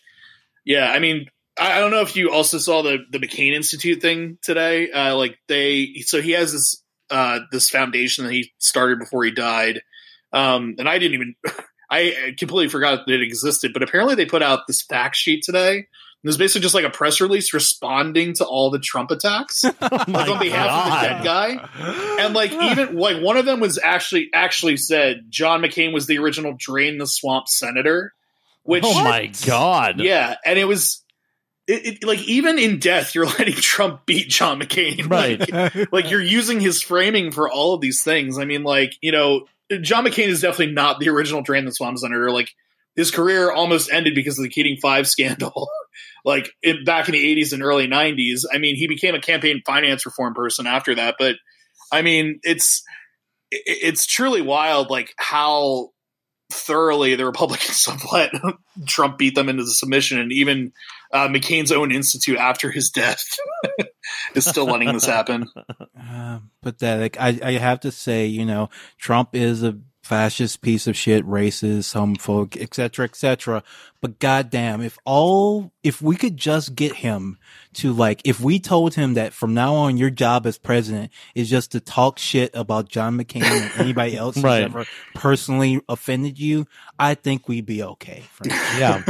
yeah, 0.64 0.90
I 0.90 0.98
mean, 0.98 1.28
I 1.58 1.76
I 1.76 1.80
don't 1.80 1.90
know 1.90 2.00
if 2.00 2.16
you 2.16 2.30
also 2.30 2.58
saw 2.58 2.82
the 2.82 2.98
the 3.10 3.18
McCain 3.18 3.54
Institute 3.54 4.00
thing 4.00 4.38
today. 4.42 4.90
Uh, 4.90 5.16
like 5.16 5.38
they, 5.48 5.94
so 6.04 6.20
he 6.20 6.32
has 6.32 6.52
this 6.52 6.82
uh, 7.10 7.40
this 7.50 7.68
foundation 7.68 8.24
that 8.24 8.32
he 8.32 8.52
started 8.58 8.98
before 8.98 9.24
he 9.24 9.30
died, 9.30 9.80
um, 10.32 10.76
and 10.78 10.88
I 10.88 10.98
didn't 10.98 11.14
even, 11.14 11.34
I 11.90 12.34
completely 12.38 12.68
forgot 12.68 13.06
that 13.06 13.12
it 13.12 13.22
existed. 13.22 13.72
But 13.72 13.82
apparently, 13.82 14.14
they 14.14 14.26
put 14.26 14.42
out 14.42 14.66
this 14.66 14.82
fact 14.82 15.16
sheet 15.16 15.42
today. 15.44 15.86
It 16.24 16.28
was 16.28 16.36
basically 16.36 16.60
just 16.60 16.74
like 16.74 16.84
a 16.84 16.90
press 16.90 17.20
release 17.20 17.52
responding 17.52 18.34
to 18.34 18.44
all 18.44 18.70
the 18.70 18.78
Trump 18.78 19.10
attacks, 19.10 19.64
like 19.80 19.82
on 19.82 20.38
behalf 20.38 20.70
of 20.70 20.92
the 20.92 21.08
dead 21.08 21.24
guy. 21.24 22.24
And 22.24 22.32
like 22.32 22.52
even 22.52 22.94
like 22.94 23.20
one 23.20 23.36
of 23.36 23.44
them 23.44 23.58
was 23.58 23.76
actually 23.82 24.30
actually 24.32 24.76
said 24.76 25.24
John 25.30 25.62
McCain 25.62 25.92
was 25.92 26.06
the 26.06 26.18
original 26.18 26.54
drain 26.56 26.98
the 26.98 27.08
swamp 27.08 27.48
senator. 27.48 28.12
Which 28.62 28.84
oh 28.86 29.02
my 29.02 29.32
god! 29.46 29.98
yeah, 29.98 30.36
and 30.46 30.56
it 30.60 30.66
was 30.66 31.01
it, 31.72 31.86
it, 31.86 32.04
like 32.04 32.20
even 32.28 32.58
in 32.58 32.78
death, 32.78 33.14
you're 33.14 33.26
letting 33.38 33.54
Trump 33.54 34.06
beat 34.06 34.28
John 34.28 34.60
McCain, 34.60 35.08
Right. 35.10 35.50
Like, 35.50 35.92
like 35.92 36.10
you're 36.10 36.22
using 36.22 36.60
his 36.60 36.82
framing 36.82 37.32
for 37.32 37.50
all 37.50 37.74
of 37.74 37.80
these 37.80 38.02
things. 38.02 38.38
I 38.38 38.44
mean, 38.44 38.62
like 38.62 38.94
you 39.00 39.12
know, 39.12 39.46
John 39.80 40.04
McCain 40.04 40.28
is 40.28 40.42
definitely 40.42 40.74
not 40.74 41.00
the 41.00 41.08
original 41.08 41.42
Drain 41.42 41.64
the 41.64 41.72
Swamp 41.72 41.98
Senator. 41.98 42.30
Like 42.30 42.50
his 42.94 43.10
career 43.10 43.50
almost 43.50 43.90
ended 43.90 44.14
because 44.14 44.38
of 44.38 44.44
the 44.44 44.50
Keating 44.50 44.76
Five 44.80 45.08
scandal. 45.08 45.68
like 46.24 46.50
in, 46.62 46.84
back 46.84 47.08
in 47.08 47.12
the 47.12 47.36
80s 47.36 47.52
and 47.52 47.62
early 47.62 47.88
90s. 47.88 48.42
I 48.52 48.58
mean, 48.58 48.76
he 48.76 48.86
became 48.86 49.14
a 49.14 49.20
campaign 49.20 49.62
finance 49.66 50.06
reform 50.06 50.34
person 50.34 50.66
after 50.66 50.94
that. 50.94 51.16
But 51.18 51.36
I 51.90 52.02
mean, 52.02 52.40
it's 52.42 52.82
it, 53.50 53.62
it's 53.66 54.06
truly 54.06 54.42
wild, 54.42 54.90
like 54.90 55.14
how 55.16 55.90
thoroughly 56.52 57.14
the 57.14 57.26
Republicans 57.26 57.86
have 57.86 58.04
let 58.12 58.30
Trump 58.86 59.18
beat 59.18 59.34
them 59.34 59.48
into 59.48 59.64
the 59.64 59.70
submission, 59.70 60.18
and 60.18 60.32
even 60.32 60.72
uh, 61.12 61.28
McCain's 61.28 61.72
own 61.72 61.92
institute 61.92 62.38
after 62.38 62.70
his 62.70 62.90
death 62.90 63.36
is 64.34 64.46
still 64.46 64.66
letting 64.66 64.92
this 64.92 65.06
happen. 65.06 65.46
Uh, 66.14 66.40
pathetic. 66.60 67.18
I, 67.18 67.38
I 67.42 67.52
have 67.52 67.80
to 67.80 67.92
say, 67.92 68.26
you 68.26 68.44
know, 68.44 68.68
Trump 68.98 69.34
is 69.34 69.62
a 69.62 69.78
fascist 70.02 70.60
piece 70.60 70.86
of 70.86 70.96
shit, 70.96 71.24
racist, 71.24 71.94
homophobic, 71.94 72.60
etc., 72.60 72.74
cetera, 72.74 73.04
et 73.04 73.16
cetera. 73.16 73.62
But 74.00 74.18
goddamn, 74.18 74.80
if 74.82 74.98
all, 75.04 75.72
if 75.82 76.02
we 76.02 76.16
could 76.16 76.36
just 76.36 76.74
get 76.74 76.96
him 76.96 77.38
to 77.74 77.92
like, 77.92 78.20
if 78.24 78.40
we 78.40 78.58
told 78.58 78.94
him 78.94 79.14
that 79.14 79.32
from 79.32 79.54
now 79.54 79.74
on 79.74 79.96
your 79.96 80.10
job 80.10 80.46
as 80.46 80.58
president 80.58 81.12
is 81.34 81.48
just 81.48 81.72
to 81.72 81.80
talk 81.80 82.18
shit 82.18 82.50
about 82.52 82.88
John 82.88 83.16
McCain 83.16 83.44
and 83.44 83.72
anybody 83.78 84.16
else 84.16 84.34
who's 84.34 84.44
ever 84.44 84.84
personally 85.14 85.80
offended 85.88 86.38
you, 86.38 86.66
I 86.98 87.14
think 87.14 87.48
we'd 87.48 87.66
be 87.66 87.82
okay. 87.82 88.24
frankly. 88.32 88.58
Yeah. 88.78 89.02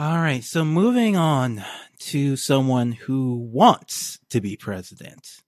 All 0.00 0.16
right. 0.16 0.42
So 0.42 0.64
moving 0.64 1.18
on 1.18 1.62
to 1.98 2.34
someone 2.34 2.92
who 2.92 3.36
wants 3.36 4.18
to 4.30 4.40
be 4.40 4.56
president. 4.56 5.42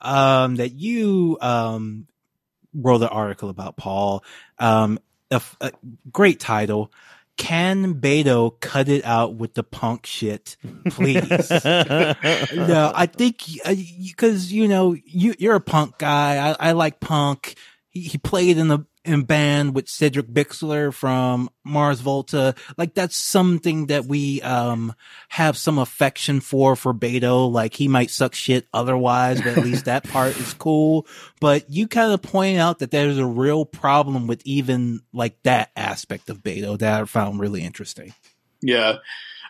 Um, 0.00 0.56
that 0.56 0.72
you, 0.72 1.38
um, 1.40 2.08
wrote 2.74 3.02
an 3.02 3.08
article 3.08 3.50
about 3.50 3.76
Paul. 3.76 4.24
Um, 4.58 4.98
a, 5.30 5.40
great 6.10 6.40
title. 6.40 6.92
Can 7.36 7.94
Beto 7.94 8.58
cut 8.58 8.88
it 8.88 9.04
out 9.04 9.36
with 9.36 9.54
the 9.54 9.62
punk 9.62 10.06
shit, 10.06 10.56
please? 10.90 11.50
no, 11.64 12.92
I 12.92 13.06
think 13.06 13.44
because 14.02 14.52
you 14.52 14.66
know 14.66 14.96
you 15.04 15.36
you're 15.38 15.54
a 15.54 15.60
punk 15.60 15.98
guy. 15.98 16.50
I, 16.50 16.70
I 16.70 16.72
like 16.72 16.98
punk. 16.98 17.54
He, 17.90 18.00
he 18.00 18.18
played 18.18 18.58
in 18.58 18.66
the 18.66 18.86
in 19.04 19.22
band 19.22 19.74
with 19.74 19.88
Cedric 19.88 20.26
Bixler 20.26 20.92
from 20.92 21.50
Mars 21.62 22.00
Volta. 22.00 22.54
Like 22.76 22.94
that's 22.94 23.16
something 23.16 23.86
that 23.86 24.06
we 24.06 24.40
um 24.42 24.94
have 25.28 25.56
some 25.56 25.78
affection 25.78 26.40
for 26.40 26.76
for 26.76 26.94
Beto. 26.94 27.50
Like 27.50 27.74
he 27.74 27.88
might 27.88 28.10
suck 28.10 28.34
shit 28.34 28.66
otherwise, 28.72 29.40
but 29.40 29.58
at 29.58 29.64
least 29.64 29.84
that 29.84 30.04
part 30.08 30.38
is 30.38 30.54
cool. 30.54 31.06
But 31.40 31.68
you 31.70 31.86
kind 31.86 32.12
of 32.12 32.22
point 32.22 32.58
out 32.58 32.78
that 32.78 32.90
there's 32.90 33.18
a 33.18 33.26
real 33.26 33.64
problem 33.64 34.26
with 34.26 34.42
even 34.44 35.00
like 35.12 35.42
that 35.42 35.70
aspect 35.76 36.30
of 36.30 36.42
Beto 36.42 36.78
that 36.78 37.00
I 37.00 37.04
found 37.04 37.40
really 37.40 37.62
interesting. 37.62 38.14
Yeah. 38.62 38.98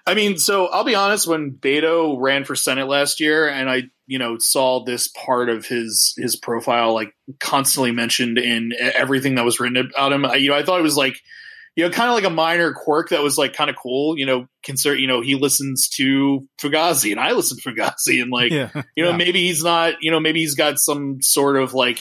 I 0.06 0.14
mean, 0.14 0.36
so 0.36 0.66
I'll 0.66 0.84
be 0.84 0.94
honest, 0.94 1.26
when 1.26 1.52
Beto 1.52 2.16
ran 2.20 2.44
for 2.44 2.54
Senate 2.54 2.86
last 2.88 3.20
year 3.20 3.48
and 3.48 3.70
I, 3.70 3.84
you 4.06 4.18
know, 4.18 4.36
saw 4.38 4.84
this 4.84 5.08
part 5.08 5.48
of 5.48 5.64
his 5.66 6.14
his 6.18 6.36
profile 6.36 6.92
like 6.92 7.12
constantly 7.40 7.90
mentioned 7.90 8.38
in 8.38 8.72
e- 8.72 8.76
everything 8.78 9.36
that 9.36 9.44
was 9.44 9.60
written 9.60 9.78
about 9.78 10.12
him, 10.12 10.24
I, 10.26 10.34
you 10.36 10.50
know, 10.50 10.56
I 10.56 10.62
thought 10.62 10.78
it 10.80 10.84
was 10.84 10.96
like 10.96 11.16
you 11.76 11.82
know, 11.84 11.90
kind 11.90 12.08
of 12.08 12.14
like 12.14 12.24
a 12.24 12.30
minor 12.30 12.72
quirk 12.72 13.08
that 13.08 13.20
was 13.22 13.36
like 13.36 13.52
kind 13.52 13.68
of 13.68 13.74
cool, 13.74 14.16
you 14.16 14.26
know, 14.26 14.46
consider, 14.62 14.94
you 14.94 15.08
know, 15.08 15.20
he 15.22 15.34
listens 15.34 15.88
to 15.88 16.46
Fugazi 16.60 17.10
and 17.10 17.18
I 17.18 17.32
listen 17.32 17.58
to 17.58 17.68
Fugazi 17.68 18.22
and 18.22 18.30
like, 18.30 18.52
yeah. 18.52 18.70
you 18.96 19.02
know, 19.02 19.10
Yeah. 19.10 19.16
maybe 19.16 19.40
he's 19.44 19.64
not, 19.64 19.94
you 20.00 20.12
know, 20.12 20.20
maybe 20.20 20.38
he's 20.38 20.54
got 20.54 20.78
some 20.78 21.20
sort 21.20 21.56
of 21.56 21.74
like 21.74 21.98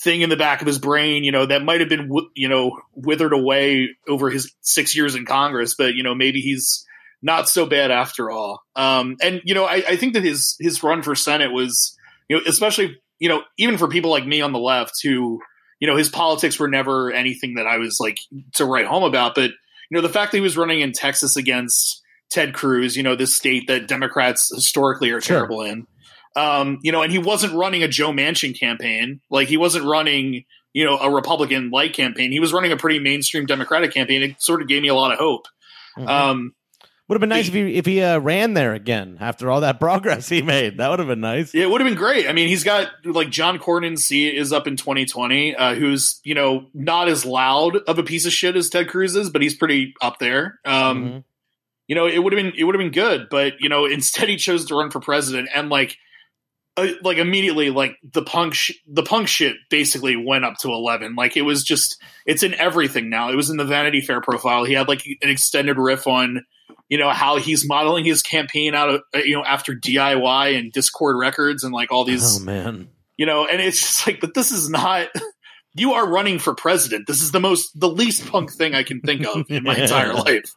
thing 0.00 0.22
in 0.22 0.30
the 0.30 0.36
back 0.36 0.62
of 0.62 0.66
his 0.66 0.80
brain, 0.80 1.22
you 1.22 1.30
know, 1.30 1.46
that 1.46 1.62
might 1.62 1.78
have 1.78 1.88
been, 1.88 2.10
you 2.34 2.48
know, 2.48 2.72
withered 2.92 3.32
away 3.32 3.90
over 4.08 4.30
his 4.30 4.52
six 4.62 4.96
years 4.96 5.14
in 5.14 5.26
Congress, 5.26 5.76
but, 5.78 5.94
you 5.94 6.02
know, 6.02 6.16
maybe 6.16 6.40
he's 6.40 6.84
not 7.22 7.48
so 7.48 7.66
bad 7.66 7.90
after 7.90 8.30
all. 8.30 8.62
Um, 8.76 9.16
and, 9.20 9.40
you 9.44 9.54
know, 9.54 9.64
I, 9.64 9.82
I 9.88 9.96
think 9.96 10.14
that 10.14 10.22
his, 10.22 10.56
his 10.60 10.82
run 10.82 11.02
for 11.02 11.14
Senate 11.14 11.52
was, 11.52 11.96
you 12.28 12.36
know, 12.36 12.42
especially, 12.46 13.00
you 13.18 13.28
know, 13.28 13.42
even 13.56 13.78
for 13.78 13.88
people 13.88 14.10
like 14.10 14.26
me 14.26 14.40
on 14.40 14.52
the 14.52 14.58
left 14.58 15.00
who, 15.02 15.40
you 15.80 15.88
know, 15.88 15.96
his 15.96 16.08
politics 16.08 16.58
were 16.58 16.68
never 16.68 17.10
anything 17.10 17.54
that 17.54 17.66
I 17.66 17.78
was 17.78 17.98
like 18.00 18.18
to 18.54 18.64
write 18.64 18.86
home 18.86 19.02
about. 19.02 19.34
But, 19.34 19.50
you 19.90 19.96
know, 19.96 20.00
the 20.00 20.08
fact 20.08 20.32
that 20.32 20.38
he 20.38 20.42
was 20.42 20.56
running 20.56 20.80
in 20.80 20.92
Texas 20.92 21.36
against 21.36 22.02
Ted 22.30 22.54
Cruz, 22.54 22.96
you 22.96 23.02
know, 23.02 23.16
this 23.16 23.34
state 23.34 23.66
that 23.68 23.88
Democrats 23.88 24.52
historically 24.54 25.10
are 25.10 25.20
Sure. 25.20 25.38
terrible 25.38 25.62
in, 25.62 25.86
um, 26.36 26.78
you 26.82 26.92
know, 26.92 27.02
and 27.02 27.10
he 27.10 27.18
wasn't 27.18 27.54
running 27.54 27.82
a 27.82 27.88
Joe 27.88 28.12
Manchin 28.12 28.58
campaign. 28.58 29.20
Like 29.30 29.48
he 29.48 29.56
wasn't 29.56 29.86
running, 29.86 30.44
you 30.72 30.84
know, 30.84 30.98
a 30.98 31.10
Republican 31.10 31.70
like 31.70 31.94
campaign. 31.94 32.30
He 32.30 32.38
was 32.40 32.52
running 32.52 32.70
a 32.70 32.76
pretty 32.76 32.98
mainstream 33.00 33.46
Democratic 33.46 33.92
campaign. 33.92 34.22
It 34.22 34.42
sort 34.42 34.62
of 34.62 34.68
gave 34.68 34.82
me 34.82 34.88
a 34.88 34.94
lot 34.94 35.12
of 35.12 35.18
hope. 35.18 35.46
Mhm. 35.96 36.08
Um, 36.08 36.54
would 37.08 37.14
have 37.16 37.20
been 37.20 37.30
nice 37.30 37.48
if 37.48 37.54
he 37.54 37.74
if 37.74 37.86
he 37.86 38.00
uh, 38.02 38.18
ran 38.18 38.54
there 38.54 38.74
again 38.74 39.16
after 39.20 39.50
all 39.50 39.62
that 39.62 39.80
progress 39.80 40.28
he 40.28 40.42
made. 40.42 40.76
That 40.78 40.90
would 40.90 40.98
have 40.98 41.08
been 41.08 41.20
nice. 41.20 41.54
Yeah, 41.54 41.64
it 41.64 41.70
would 41.70 41.80
have 41.80 41.88
been 41.88 41.98
great. 41.98 42.28
I 42.28 42.32
mean, 42.32 42.48
he's 42.48 42.64
got 42.64 42.88
like 43.04 43.30
John 43.30 43.58
Cornyn 43.58 43.98
seat 43.98 44.34
is 44.36 44.52
up 44.52 44.66
in 44.66 44.76
2020, 44.76 45.56
uh, 45.56 45.74
who's, 45.74 46.20
you 46.24 46.34
know, 46.34 46.66
not 46.74 47.08
as 47.08 47.24
loud 47.24 47.76
of 47.88 47.98
a 47.98 48.02
piece 48.02 48.26
of 48.26 48.32
shit 48.32 48.56
as 48.56 48.68
Ted 48.68 48.88
Cruz 48.88 49.16
is, 49.16 49.30
but 49.30 49.40
he's 49.42 49.54
pretty 49.56 49.94
up 50.02 50.18
there. 50.18 50.60
Um, 50.64 51.04
Mhm. 51.04 51.24
you 51.86 51.94
know, 51.94 52.06
it 52.06 52.18
would 52.22 52.32
have 52.34 52.42
been 52.42 52.52
it 52.58 52.64
would 52.64 52.74
have 52.74 52.80
been 52.80 52.92
good, 52.92 53.28
but 53.30 53.54
you 53.60 53.68
know, 53.68 53.86
instead 53.86 54.28
he 54.28 54.36
chose 54.36 54.66
to 54.66 54.74
run 54.74 54.90
for 54.90 55.00
president, 55.00 55.48
and 55.54 55.70
like, 55.70 55.96
uh, 56.76 56.88
like 57.02 57.16
immediately, 57.16 57.70
like 57.70 57.96
the 58.12 58.22
punk 58.22 58.52
sh- 58.54 58.72
the 58.86 59.02
punk 59.02 59.26
shit 59.28 59.56
basically 59.70 60.14
went 60.14 60.44
up 60.44 60.58
to 60.58 60.68
eleven. 60.68 61.14
Like 61.16 61.36
it 61.38 61.42
was 61.42 61.64
just 61.64 61.96
it's 62.26 62.42
in 62.42 62.52
everything 62.54 63.08
now. 63.08 63.30
It 63.30 63.34
was 63.36 63.48
in 63.50 63.56
the 63.56 63.64
Vanity 63.64 64.00
Fair 64.02 64.20
profile. 64.20 64.64
He 64.64 64.74
had 64.74 64.86
like 64.88 65.04
an 65.22 65.30
extended 65.30 65.78
riff 65.78 66.06
on, 66.06 66.44
you 66.88 66.98
know, 66.98 67.10
how 67.10 67.36
he's 67.36 67.66
modeling 67.66 68.04
his 68.04 68.22
campaign 68.22 68.74
out 68.74 68.88
of 68.88 69.02
you 69.14 69.34
know 69.34 69.44
after 69.44 69.74
DIY 69.74 70.58
and 70.58 70.72
Dischord 70.72 71.18
Records 71.18 71.64
and 71.64 71.72
like 71.72 71.92
all 71.92 72.04
these 72.04 72.40
Oh 72.40 72.44
man. 72.44 72.88
you 73.16 73.26
know, 73.26 73.46
and 73.46 73.60
it's 73.60 73.80
just 73.80 74.06
like, 74.06 74.20
but 74.20 74.34
this 74.34 74.50
is 74.52 74.68
not. 74.70 75.08
You 75.74 75.92
are 75.92 76.08
running 76.08 76.40
for 76.40 76.56
president. 76.56 77.06
This 77.06 77.22
is 77.22 77.30
the 77.30 77.38
most, 77.38 77.78
the 77.78 77.90
least 77.90 78.26
punk 78.26 78.52
thing 78.52 78.74
I 78.74 78.82
can 78.82 79.00
think 79.00 79.24
of 79.24 79.48
in 79.48 79.62
my 79.62 79.76
entire 79.82 80.12
life. 80.12 80.52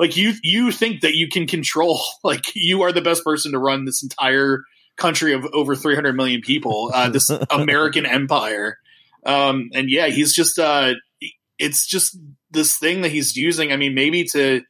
Like 0.00 0.16
you, 0.16 0.32
you 0.42 0.72
think 0.72 1.02
that 1.02 1.14
you 1.14 1.28
can 1.28 1.46
control, 1.46 2.00
like 2.24 2.46
you 2.56 2.82
are 2.82 2.90
the 2.90 3.02
best 3.02 3.22
person 3.22 3.52
to 3.52 3.58
run 3.58 3.84
this 3.84 4.02
entire 4.02 4.64
country 4.96 5.32
of 5.32 5.44
over 5.52 5.76
300 5.76 6.16
million 6.16 6.40
people, 6.40 6.90
uh, 6.92 7.08
this 7.08 7.30
American 7.50 8.04
empire. 8.04 8.78
Um, 9.24 9.68
and 9.74 9.90
yeah, 9.90 10.06
he's 10.08 10.34
just, 10.34 10.58
uh, 10.58 10.94
it's 11.58 11.86
just 11.86 12.18
this 12.50 12.76
thing 12.76 13.02
that 13.02 13.12
he's 13.12 13.36
using. 13.36 13.70
I 13.70 13.76
mean, 13.76 13.94
maybe 13.94 14.24
to, 14.32 14.62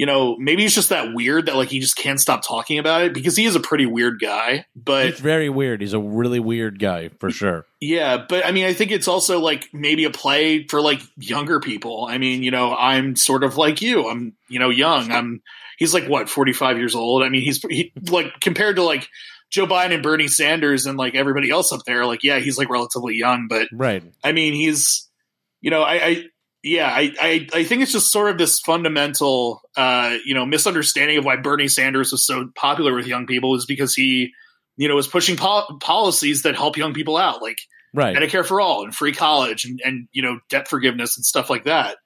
you 0.00 0.06
know, 0.06 0.34
maybe 0.38 0.64
it's 0.64 0.74
just 0.74 0.88
that 0.88 1.12
weird 1.12 1.44
that 1.44 1.56
like 1.56 1.68
he 1.68 1.78
just 1.78 1.94
can't 1.94 2.18
stop 2.18 2.40
talking 2.42 2.78
about 2.78 3.02
it 3.02 3.12
because 3.12 3.36
he 3.36 3.44
is 3.44 3.54
a 3.54 3.60
pretty 3.60 3.84
weird 3.84 4.18
guy, 4.18 4.64
but 4.74 5.10
He's 5.10 5.20
very 5.20 5.50
weird. 5.50 5.82
He's 5.82 5.92
a 5.92 6.00
really 6.00 6.40
weird 6.40 6.78
guy 6.78 7.10
for 7.18 7.30
sure. 7.30 7.66
yeah, 7.82 8.24
but 8.26 8.46
I 8.46 8.52
mean, 8.52 8.64
I 8.64 8.72
think 8.72 8.92
it's 8.92 9.08
also 9.08 9.40
like 9.40 9.68
maybe 9.74 10.04
a 10.04 10.10
play 10.10 10.66
for 10.66 10.80
like 10.80 11.02
younger 11.18 11.60
people. 11.60 12.06
I 12.08 12.16
mean, 12.16 12.42
you 12.42 12.50
know, 12.50 12.74
I'm 12.74 13.14
sort 13.14 13.44
of 13.44 13.58
like 13.58 13.82
you. 13.82 14.08
I'm, 14.08 14.32
you 14.48 14.58
know, 14.58 14.70
young. 14.70 15.12
I'm. 15.12 15.42
He's 15.76 15.92
like 15.92 16.06
what, 16.06 16.30
45 16.30 16.78
years 16.78 16.94
old. 16.94 17.22
I 17.22 17.28
mean, 17.28 17.42
he's 17.42 17.62
he, 17.68 17.92
like 18.08 18.40
compared 18.40 18.76
to 18.76 18.82
like 18.82 19.06
Joe 19.50 19.66
Biden 19.66 19.92
and 19.92 20.02
Bernie 20.02 20.28
Sanders 20.28 20.86
and 20.86 20.96
like 20.96 21.14
everybody 21.14 21.50
else 21.50 21.74
up 21.74 21.82
there. 21.84 22.06
Like, 22.06 22.24
yeah, 22.24 22.38
he's 22.38 22.56
like 22.56 22.70
relatively 22.70 23.16
young, 23.16 23.48
but 23.50 23.68
Right. 23.70 24.02
I 24.24 24.32
mean, 24.32 24.54
he's, 24.54 25.10
you 25.60 25.70
know, 25.70 25.82
I, 25.82 25.94
I 26.06 26.24
yeah, 26.62 26.86
I, 26.88 27.12
I, 27.20 27.46
I 27.54 27.64
think 27.64 27.82
it's 27.82 27.92
just 27.92 28.12
sort 28.12 28.30
of 28.30 28.38
this 28.38 28.60
fundamental, 28.60 29.62
uh, 29.76 30.16
you 30.24 30.34
know, 30.34 30.44
misunderstanding 30.46 31.18
of 31.18 31.24
why 31.24 31.36
Bernie 31.36 31.68
Sanders 31.68 32.12
was 32.12 32.26
so 32.26 32.50
popular 32.54 32.94
with 32.94 33.06
young 33.06 33.26
people 33.26 33.54
is 33.56 33.66
because 33.66 33.94
he, 33.94 34.32
you 34.76 34.88
know, 34.88 34.94
was 34.94 35.08
pushing 35.08 35.36
pol- 35.36 35.78
policies 35.80 36.42
that 36.42 36.54
help 36.56 36.76
young 36.76 36.94
people 36.94 37.16
out, 37.16 37.42
like 37.42 37.58
Right. 37.92 38.16
Medicare 38.16 38.46
for 38.46 38.60
all 38.60 38.84
and 38.84 38.94
free 38.94 39.12
college 39.12 39.64
and, 39.64 39.80
and, 39.84 40.06
you 40.12 40.22
know, 40.22 40.38
debt 40.48 40.68
forgiveness 40.68 41.16
and 41.16 41.24
stuff 41.26 41.50
like 41.50 41.64
that. 41.64 41.96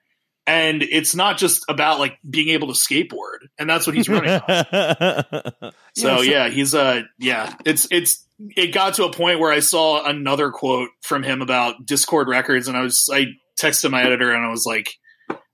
And 0.46 0.82
it's 0.82 1.14
not 1.14 1.36
just 1.36 1.64
about 1.68 1.98
like 1.98 2.18
being 2.28 2.48
able 2.50 2.68
to 2.68 2.74
skateboard, 2.74 3.48
and 3.58 3.68
that's 3.68 3.86
what 3.86 3.94
he's 3.96 4.08
running. 4.08 4.30
on. 4.30 4.42
So 5.96 6.08
Yeah, 6.08 6.16
so- 6.16 6.22
yeah, 6.22 6.48
he's 6.48 6.74
uh 6.74 7.02
yeah, 7.18 7.54
it's 7.64 7.86
it's 7.90 8.24
it 8.56 8.68
got 8.74 8.94
to 8.94 9.04
a 9.04 9.12
point 9.12 9.40
where 9.40 9.52
I 9.52 9.60
saw 9.60 10.04
another 10.04 10.50
quote 10.50 10.88
from 11.02 11.22
him 11.22 11.40
about 11.42 11.86
Dischord 11.86 12.26
records 12.26 12.66
and 12.68 12.76
I 12.76 12.80
was 12.82 13.08
I 13.12 13.26
texted 13.60 13.90
my 13.90 14.02
editor 14.02 14.32
and 14.32 14.44
I 14.44 14.50
was 14.50 14.66
like 14.66 14.90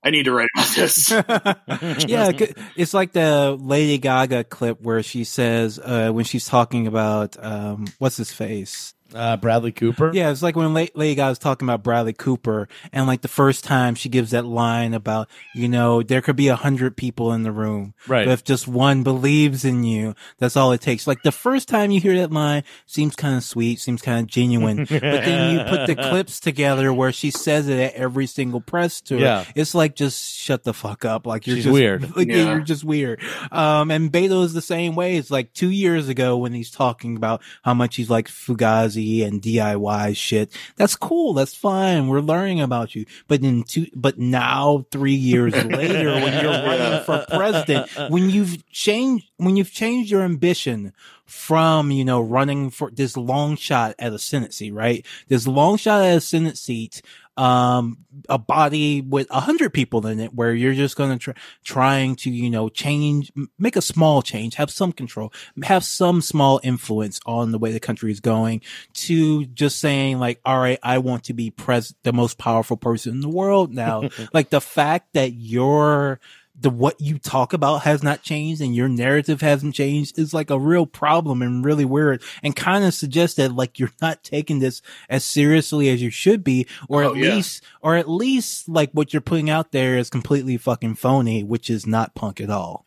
I 0.03 0.09
need 0.09 0.23
to 0.23 0.31
write 0.31 0.49
about 0.55 0.75
this. 0.75 1.11
yeah, 2.07 2.31
it's 2.75 2.93
like 2.93 3.11
the 3.11 3.55
Lady 3.59 3.99
Gaga 3.99 4.45
clip 4.45 4.81
where 4.81 5.03
she 5.03 5.23
says 5.23 5.79
uh, 5.79 6.11
when 6.11 6.25
she's 6.25 6.45
talking 6.45 6.87
about 6.87 7.37
um, 7.43 7.85
what's 7.99 8.17
his 8.17 8.31
face. 8.31 8.95
Uh, 9.13 9.37
Bradley 9.37 9.71
Cooper. 9.71 10.11
Yeah, 10.13 10.31
it's 10.31 10.41
like 10.41 10.55
when 10.55 10.73
La- 10.73 10.85
Lady 10.95 11.19
was 11.21 11.39
talking 11.39 11.67
about 11.67 11.83
Bradley 11.83 12.13
Cooper, 12.13 12.67
and 12.91 13.07
like 13.07 13.21
the 13.21 13.27
first 13.27 13.63
time 13.63 13.95
she 13.95 14.09
gives 14.09 14.31
that 14.31 14.45
line 14.45 14.93
about, 14.93 15.29
you 15.55 15.67
know, 15.67 16.01
there 16.03 16.21
could 16.21 16.35
be 16.35 16.47
a 16.47 16.55
hundred 16.55 16.97
people 16.97 17.33
in 17.33 17.43
the 17.43 17.51
room, 17.51 17.93
Right. 18.07 18.25
But 18.25 18.31
if 18.31 18.43
just 18.43 18.67
one 18.67 19.03
believes 19.03 19.63
in 19.65 19.83
you, 19.83 20.15
that's 20.37 20.55
all 20.57 20.71
it 20.71 20.81
takes. 20.81 21.07
Like 21.07 21.21
the 21.23 21.31
first 21.31 21.67
time 21.67 21.91
you 21.91 21.99
hear 22.01 22.15
that 22.17 22.31
line, 22.31 22.63
seems 22.85 23.15
kind 23.15 23.35
of 23.35 23.43
sweet, 23.43 23.79
seems 23.79 24.01
kind 24.01 24.19
of 24.19 24.27
genuine, 24.27 24.77
but 24.89 25.01
then 25.01 25.57
you 25.57 25.63
put 25.65 25.87
the 25.87 25.95
clips 25.95 26.39
together 26.39 26.93
where 26.93 27.11
she 27.11 27.31
says 27.31 27.67
it 27.67 27.79
at 27.79 27.93
every 27.93 28.27
single 28.27 28.61
press 28.61 29.01
tour. 29.01 29.19
Yeah. 29.19 29.45
It's 29.55 29.75
like 29.75 29.95
just 29.95 30.35
shut 30.35 30.63
the 30.63 30.73
fuck 30.73 31.05
up. 31.05 31.25
Like 31.25 31.47
you're 31.47 31.57
She's 31.57 31.65
just 31.65 31.73
weird. 31.73 32.15
Like, 32.15 32.27
Yeah. 32.27 32.51
You're 32.51 32.59
just 32.61 32.83
weird. 32.83 33.21
Um, 33.51 33.91
and 33.91 34.11
Beto 34.11 34.43
is 34.43 34.53
the 34.53 34.61
same 34.61 34.95
way. 34.95 35.17
It's 35.17 35.31
like 35.31 35.53
two 35.53 35.69
years 35.69 36.09
ago 36.09 36.37
when 36.37 36.53
he's 36.53 36.71
talking 36.71 37.15
about 37.15 37.41
how 37.63 37.73
much 37.73 37.95
he's 37.95 38.09
like 38.09 38.27
Fugazi 38.27 39.00
and 39.23 39.41
DIY 39.41 40.15
shit. 40.15 40.51
That's 40.75 40.95
cool. 40.95 41.33
That's 41.33 41.55
fine. 41.55 42.07
We're 42.07 42.21
learning 42.21 42.61
about 42.61 42.95
you. 42.95 43.05
But 43.27 43.41
in 43.41 43.63
two, 43.63 43.87
but 43.95 44.17
now 44.17 44.85
three 44.91 45.13
years 45.13 45.53
later, 45.65 46.11
when 46.11 46.43
you're 46.43 46.51
running 46.51 47.03
for 47.03 47.25
president, 47.29 47.89
when 48.09 48.29
you've 48.29 48.67
changed, 48.69 49.25
when 49.37 49.57
you've 49.57 49.71
changed 49.71 50.11
your 50.11 50.21
ambition 50.21 50.93
from, 51.31 51.91
you 51.91 52.03
know, 52.03 52.19
running 52.19 52.69
for 52.69 52.91
this 52.91 53.15
long 53.15 53.55
shot 53.55 53.95
at 53.97 54.11
a 54.11 54.19
Senate 54.19 54.53
seat, 54.53 54.71
right? 54.71 55.05
This 55.29 55.47
long 55.47 55.77
shot 55.77 56.03
at 56.03 56.17
a 56.17 56.21
Senate 56.21 56.57
seat, 56.57 57.01
um, 57.37 57.97
a 58.27 58.37
body 58.37 59.01
with 59.01 59.27
a 59.29 59.39
hundred 59.39 59.73
people 59.73 60.05
in 60.05 60.19
it 60.19 60.33
where 60.33 60.53
you're 60.53 60.73
just 60.73 60.95
going 60.95 61.17
to 61.17 61.17
try, 61.17 61.33
trying 61.63 62.15
to, 62.17 62.29
you 62.29 62.49
know, 62.49 62.69
change, 62.69 63.31
make 63.57 63.75
a 63.75 63.81
small 63.81 64.21
change, 64.21 64.55
have 64.55 64.69
some 64.69 64.91
control, 64.91 65.31
have 65.63 65.83
some 65.83 66.21
small 66.21 66.59
influence 66.63 67.19
on 67.25 67.51
the 67.51 67.57
way 67.57 67.71
the 67.71 67.79
country 67.79 68.11
is 68.11 68.19
going 68.19 68.61
to 68.93 69.45
just 69.45 69.79
saying 69.79 70.19
like, 70.19 70.39
all 70.45 70.59
right, 70.59 70.79
I 70.83 70.97
want 70.97 71.23
to 71.25 71.33
be 71.33 71.51
pres, 71.51 71.95
the 72.03 72.13
most 72.13 72.37
powerful 72.37 72.77
person 72.77 73.13
in 73.13 73.21
the 73.21 73.29
world 73.29 73.73
now. 73.73 74.09
like 74.33 74.49
the 74.49 74.61
fact 74.61 75.13
that 75.13 75.33
you're, 75.33 76.19
the 76.59 76.69
what 76.69 76.99
you 77.01 77.17
talk 77.17 77.53
about 77.53 77.79
has 77.83 78.03
not 78.03 78.21
changed 78.21 78.61
and 78.61 78.75
your 78.75 78.87
narrative 78.89 79.41
hasn't 79.41 79.73
changed 79.73 80.19
is 80.19 80.33
like 80.33 80.49
a 80.49 80.59
real 80.59 80.85
problem 80.85 81.41
and 81.41 81.65
really 81.65 81.85
weird 81.85 82.21
and 82.43 82.55
kind 82.55 82.83
of 82.83 82.93
suggests 82.93 83.37
that 83.37 83.53
like 83.53 83.79
you're 83.79 83.91
not 84.01 84.23
taking 84.23 84.59
this 84.59 84.81
as 85.09 85.23
seriously 85.23 85.89
as 85.89 86.01
you 86.01 86.09
should 86.09 86.43
be 86.43 86.67
or 86.87 87.03
Oh, 87.03 87.11
at 87.11 87.15
yeah. 87.17 87.35
least 87.35 87.63
or 87.81 87.95
at 87.95 88.09
least 88.09 88.69
like 88.69 88.91
what 88.91 89.13
you're 89.13 89.21
putting 89.21 89.49
out 89.49 89.71
there 89.71 89.97
is 89.97 90.09
completely 90.09 90.57
fucking 90.57 90.95
phony 90.95 91.43
which 91.43 91.69
is 91.69 91.87
not 91.87 92.13
punk 92.15 92.39
at 92.41 92.49
all 92.49 92.85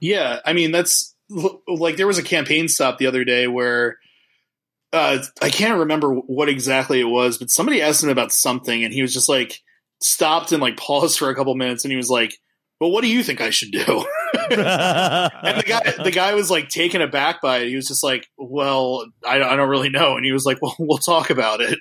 Yeah, 0.00 0.40
I 0.44 0.52
mean 0.52 0.72
that's 0.72 1.14
like 1.68 1.96
there 1.96 2.06
was 2.06 2.18
a 2.18 2.22
campaign 2.22 2.68
stop 2.68 2.98
the 2.98 3.06
other 3.06 3.24
day 3.24 3.46
where 3.46 3.98
uh, 4.92 5.22
I 5.40 5.48
can't 5.48 5.78
remember 5.78 6.12
what 6.12 6.50
exactly 6.50 7.00
it 7.00 7.04
was, 7.04 7.38
but 7.38 7.48
somebody 7.50 7.80
asked 7.80 8.02
him 8.02 8.10
about 8.10 8.30
something, 8.32 8.84
and 8.84 8.92
he 8.92 9.00
was 9.00 9.14
just 9.14 9.26
like 9.28 9.62
stopped 10.02 10.52
and 10.52 10.60
like 10.60 10.76
paused 10.76 11.18
for 11.18 11.30
a 11.30 11.34
couple 11.34 11.54
minutes, 11.54 11.84
and 11.84 11.90
he 11.92 11.96
was 11.96 12.10
like, 12.10 12.36
"Well, 12.82 12.90
what 12.90 13.02
do 13.02 13.08
you 13.08 13.22
think 13.22 13.40
I 13.40 13.50
should 13.50 13.70
do?" 13.70 13.78
and 14.34 15.58
the 15.58 15.64
guy, 15.64 16.02
the 16.02 16.10
guy 16.10 16.34
was 16.34 16.50
like 16.50 16.68
taken 16.68 17.00
aback 17.00 17.40
by 17.40 17.58
it. 17.58 17.68
He 17.68 17.76
was 17.76 17.86
just 17.86 18.02
like, 18.02 18.26
"Well, 18.36 19.06
I, 19.24 19.40
I 19.40 19.54
don't 19.54 19.68
really 19.68 19.88
know," 19.88 20.16
and 20.16 20.24
he 20.24 20.32
was 20.32 20.44
like, 20.44 20.60
"Well, 20.60 20.74
we'll 20.80 20.98
talk 20.98 21.30
about 21.30 21.60
it." 21.60 21.78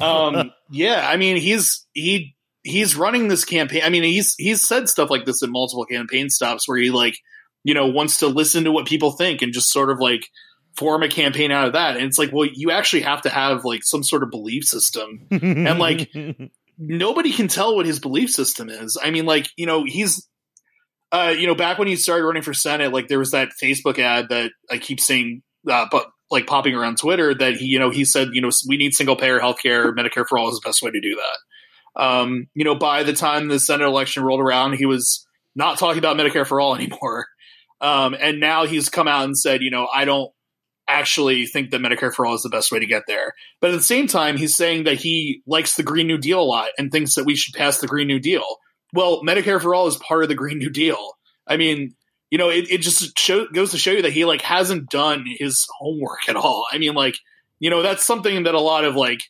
Um, 0.00 0.52
yeah, 0.70 1.08
I 1.08 1.16
mean, 1.16 1.38
he's 1.38 1.86
he 1.94 2.36
he's 2.62 2.94
running 2.94 3.28
this 3.28 3.46
campaign. 3.46 3.80
I 3.82 3.88
mean, 3.88 4.02
he's 4.02 4.34
he's 4.36 4.60
said 4.60 4.90
stuff 4.90 5.08
like 5.08 5.24
this 5.24 5.42
at 5.42 5.48
multiple 5.48 5.86
campaign 5.86 6.28
stops 6.28 6.68
where 6.68 6.76
he 6.76 6.90
like 6.90 7.16
you 7.62 7.72
know 7.72 7.86
wants 7.86 8.18
to 8.18 8.26
listen 8.26 8.64
to 8.64 8.72
what 8.72 8.86
people 8.86 9.12
think 9.12 9.40
and 9.40 9.54
just 9.54 9.72
sort 9.72 9.88
of 9.88 9.98
like 9.98 10.26
form 10.76 11.02
a 11.02 11.08
campaign 11.08 11.50
out 11.50 11.66
of 11.66 11.72
that. 11.72 11.96
And 11.96 12.04
it's 12.04 12.18
like, 12.18 12.32
well, 12.32 12.48
you 12.52 12.70
actually 12.70 13.02
have 13.02 13.22
to 13.22 13.30
have 13.30 13.64
like 13.64 13.84
some 13.84 14.02
sort 14.02 14.22
of 14.22 14.30
belief 14.30 14.64
system 14.64 15.26
and 15.30 15.78
like 15.78 16.10
nobody 16.78 17.32
can 17.32 17.48
tell 17.48 17.76
what 17.76 17.86
his 17.86 18.00
belief 18.00 18.30
system 18.30 18.68
is. 18.68 18.98
I 19.02 19.10
mean, 19.10 19.26
like, 19.26 19.48
you 19.56 19.66
know, 19.66 19.84
he's, 19.84 20.26
uh, 21.12 21.34
you 21.36 21.46
know, 21.46 21.54
back 21.54 21.78
when 21.78 21.88
he 21.88 21.96
started 21.96 22.24
running 22.24 22.42
for 22.42 22.54
Senate, 22.54 22.92
like 22.92 23.08
there 23.08 23.18
was 23.18 23.30
that 23.30 23.50
Facebook 23.62 23.98
ad 23.98 24.28
that 24.30 24.52
I 24.70 24.78
keep 24.78 25.00
seeing 25.00 25.42
uh, 25.70 25.86
but 25.90 26.06
like 26.30 26.46
popping 26.46 26.74
around 26.74 26.98
Twitter 26.98 27.34
that 27.34 27.56
he, 27.56 27.66
you 27.66 27.78
know, 27.78 27.90
he 27.90 28.04
said, 28.04 28.28
you 28.32 28.40
know, 28.40 28.50
we 28.68 28.76
need 28.76 28.92
single 28.92 29.16
payer 29.16 29.40
healthcare. 29.40 29.92
Medicare 29.96 30.26
for 30.26 30.38
all 30.38 30.48
is 30.48 30.58
the 30.60 30.68
best 30.68 30.82
way 30.82 30.90
to 30.90 31.00
do 31.00 31.16
that. 31.16 32.02
Um, 32.02 32.48
you 32.54 32.64
know, 32.64 32.74
by 32.74 33.02
the 33.04 33.12
time 33.12 33.48
the 33.48 33.60
Senate 33.60 33.86
election 33.86 34.24
rolled 34.24 34.40
around, 34.40 34.74
he 34.74 34.86
was 34.86 35.26
not 35.54 35.78
talking 35.78 35.98
about 35.98 36.16
Medicare 36.16 36.46
for 36.46 36.60
all 36.60 36.74
anymore. 36.74 37.26
Um, 37.80 38.16
and 38.18 38.40
now 38.40 38.66
he's 38.66 38.88
come 38.88 39.08
out 39.08 39.24
and 39.24 39.38
said, 39.38 39.62
you 39.62 39.70
know, 39.70 39.86
I 39.92 40.04
don't 40.04 40.30
actually 40.88 41.46
think 41.46 41.70
that 41.70 41.80
Medicare 41.80 42.12
for 42.12 42.26
all 42.26 42.34
is 42.34 42.42
the 42.42 42.48
best 42.48 42.72
way 42.72 42.78
to 42.78 42.86
get 42.86 43.04
there. 43.06 43.32
But 43.60 43.70
at 43.70 43.76
the 43.76 43.82
same 43.82 44.06
time, 44.06 44.36
he's 44.36 44.56
saying 44.56 44.84
that 44.84 44.96
he 44.96 45.42
likes 45.46 45.76
the 45.76 45.82
Green 45.82 46.06
New 46.06 46.18
Deal 46.18 46.40
a 46.40 46.42
lot 46.42 46.68
and 46.78 46.90
thinks 46.90 47.14
that 47.14 47.24
we 47.24 47.36
should 47.36 47.54
pass 47.54 47.78
the 47.78 47.86
Green 47.86 48.06
New 48.06 48.20
Deal. 48.20 48.44
Well, 48.94 49.22
Medicare 49.22 49.60
for 49.60 49.74
all 49.74 49.88
is 49.88 49.96
part 49.96 50.22
of 50.22 50.28
the 50.28 50.36
Green 50.36 50.58
New 50.58 50.70
Deal. 50.70 51.14
I 51.48 51.56
mean, 51.56 51.94
you 52.30 52.38
know, 52.38 52.48
it, 52.48 52.70
it 52.70 52.80
just 52.80 53.18
show, 53.18 53.46
goes 53.48 53.72
to 53.72 53.78
show 53.78 53.90
you 53.90 54.02
that 54.02 54.12
he 54.12 54.24
like 54.24 54.40
hasn't 54.40 54.88
done 54.88 55.24
his 55.26 55.66
homework 55.78 56.28
at 56.28 56.36
all. 56.36 56.64
I 56.72 56.78
mean, 56.78 56.94
like, 56.94 57.16
you 57.58 57.70
know, 57.70 57.82
that's 57.82 58.04
something 58.04 58.44
that 58.44 58.54
a 58.54 58.60
lot 58.60 58.84
of 58.84 58.94
like 58.94 59.20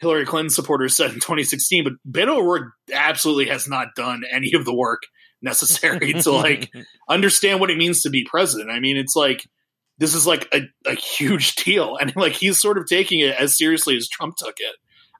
Hillary 0.00 0.26
Clinton 0.26 0.50
supporters 0.50 0.96
said 0.96 1.10
in 1.10 1.20
2016, 1.20 1.84
but 1.84 1.92
Beto 2.10 2.38
O'Rourke 2.38 2.72
absolutely 2.92 3.46
has 3.46 3.68
not 3.68 3.94
done 3.94 4.24
any 4.30 4.52
of 4.54 4.64
the 4.64 4.74
work 4.74 5.02
necessary 5.40 6.14
to 6.14 6.32
like 6.32 6.72
understand 7.08 7.60
what 7.60 7.70
it 7.70 7.78
means 7.78 8.02
to 8.02 8.10
be 8.10 8.26
president. 8.28 8.70
I 8.70 8.80
mean, 8.80 8.96
it's 8.96 9.14
like 9.14 9.46
this 9.98 10.14
is 10.14 10.26
like 10.26 10.52
a, 10.52 10.62
a 10.90 10.94
huge 10.94 11.54
deal, 11.54 11.96
and 12.00 12.14
like 12.16 12.32
he's 12.32 12.60
sort 12.60 12.78
of 12.78 12.86
taking 12.86 13.20
it 13.20 13.36
as 13.36 13.56
seriously 13.56 13.96
as 13.96 14.08
Trump 14.08 14.34
took 14.36 14.56
it. 14.58 14.74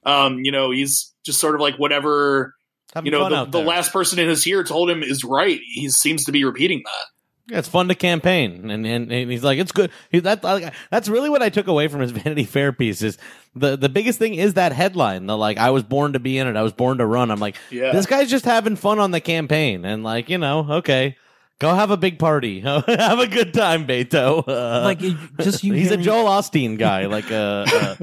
Um, 0.09 0.40
you 0.42 0.51
know, 0.51 0.72
he's 0.72 1.14
just 1.24 1.38
sort 1.38 1.55
of 1.55 1.61
like 1.61 1.76
whatever 1.76 2.55
Having 2.95 3.07
you 3.07 3.18
know 3.18 3.24
fun 3.24 3.32
the, 3.32 3.38
out 3.38 3.51
the 3.51 3.61
last 3.61 3.92
person 3.92 4.18
in 4.18 4.28
his 4.28 4.47
ear 4.47 4.62
told 4.64 4.88
him 4.90 5.03
is 5.03 5.24
right. 5.24 5.61
He 5.64 5.88
seems 5.90 6.24
to 6.24 6.32
be 6.32 6.45
repeating 6.45 6.82
that. 6.84 7.07
Yeah, 7.53 7.59
it's 7.59 7.68
fun 7.68 7.88
to 7.88 7.95
campaign, 7.95 8.70
and, 8.70 8.86
and, 8.86 9.12
and 9.12 9.30
he's 9.30 9.45
like, 9.45 9.59
it's 9.59 9.70
good. 9.72 9.90
He, 10.11 10.20
that 10.20 10.42
like, 10.42 10.72
that's 10.90 11.11
really 11.11 11.28
what 11.28 11.42
I 11.42 11.51
took 11.51 11.66
away 11.66 11.88
from 11.88 12.01
his 12.01 12.11
Vanity 12.12 12.45
Fair 12.45 12.72
piece. 12.72 13.03
Is 13.03 13.18
the 13.55 13.76
the 13.76 13.90
biggest 13.90 14.18
thing 14.18 14.34
is 14.34 14.55
that 14.55 14.72
headline. 14.72 15.26
The 15.26 15.36
like, 15.36 15.59
I 15.59 15.68
was 15.70 15.82
born 15.82 16.14
to 16.14 16.18
be 16.20 16.38
in 16.38 16.47
it. 16.47 16.57
I 16.57 16.62
was 16.62 16.72
born 16.72 16.99
to 16.99 17.07
run. 17.07 17.30
I'm 17.30 17.40
like, 17.40 17.57
Yeah. 17.70 17.92
this 17.92 18.07
guy's 18.07 18.30
just 18.30 18.47
having 18.47 18.76
fun 18.76 18.99
on 18.99 19.11
the 19.11 19.20
campaign, 19.20 19.84
and 19.84 20.03
like, 20.03 20.30
you 20.30 20.38
know, 20.38 20.66
okay, 20.76 21.18
go 21.59 21.74
have 21.74 21.90
a 21.90 21.99
big 21.99 22.18
party, 22.18 22.61
have 22.61 23.18
a 23.18 23.26
good 23.26 23.53
time, 23.53 23.86
Beto. 23.86 24.42
Uh, 24.49 24.82
like 24.84 25.01
just 25.40 25.62
you 25.64 25.74
he's 25.74 25.88
a 25.88 25.90
hearing- 25.90 26.05
Joel 26.05 26.24
Osteen 26.26 26.78
guy. 26.78 27.07
Like, 27.07 27.30
uh, 27.30 27.66
uh 27.68 27.97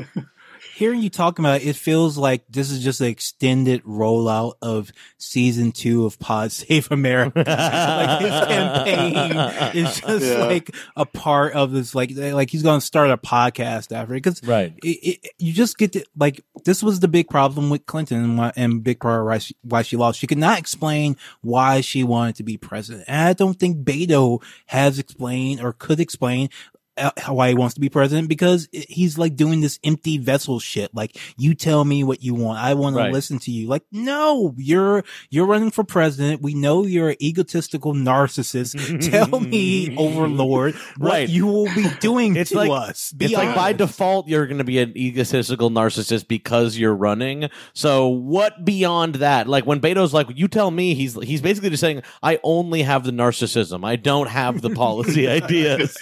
hearing 0.82 1.04
you 1.04 1.12
talking 1.12 1.46
about 1.46 1.62
it, 1.62 1.68
it 1.68 1.76
feels 1.76 2.18
like 2.18 2.44
this 2.50 2.72
is 2.72 2.84
just 2.84 3.02
an 3.02 3.06
extended 3.06 3.84
rollout 3.84 4.54
of 4.64 4.92
season 5.20 5.72
two 5.72 6.06
of 6.08 6.18
Pod 6.18 6.52
Save 6.52 6.92
America. 6.92 7.44
like 7.46 8.22
his 8.22 8.32
campaign 8.32 9.80
is 9.80 10.02
just 10.02 10.26
Yeah. 10.26 10.46
like 10.46 10.76
a 10.96 11.06
part 11.06 11.54
of 11.54 11.72
this, 11.72 11.94
like, 11.94 12.10
like 12.16 12.50
he's 12.50 12.64
going 12.64 12.80
to 12.80 12.86
start 12.86 13.12
a 13.12 13.18
podcast 13.18 13.92
after 13.96 14.16
it. 14.16 14.22
Cause 14.22 14.44
right. 14.44 14.74
it, 14.84 14.88
it, 14.88 15.32
you 15.38 15.54
just 15.54 15.78
get 15.78 15.94
to, 15.94 16.04
like, 16.18 16.44
this 16.66 16.82
was 16.82 17.00
the 17.00 17.08
big 17.08 17.30
problem 17.30 17.70
with 17.70 17.86
Clinton 17.86 18.24
and, 18.24 18.38
why, 18.40 18.52
and 18.56 18.84
big 18.84 19.00
part 19.00 19.20
of 19.22 19.28
why 19.28 19.38
she, 19.38 19.56
why 19.62 19.82
she 19.84 19.98
lost. 19.98 20.20
She 20.20 20.26
could 20.26 20.40
not 20.40 20.58
explain 20.58 21.16
why 21.42 21.82
she 21.82 22.04
wanted 22.04 22.38
to 22.38 22.44
be 22.44 22.58
president. 22.58 23.06
And 23.08 23.28
I 23.28 23.34
don't 23.34 23.60
think 23.60 23.86
Beto 23.86 24.42
has 24.66 24.98
explained 24.98 25.62
or 25.62 25.74
could 25.74 26.00
explain 26.00 26.50
uh, 26.98 27.12
why 27.28 27.50
he 27.50 27.56
wants 27.56 27.76
to 27.76 27.80
be 27.82 27.90
president 27.90 28.28
because 28.28 28.68
he's 28.72 29.18
like 29.18 29.36
doing 29.36 29.62
this 29.62 29.80
empty 29.84 30.18
vessel 30.18 30.60
shit. 30.60 30.94
Like, 30.94 31.18
you 31.38 31.56
tell 31.56 31.86
me 31.86 32.04
what 32.04 32.22
you 32.24 32.34
want. 32.34 32.60
I 32.60 32.74
want 32.74 32.96
Right. 32.96 33.08
to 33.08 33.14
listen 33.14 33.40
to 33.40 33.52
you. 33.52 33.68
Like, 33.68 33.84
no, 33.92 34.54
you're, 34.58 35.04
you're 35.30 35.46
running 35.46 35.72
for 35.72 35.84
president. 35.84 36.42
We 36.42 36.54
know 36.54 36.86
you're 36.86 37.10
an 37.10 37.16
egotistical 37.22 37.94
narcissist. 37.94 39.10
tell 39.12 39.40
me, 39.40 39.96
overlord, 39.98 40.76
what 40.98 41.30
you 41.30 41.48
will 41.48 41.74
be 41.74 41.86
doing 42.00 42.36
It's 42.36 42.52
to 42.52 42.58
like- 42.58 42.72
us. 42.72 43.12
Be 43.14 43.26
it's 43.26 43.34
like 43.34 43.56
by 43.56 43.74
default 43.74 44.28
you're 44.28 44.46
going 44.48 44.58
to 44.58 44.64
be 44.64 44.80
an 44.80 44.96
egotistical 44.98 45.70
narcissist 45.70 46.28
because 46.28 46.78
you're 46.78 46.96
running. 46.96 47.50
So 47.74 48.08
what 48.10 48.66
beyond 48.66 49.16
that? 49.16 49.48
Like 49.48 49.66
when 49.66 49.80
Beto's 49.80 50.14
like, 50.14 50.28
you 50.36 50.48
tell 50.48 50.72
me, 50.72 50.94
he's 50.94 51.16
he's 51.24 51.42
basically 51.42 51.70
just 51.70 51.82
saying, 51.82 52.04
I 52.22 52.40
only 52.44 52.84
have 52.84 53.04
the 53.04 53.12
narcissism. 53.12 53.86
I 53.86 53.96
don't 53.96 54.28
have 54.28 54.62
the 54.62 54.70
policy 54.76 55.28
ideas. 55.30 55.98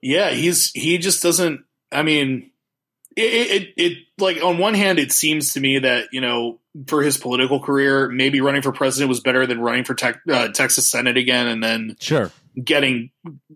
Yeah, 0.00 0.30
he's 0.30 0.70
he 0.72 0.98
just 0.98 1.22
doesn't. 1.22 1.64
I 1.90 2.02
mean, 2.02 2.50
it, 3.16 3.22
it 3.22 3.68
it 3.76 3.98
like 4.18 4.42
on 4.42 4.58
one 4.58 4.74
hand, 4.74 4.98
it 4.98 5.12
seems 5.12 5.54
to 5.54 5.60
me 5.60 5.80
that 5.80 6.08
you 6.12 6.20
know 6.20 6.58
for 6.86 7.02
his 7.02 7.18
political 7.18 7.60
career, 7.60 8.08
maybe 8.08 8.40
running 8.40 8.62
for 8.62 8.72
president 8.72 9.08
was 9.10 9.20
better 9.20 9.46
than 9.46 9.60
running 9.60 9.84
for 9.84 9.94
tech, 9.94 10.20
uh, 10.30 10.48
Texas 10.48 10.90
Senate 10.90 11.18
again, 11.18 11.46
and 11.46 11.62
then 11.62 11.96
Sure. 12.00 12.30
getting 12.62 13.10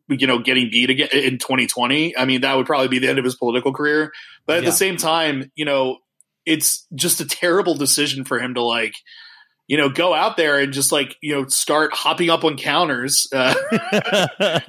you 0.09 0.26
know 0.26 0.39
getting 0.41 0.68
beat 0.70 0.91
again 0.91 1.09
in 1.12 1.39
2020. 1.39 2.16
I 2.16 2.24
mean, 2.26 2.43
that 2.43 2.55
would 2.57 2.66
probably 2.66 2.89
be 2.89 2.99
the 2.99 3.09
end 3.09 3.18
of 3.18 3.24
his 3.24 3.34
political 3.37 3.72
career. 3.72 4.12
But 4.47 4.59
at 4.59 4.62
Yeah. 4.64 4.70
the 4.70 4.76
same 4.76 4.97
time, 4.99 5.51
you 5.55 5.64
know, 5.64 5.99
it's 6.45 6.87
just 6.95 7.20
a 7.20 7.26
terrible 7.26 7.74
decision 7.74 8.24
for 8.24 8.39
him 8.39 8.55
to 8.55 8.62
like. 8.62 8.95
You 9.69 9.77
know, 9.77 9.89
go 9.89 10.14
out 10.14 10.37
there 10.37 10.61
and 10.61 10.73
just 10.73 10.93
like 10.93 11.17
you 11.21 11.35
know, 11.35 11.47
start 11.49 11.93
hopping 11.93 12.31
up 12.31 12.45
on 12.45 12.57
counters, 12.57 13.27
uh, 13.33 13.53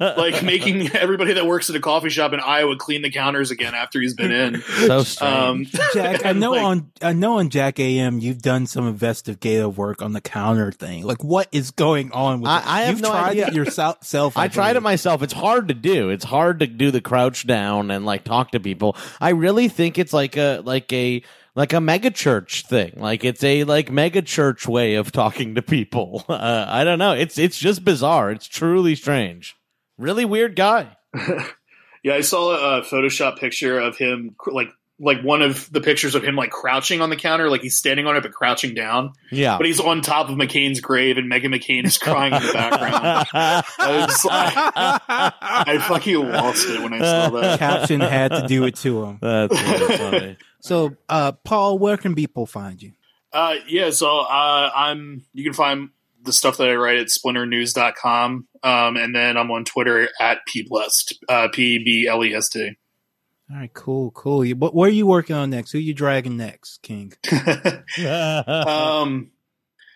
like 0.16 0.42
making 0.42 0.90
everybody 0.96 1.34
that 1.34 1.46
works 1.46 1.70
at 1.70 1.76
a 1.76 1.80
coffee 1.80 2.08
shop 2.10 2.32
in 2.32 2.40
Iowa 2.40 2.76
clean 2.76 3.02
the 3.02 3.10
counters 3.10 3.50
again 3.50 3.74
after 3.74 4.00
he's 4.00 4.14
been 4.14 4.32
in. 4.32 4.60
so 4.62 5.02
strange. 5.04 5.22
Um, 5.22 5.66
Jack, 5.94 6.24
I 6.26 6.32
know 6.32 6.50
like, 6.52 6.62
on 6.64 6.90
I 7.00 7.12
know 7.12 7.38
on 7.38 7.48
Jack 7.50 7.78
AM 7.78 8.18
you've 8.18 8.42
done 8.42 8.66
some 8.66 8.88
investigative 8.88 9.78
work 9.78 10.02
on 10.02 10.12
the 10.14 10.20
counter 10.20 10.72
thing. 10.72 11.04
Like, 11.04 11.22
what 11.22 11.48
is 11.52 11.70
going 11.70 12.10
on 12.12 12.40
with? 12.40 12.48
I- 12.50 12.62
I 12.66 12.80
have 12.82 12.94
You've 12.96 13.02
no 13.02 13.10
tried 13.10 13.30
idea. 13.30 13.46
it 13.48 13.54
yourself. 13.54 13.98
self, 14.02 14.36
I 14.36 14.48
tried 14.48 14.76
it 14.76 14.82
myself. 14.82 15.22
It's 15.22 15.32
hard 15.32 15.68
to 15.68 15.74
do. 15.74 16.10
It's 16.10 16.24
hard 16.24 16.58
to 16.60 16.66
do 16.66 16.90
the 16.90 17.00
crouch 17.00 17.46
down 17.46 17.90
and 17.90 18.04
like 18.04 18.24
talk 18.24 18.50
to 18.52 18.60
people. 18.60 18.96
I 19.20 19.30
really 19.30 19.68
think 19.68 19.98
it's 19.98 20.12
like 20.12 20.36
a 20.36 20.60
like 20.64 20.92
a 20.92 21.22
like 21.58 21.72
a 21.72 21.80
mega 21.80 22.12
church 22.12 22.64
thing. 22.66 22.92
Like 22.96 23.24
it's 23.24 23.42
a 23.42 23.64
like 23.64 23.90
mega 23.90 24.22
church 24.22 24.68
way 24.68 24.94
of 24.94 25.10
talking 25.10 25.56
to 25.56 25.62
people. 25.62 26.24
Uh, 26.38 26.66
I 26.68 26.84
don't 26.84 27.00
know. 27.00 27.14
It's 27.14 27.36
it's 27.36 27.58
just 27.58 27.84
bizarre. 27.84 28.30
It's 28.30 28.46
truly 28.46 28.94
strange. 28.94 29.56
Really 29.96 30.24
weird 30.24 30.54
guy. 30.54 30.96
yeah, 32.04 32.14
I 32.14 32.20
saw 32.20 32.78
a 32.78 32.82
Photoshop 32.82 33.38
picture 33.38 33.78
of 33.78 33.96
him, 33.96 34.36
like 34.46 34.68
like 35.00 35.20
one 35.22 35.42
of 35.42 35.70
the 35.72 35.80
pictures 35.80 36.14
of 36.14 36.22
him 36.22 36.36
like 36.36 36.50
crouching 36.50 37.00
on 37.00 37.10
the 37.10 37.16
counter, 37.16 37.50
like 37.50 37.62
he's 37.62 37.76
standing 37.76 38.06
on 38.06 38.16
it 38.16 38.22
but 38.22 38.32
crouching 38.32 38.74
down. 38.74 39.14
Yeah. 39.32 39.56
But 39.56 39.66
he's 39.66 39.80
on 39.80 40.00
top 40.02 40.28
of 40.28 40.36
McCain's 40.36 40.80
grave, 40.80 41.18
and 41.18 41.30
Meghan 41.30 41.54
McCain 41.54 41.84
is 41.84 41.98
crying 41.98 42.32
in 42.32 42.42
the 42.42 42.52
background. 42.52 43.26
I 43.32 44.06
was 44.06 44.24
like, 44.24 44.54
I 44.56 45.78
fucking 45.88 46.28
lost 46.30 46.68
it 46.68 46.80
when 46.82 46.92
I 46.92 46.98
saw 46.98 47.30
that. 47.40 47.58
Caption 47.58 48.00
had 48.00 48.28
to 48.28 48.46
do 48.46 48.64
it 48.64 48.76
to 48.76 49.04
him. 49.04 49.18
That's 49.20 49.60
really 49.60 49.96
funny. 49.96 50.36
So, 50.60 50.96
uh, 51.08 51.32
Paul, 51.32 51.78
where 51.78 51.96
can 51.96 52.14
people 52.14 52.46
find 52.46 52.82
you? 52.82 52.92
Uh, 53.32 53.56
yeah, 53.68 53.90
so 53.90 54.20
uh, 54.20 54.70
I'm. 54.74 55.24
You 55.32 55.44
can 55.44 55.52
find 55.52 55.90
the 56.24 56.32
stuff 56.32 56.56
that 56.58 56.68
I 56.68 56.74
write 56.74 56.98
at 56.98 57.06
splinternews.com. 57.08 58.48
Um, 58.62 58.96
and 58.96 59.14
then 59.14 59.36
I'm 59.36 59.50
on 59.50 59.64
Twitter 59.64 60.08
at 60.20 60.38
pblest, 60.48 61.14
uh, 61.28 61.48
P 61.52 61.78
B 61.84 62.06
L 62.10 62.24
E 62.24 62.34
S 62.34 62.48
T. 62.48 62.72
All 63.50 63.56
right, 63.56 63.72
cool, 63.72 64.10
cool. 64.10 64.44
You- 64.44 64.56
What, 64.56 64.74
what 64.74 64.88
are 64.88 64.92
you 64.92 65.06
working 65.06 65.36
on 65.36 65.50
next? 65.50 65.72
Who 65.72 65.78
you 65.78 65.94
dragging 65.94 66.36
next, 66.36 66.82
King? 66.82 67.12
um, 68.46 69.30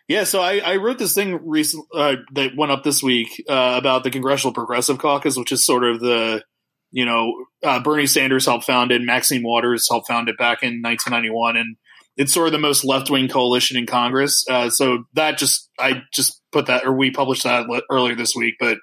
yeah, 0.08 0.24
so 0.24 0.40
I, 0.40 0.58
I 0.58 0.76
wrote 0.76 0.98
this 0.98 1.14
thing 1.14 1.38
recent 1.46 1.86
uh, 1.94 2.16
that 2.32 2.56
went 2.56 2.72
up 2.72 2.82
this 2.82 3.02
week 3.02 3.44
uh, 3.48 3.74
about 3.78 4.04
the 4.04 4.10
Congressional 4.10 4.52
Progressive 4.54 4.98
Caucus, 4.98 5.36
which 5.36 5.52
is 5.52 5.64
sort 5.66 5.84
of 5.84 6.00
the 6.00 6.42
you 6.92 7.04
know 7.04 7.32
uh, 7.64 7.82
Bernie 7.82 8.06
Sanders 8.06 8.46
helped 8.46 8.64
found 8.64 8.92
it, 8.92 9.02
Maxine 9.02 9.42
Waters 9.42 9.88
helped 9.90 10.08
found 10.08 10.28
it 10.28 10.38
back 10.38 10.62
in 10.62 10.80
1991, 10.82 11.56
and 11.56 11.76
it's 12.16 12.32
sort 12.32 12.46
of 12.46 12.52
the 12.52 12.58
most 12.58 12.84
left 12.84 13.10
wing 13.10 13.28
coalition 13.28 13.76
in 13.76 13.86
Congress. 13.86 14.44
Uh, 14.48 14.70
so 14.70 15.04
that 15.14 15.38
just 15.38 15.68
I 15.78 16.02
just 16.12 16.40
put 16.52 16.66
that 16.66 16.84
or 16.84 16.92
we 16.92 17.10
published 17.10 17.44
that 17.44 17.66
le- 17.68 17.82
earlier 17.90 18.14
this 18.14 18.34
week, 18.36 18.54
but 18.60 18.78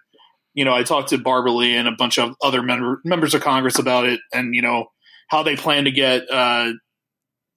you 0.53 0.65
know 0.65 0.73
I 0.73 0.83
talked 0.83 1.09
to 1.09 1.17
Barbara 1.17 1.51
Lee 1.51 1.75
and 1.75 1.87
a 1.87 1.95
bunch 1.97 2.17
of 2.17 2.35
other 2.41 2.61
member, 2.61 2.99
members 3.05 3.33
of 3.33 3.41
Congress 3.41 3.79
about 3.79 4.05
it, 4.05 4.19
and 4.33 4.53
you 4.53 4.61
know 4.61 4.87
how 5.29 5.43
they 5.43 5.55
plan 5.55 5.85
to 5.85 5.91
get. 5.91 6.29
Uh, 6.29 6.73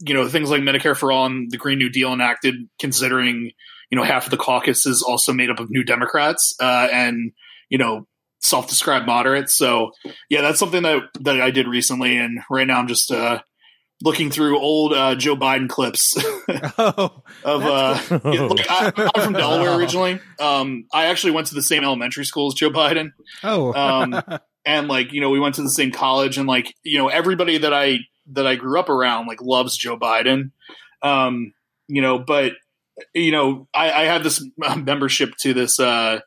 you 0.05 0.15
know 0.15 0.27
things 0.27 0.51
like 0.51 0.63
Medicare 0.63 0.97
for 0.97 1.13
all 1.13 1.27
and 1.27 1.49
the 1.51 1.57
Green 1.57 1.79
New 1.79 1.89
Deal 1.89 2.13
enacted, 2.13 2.57
considering 2.81 3.53
you 3.91 3.97
know 3.97 4.03
half 4.03 4.25
of 4.25 4.31
the 4.31 4.37
caucus 4.37 4.85
is 4.85 5.03
also 5.03 5.33
made 5.33 5.51
up 5.51 5.61
of 5.61 5.71
New 5.71 5.85
Democrats 5.85 6.55
uh, 6.61 6.89
and 6.93 7.33
you 7.69 7.79
know 7.79 8.07
self-described 8.43 9.07
moderates. 9.07 9.57
So 9.57 9.93
yeah, 10.29 10.43
that's 10.43 10.59
something 10.59 10.83
that 10.83 11.03
that 11.21 11.41
I 11.41 11.51
did 11.51 11.67
recently, 11.67 12.17
and 12.17 12.41
right 12.51 12.67
now 12.67 12.79
I'm 12.79 12.89
just 12.89 13.11
uh, 13.11 13.41
looking 14.03 14.31
through 14.31 14.59
old 14.59 14.93
uh, 14.93 15.15
Joe 15.15 15.37
Biden 15.37 15.69
clips 15.69 16.15
Oh, 16.79 17.23
of. 17.45 17.63
Uh, 17.65 17.99
yeah, 18.25 18.43
like, 18.43 18.67
I, 18.69 19.11
I'm 19.15 19.25
from 19.25 19.33
Delaware 19.35 19.79
originally. 19.79 20.21
Um, 20.41 20.87
I 20.93 21.07
actually 21.07 21.33
went 21.33 21.49
to 21.49 21.55
the 21.55 21.63
same 21.63 21.85
elementary 21.85 22.25
school 22.25 22.49
as 22.49 22.55
Joe 22.55 22.71
Biden 22.71 23.13
oh, 23.45 23.73
Um, 23.75 24.23
and 24.65 24.89
like 24.89 25.13
you 25.13 25.21
know 25.21 25.31
we 25.31 25.41
went 25.41 25.57
to 25.57 25.63
the 25.63 25.71
same 25.71 25.91
college 25.91 26.39
and 26.39 26.47
like 26.47 26.75
you 26.83 26.99
know 26.99 27.09
everybody 27.09 27.59
that 27.59 27.75
i 27.75 27.99
that 28.27 28.47
i 28.47 28.55
grew 28.55 28.79
up 28.79 28.89
around 28.89 29.27
like 29.27 29.41
loves 29.43 29.77
joe 29.77 29.99
biden 29.99 30.51
um 31.03 31.53
you 31.89 32.03
know 32.03 32.19
but 32.19 32.53
you 33.15 33.33
know 33.33 33.67
i 33.75 33.91
i 33.91 34.05
have 34.05 34.23
this 34.23 34.45
membership 34.59 35.33
to 35.41 35.55
this 35.55 35.81
uh 35.81 36.21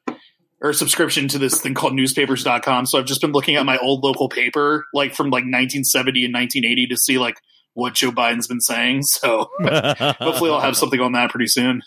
or 0.62 0.74
subscription 0.74 1.28
to 1.30 1.38
this 1.38 1.62
thing 1.62 1.74
called 1.74 1.93
newspapers.com. 1.93 2.86
So 2.86 2.97
I've 2.99 3.06
just 3.06 3.22
been 3.22 3.32
looking 3.32 3.56
at 3.56 3.66
my 3.66 3.78
old 3.78 4.03
local 4.03 4.30
paper, 4.30 4.86
like 4.93 5.14
from 5.14 5.28
like 5.28 5.43
1970 5.43 6.26
and 6.26 6.34
1980 6.34 6.88
to 6.88 6.97
see 6.97 7.18
like 7.18 7.36
what 7.74 7.93
Joe 7.93 8.12
Biden's 8.12 8.47
been 8.47 8.62
saying. 8.62 9.03
So 9.08 9.49
hopefully 9.62 10.49
I'll 10.51 10.62
have 10.62 10.78
something 10.78 10.99
on 11.01 11.12
that 11.14 11.30
pretty 11.30 11.47
soon. 11.47 11.82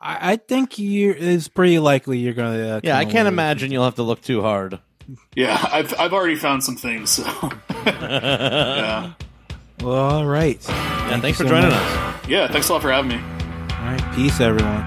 I, 0.00 0.32
I 0.32 0.36
think 0.36 0.78
you 0.78 1.14
it's 1.16 1.48
pretty 1.48 1.78
likely 1.78 2.18
you're 2.18 2.34
gonna. 2.34 2.76
Uh, 2.76 2.80
yeah, 2.82 2.96
I 2.98 3.04
can't 3.04 3.26
away 3.26 3.28
imagine 3.28 3.70
you'll 3.70 3.84
have 3.84 3.94
to 3.96 4.02
look 4.02 4.20
too 4.22 4.42
hard. 4.42 4.78
Yeah, 5.36 5.62
I've 5.72 5.98
I've 5.98 6.12
already 6.12 6.36
found 6.36 6.62
some 6.64 6.76
things. 6.76 7.10
So 7.10 7.24
yeah, 7.86 9.12
Well, 9.82 9.94
all 9.94 10.26
right. 10.26 10.62
Yeah, 10.68 11.20
thanks 11.20 11.38
you 11.38 11.44
for 11.44 11.48
so 11.48 11.54
joining 11.60 11.70
much. 11.70 11.80
us. 11.80 12.28
yeah. 12.28 12.48
Thanks 12.48 12.68
a 12.68 12.72
lot 12.74 12.82
for 12.82 12.90
having 12.92 13.10
me. 13.10 13.16
All 13.16 13.86
right, 13.86 14.14
peace, 14.14 14.40
everyone. 14.40 14.86